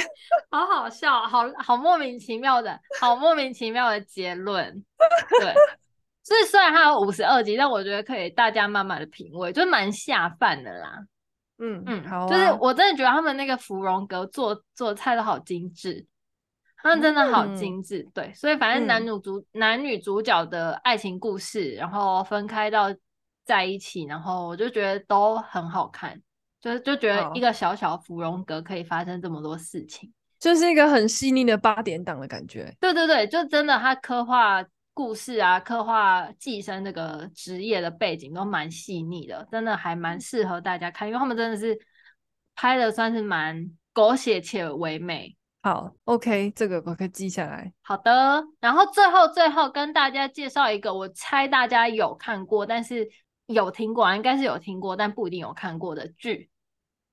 [0.51, 4.85] 好好笑，好好莫名其妙的，好莫名其妙的结论，
[5.39, 5.53] 对。
[6.27, 10.99] 所以虽然它有五十二集，但我觉得可以大家慢慢的品味，就蛮下饭的啦。
[11.57, 16.05] 嗯嗯，好、啊，就是我真的觉得他们那个芙蓉阁做做菜都好精致，
[16.83, 17.99] 他们真的好精致。
[17.99, 22.93] 嗯、对，所以反正男女主、嗯、男女主角的爱情故事，然后分开到
[23.45, 26.21] 在一起，然后我就觉得都很好看，
[26.59, 32.75] 就就觉得一个小小芙蓉阁可以发生这么多事情，就是一个很细腻的八点档的感觉。
[32.81, 34.61] 对对对，就真的他刻画。
[34.97, 41.79] 故事啊，刻画寄生这个职业的背景都蛮细腻的，真的还蛮适合大家看，因为他们真的是
[42.55, 45.37] 拍的算是蛮狗血且唯美。
[45.61, 47.71] 好，OK，这个我可以记下来。
[47.83, 53.07] 好的，然后最后最后跟大家介绍一个，我猜大家有看过，但是
[53.45, 56.49] 有听过，应该是有听过，但不一定有看过的剧，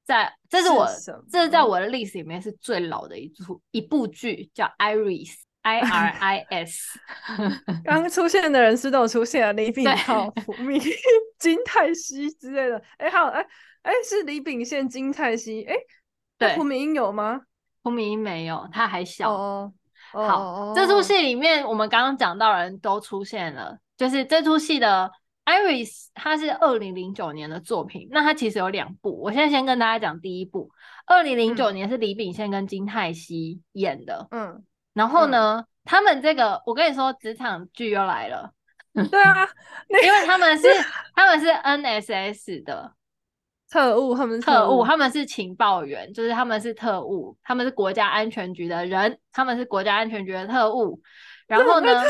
[0.07, 5.35] 在这是我是这是在我的历史里面是最老的一出一部剧，叫 Iris。
[5.65, 7.01] I R I S，
[7.85, 10.79] 刚出现的人是都有出现了，李炳浩、 朴敏
[11.41, 12.77] 金泰熙之类的。
[12.99, 13.47] 哎、欸，还有哎
[13.83, 15.63] 哎，是李炳宪、金泰熙。
[15.65, 15.81] 哎、欸，
[16.37, 17.41] 对，朴敏英有吗？
[17.83, 19.33] 胡敏英没有，他还小。
[19.33, 19.73] 哦，
[20.13, 25.11] 好，哦、这出戏里面我们刚刚讲到的人都出现了，就是这出戏的
[25.47, 28.07] Iris，它是二零零九年的作品。
[28.11, 30.69] 那它其实有两部，我现在先跟大家讲第一部。
[31.07, 34.29] 二零零九年是李秉宪跟金泰熙演的。
[34.31, 34.63] 嗯。
[34.95, 38.51] 然后呢，嗯、他们这个，我跟你说，职场剧又来了。
[38.95, 39.47] 对啊，
[40.03, 40.69] 因为他们是
[41.15, 42.95] 他们是 NSS 的
[43.69, 51.03] 特务，他们是特务，他们是情报员，就是他们是特务，他们是国家安全局的人，他们是国家安全局的特务。
[51.49, 52.03] 然后呢，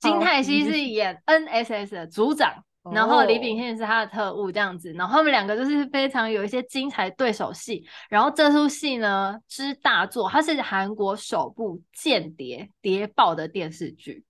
[0.00, 2.64] 金泰熙是演 NSS 的组长。
[2.92, 7.84] 然后李秉宪是他的特务这样子，然后他们两个就是非常有一些精彩对手戏。
[8.08, 14.24] 然后这出戏呢，之大作，它是韩国首部间谍谍报的电视剧。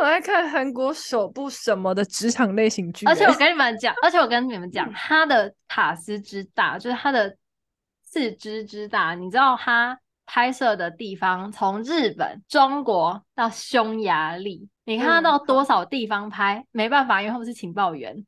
[0.00, 7.36] 我爱看韩国首部什么的职场类型剧，而且我跟你们讲，而且我跟你们讲， 他的卡斯之大，就是他的
[8.04, 14.68] 四肢之大，你知道他拍摄的地方从日本、中国到匈牙利。
[14.88, 16.56] 你看他到多少地方拍？
[16.56, 18.24] 嗯、没办法，因为他们是情报员。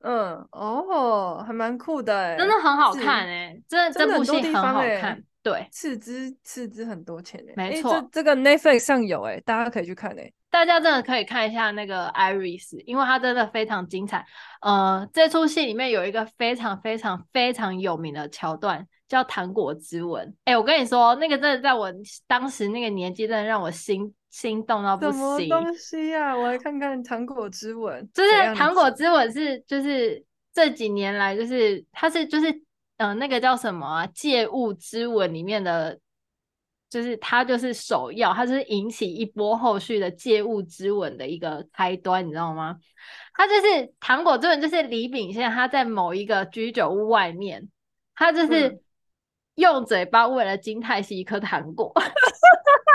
[0.00, 5.18] 嗯，哦，还蛮酷的哎，真的很好看哎，这这部戏很好看。
[5.42, 10.30] 对，斥资斥资很多钱哎，没错，这这个 Netflix 上有哎，大家可以去看哎。
[10.50, 14.24] 大家真的可以看一下那个 Iris，因为它真的非常精彩。
[14.60, 20.34] 呃，这出戏里面有一个非常非常非常有名的桥段，叫糖果之吻。
[20.44, 21.90] 哎，我跟你说，那个真的在我
[22.26, 24.14] 当时那个年纪，真的让我心。
[24.36, 25.12] 心动到不行！
[25.12, 25.18] 什
[25.48, 26.36] 么东西啊？
[26.36, 28.04] 我来看看《糖果之吻》。
[28.12, 30.22] 就是《糖果之吻》是就是
[30.52, 32.50] 这几年来就是它是就是
[32.98, 34.06] 嗯、呃、那个叫什么啊？
[34.14, 35.98] 《借物之吻》里面的，
[36.90, 42.76] 就是它就是首要，它就是引起一波后续的《借物之吻》的一个开端，你知道吗？
[43.32, 43.62] 它就是
[43.98, 47.66] 《糖果之吻》，就是李秉宪他在某一个居酒屋外面，
[48.14, 48.82] 他就是
[49.54, 51.90] 用嘴巴喂了金泰熙一颗糖果。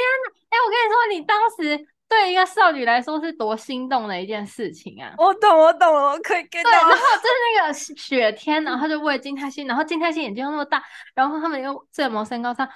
[0.00, 0.30] 哪！
[0.50, 5.14] 哎、欸，我跟你说，你当时对一个少女来说是多心动的一件事情啊！
[5.16, 6.70] 我懂，我懂了，我可以 get 到。
[6.70, 10.82] 对，然后就是那个雪天，然后他就喂金泰熙，然后金泰熙眼睛又那么大，
[11.14, 12.68] 然后他们又这么身高差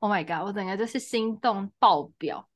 [0.00, 0.46] ，Oh my god！
[0.46, 2.46] 我整个就是心动爆表。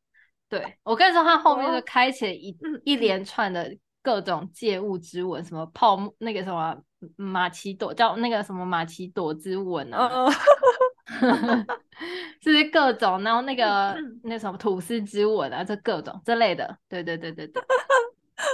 [0.49, 6.77] 对，我跟你说，他后面就开启了一一连串的各种借物之吻，什么泡沫那个什么
[7.17, 10.09] 马奇朵叫那个什么马奇朵之吻啊。
[10.09, 10.35] Uh oh.
[12.41, 17.62] 就 是各种，然后那个那什么吐司之吻啊，这各种这类的，对对对对对，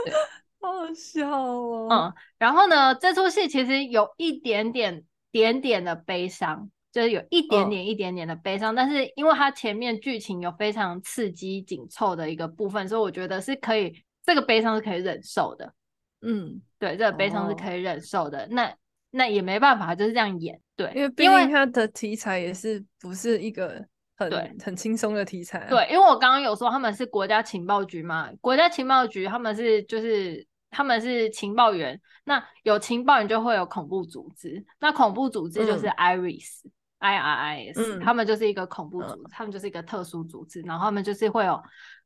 [0.05, 0.15] 对，
[0.61, 1.89] 好好笑哦。
[1.91, 15.73] 嗯，然后呢，这出戏其实有一点点点点的悲伤，就是有一点点一点点的悲伤，哦、但是因为它前面剧情有非常刺激紧凑的一个部分，所以我觉得是可以，这个悲伤是可以忍受的。
[16.21, 18.45] 嗯，对，这个悲伤是可以忍受的。
[18.45, 18.75] 哦、那
[19.11, 20.61] 那也没办法，就是这样演。
[20.77, 23.85] 对，因为毕竟它的题材也是不是一个
[24.17, 25.69] 很对很轻松的题材啊。
[25.69, 41.63] 对，因为我刚刚有说他们是国家情报局嘛，国家情报局他们是就是他们是情报员，那有情报员就会有恐怖组织，那恐怖组织就是 IRIS，嗯，I R I S，他们就是一个恐怖组织，嗯，他们就是一个特殊组织，然后他们就是会有。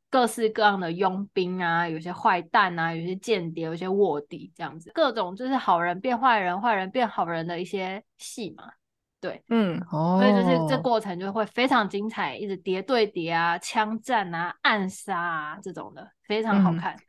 [0.09, 8.71] 各式各样的佣兵啊，有些坏蛋啊，有些间谍，有些卧底，这样子，各种就是好人变坏人，坏人变好人的一些戏嘛。
[9.19, 17.03] 对，嗯，哦，所以就是这过程就会非常精彩，一直叠对叠啊，枪战啊，暗杀啊这种的，非常好看，嗯、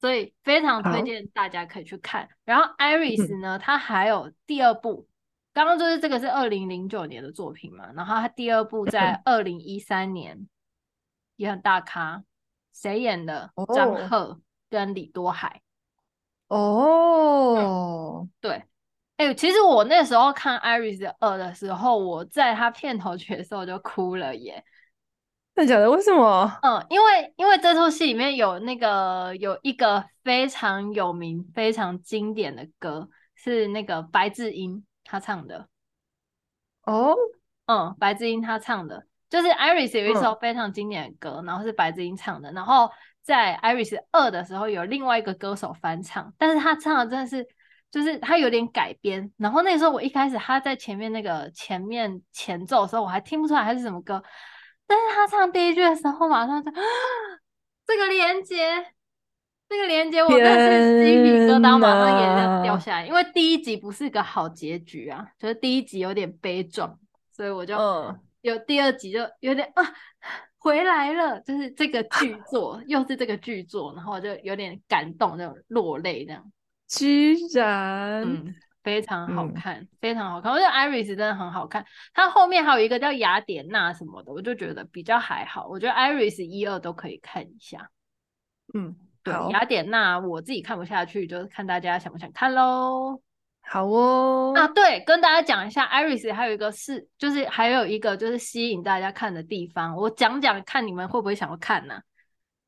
[0.00, 2.28] 所以非常推荐大家可以去看。
[2.44, 5.08] 然后 Iris 呢，它还有第二部，
[5.52, 10.46] 刚刚就是这个是二零零九年的作品嘛，然后它第二部在二零一三年。
[11.36, 12.22] 也很大咖，
[12.72, 13.52] 谁演的？
[13.74, 14.40] 张赫
[14.70, 15.62] 跟李多海。
[16.48, 17.56] 哦、
[18.22, 18.52] 嗯，对，
[19.16, 24.62] 哎、欸，其实我那时候看《Iris 二》的时候，我在他片头曲的时候就哭了耶。
[25.54, 25.90] 真的假的？
[25.90, 26.58] 为什么？
[26.62, 35.68] 嗯，因为因为这出戏里面有那个有一个非常有名、非常经典的歌，是那个白智英他唱的。
[36.84, 37.14] 哦，
[37.66, 39.06] 嗯，白智英他唱的。
[39.32, 42.52] 就是 Iris 有一首非常经典的歌，嗯、然后是白智英唱的。
[42.52, 42.90] 然后
[43.22, 47.48] 在 Iris 二的时候，有另外一个歌手翻唱，但是他唱的真的是，
[47.90, 49.32] 就是他有点改编。
[49.38, 54.22] 然后那时候我一开始他在前面那个前面前奏的时候，我还听不出来他是什么歌。
[54.86, 56.70] 但是他唱第一句的时候，马上就
[57.86, 58.84] 这个连接，
[59.66, 63.06] 这个连接，我真的是鸡皮疙瘩，马上眼泪掉下来。
[63.06, 66.98] 因为第一集不是个好结局啊，就是第一集有点悲壮，
[67.30, 68.20] 所以我就嗯。
[68.42, 69.82] 有第二集就有点啊，
[70.58, 76.52] 回来了，就是这个剧 作，又是这个剧作，然后就有点感动，那种落泪这样。
[76.86, 80.52] 居然，嗯，非常好看，嗯、非常好看。
[80.52, 85.66] 我觉得 Iris 真的很好看，它后面还有一个叫雅典娜什么的，我就觉得比较还好。
[85.68, 87.90] 我觉得 Iris 一二都可以看一下。
[88.74, 93.22] 嗯，对，雅典娜我自己看不下去，就是看大家想不想看喽。
[93.72, 102.02] 好哦，啊，对，跟大家讲一下，Iris 还有一个是，就是还有一个就是吸引大家看的地方，我讲讲看你们会不会想要看呢、啊？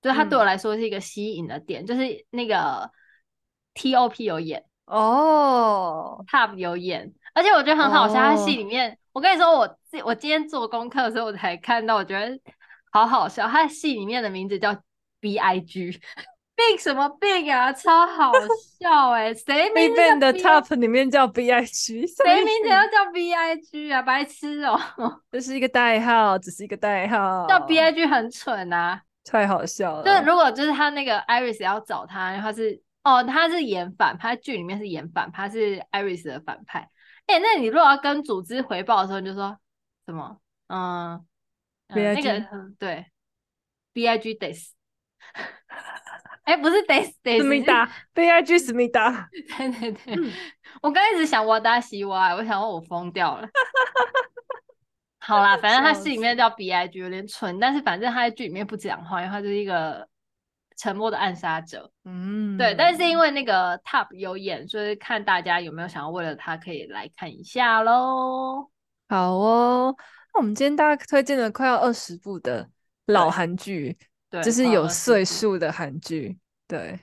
[0.01, 2.91] 就是它对我来说是一个吸引的点，嗯、就是那个
[3.75, 8.15] T.O.P 有演哦，Top 有演，而且我觉得很好笑。
[8.15, 12.41] 他戏里面，我跟你说，我我今天做功课的时候我才看到，我觉得
[12.91, 13.47] 好好笑。
[13.47, 14.75] 他戏里面的名字叫
[15.21, 16.01] B.I.G。
[16.57, 18.33] Big 什么 Big 啊，超好
[18.79, 19.35] 笑哎！
[19.35, 24.01] 谁名字的 Top 里面叫 B I G，谁名字要叫 B I G 啊？
[24.03, 24.79] 白痴哦！
[25.33, 27.47] 这是一个代号，只是一个代号。
[27.49, 30.05] 叫 B I G 很蠢啊，太好笑了。
[30.05, 36.89] 就是如果就是他那个 Iris 要找他，因为他是哦，他是演反派，剧里面是演反派，他是 Iris 的反派。
[37.27, 39.59] 哎、欸，那你如果要跟组织回报的时候，你就说
[40.07, 40.39] 什么？
[40.69, 41.25] 嗯，
[41.89, 42.47] 那个
[42.79, 43.07] 对
[43.93, 44.69] ，B I G Days。
[46.45, 49.29] 哎、欸，不是 Days Days，思密达，B I G 思密达。
[49.57, 50.31] 对 对对，嗯、
[50.83, 53.49] 我刚一直想哇达西哇，我想说我疯掉了。
[55.21, 60.07] 好啦，反正他戏里面叫 B I G，有点蠢，但是反正他在剧里面不讲话，因为他就是一个
[60.77, 61.91] 沉默的暗杀者。
[62.05, 62.75] 嗯，对。
[62.75, 68.69] 但是因为那个 Top 有演，所以看大家有没有想要为了他可以来看一下喽。
[69.09, 69.97] 好哦，
[70.35, 72.69] 那我们今天大家推荐了快要二十部的
[73.07, 73.97] 老韩剧。
[74.43, 76.37] 就是有岁数的韩剧，
[76.67, 76.99] 对，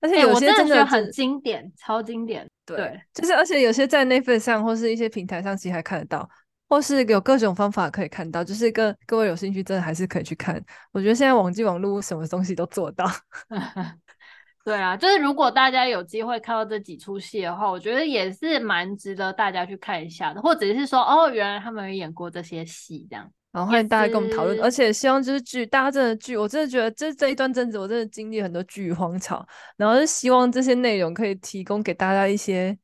[0.00, 6.28] 而且有些真的很经典，超经典，对，就是而且有些在 Netflix 上或是一些平台上其实还看得到，
[6.68, 10.62] 或是有各种方法可以看到，就是各各位有兴趣，真的还是可以去看。
[10.92, 13.06] 我觉得现在网际网络什么东西都做到，
[14.64, 23.32] 对啊，就是如果大家有机会看到这几出戏的话，我觉得也是蛮值得大家去看一下的，或者是说，哦，原来他们有演过这些戏，这样。
[23.58, 29.44] 然后欢迎大家跟我们讨论，而且希望就是剧，大家真的剧，我真的觉得这这一段阵子我真的经历很多剧荒潮，
[29.76, 32.78] 然后是希望这些内容可以提供给大家一些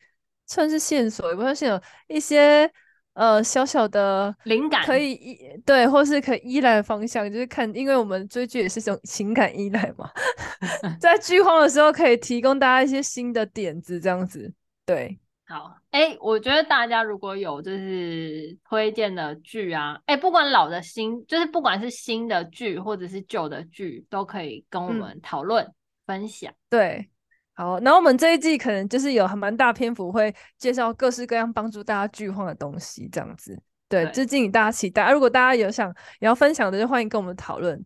[0.48, 2.68] 算是线索，也不算线索，一些
[3.12, 10.10] 呃小小的灵感，可以依对，或是可以依赖的方向，就是看，因为我们追剧也是这种情感依赖嘛，
[11.00, 14.52] 在剧荒的时候可以提供大家一些新的点子，这样子，
[14.84, 15.16] 对。
[15.46, 26.52] 好，哎、欸，我觉得大家如果有就是推荐的剧啊，哎、欸，不管老的新，就是不管是新的剧或者是旧的剧，都可以跟我们讨论、嗯、分享。
[26.68, 27.08] 对，
[27.52, 33.56] 好，然后我们这一季可能就是有还蛮大篇幅会介绍各式各样帮助大家剧荒的东西，这样子。
[33.88, 35.08] 对，就敬请大家期待。
[35.12, 35.88] 如果大家有想
[36.18, 37.80] 也要分享的，就欢迎跟我们讨论。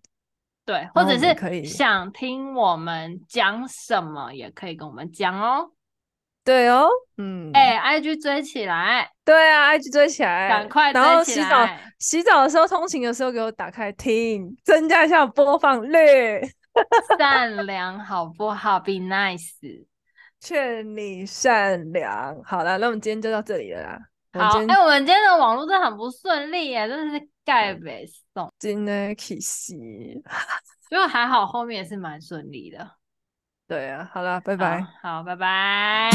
[0.64, 5.72] 对，或者是可以想听我们讲什么，也可以跟我们讲哦。
[6.48, 6.88] 对哦，
[7.18, 11.06] 嗯，哎、欸、，IG 追起来，对啊，IG 追起来，赶快追起来。
[11.06, 11.68] 然后洗澡，
[11.98, 16.40] 洗澡的时候，通勤的时候给我打开听，增加一下播放率。
[17.18, 19.50] 善良好不好？Be nice，
[20.40, 22.42] 劝你善良。
[22.42, 23.98] 好了，那我们今天就到这里了啦。
[24.32, 28.50] 好，哎、欸，我们今天的网络真的很不顺利耶，真的是盖北送。
[28.58, 29.76] 真的可惜，
[30.88, 32.90] 不过 还好后面也是蛮顺利的。
[33.68, 34.80] 对啊，好了，拜拜。
[35.02, 36.10] 好，好，拜拜。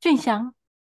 [0.00, 0.52] 俊祥。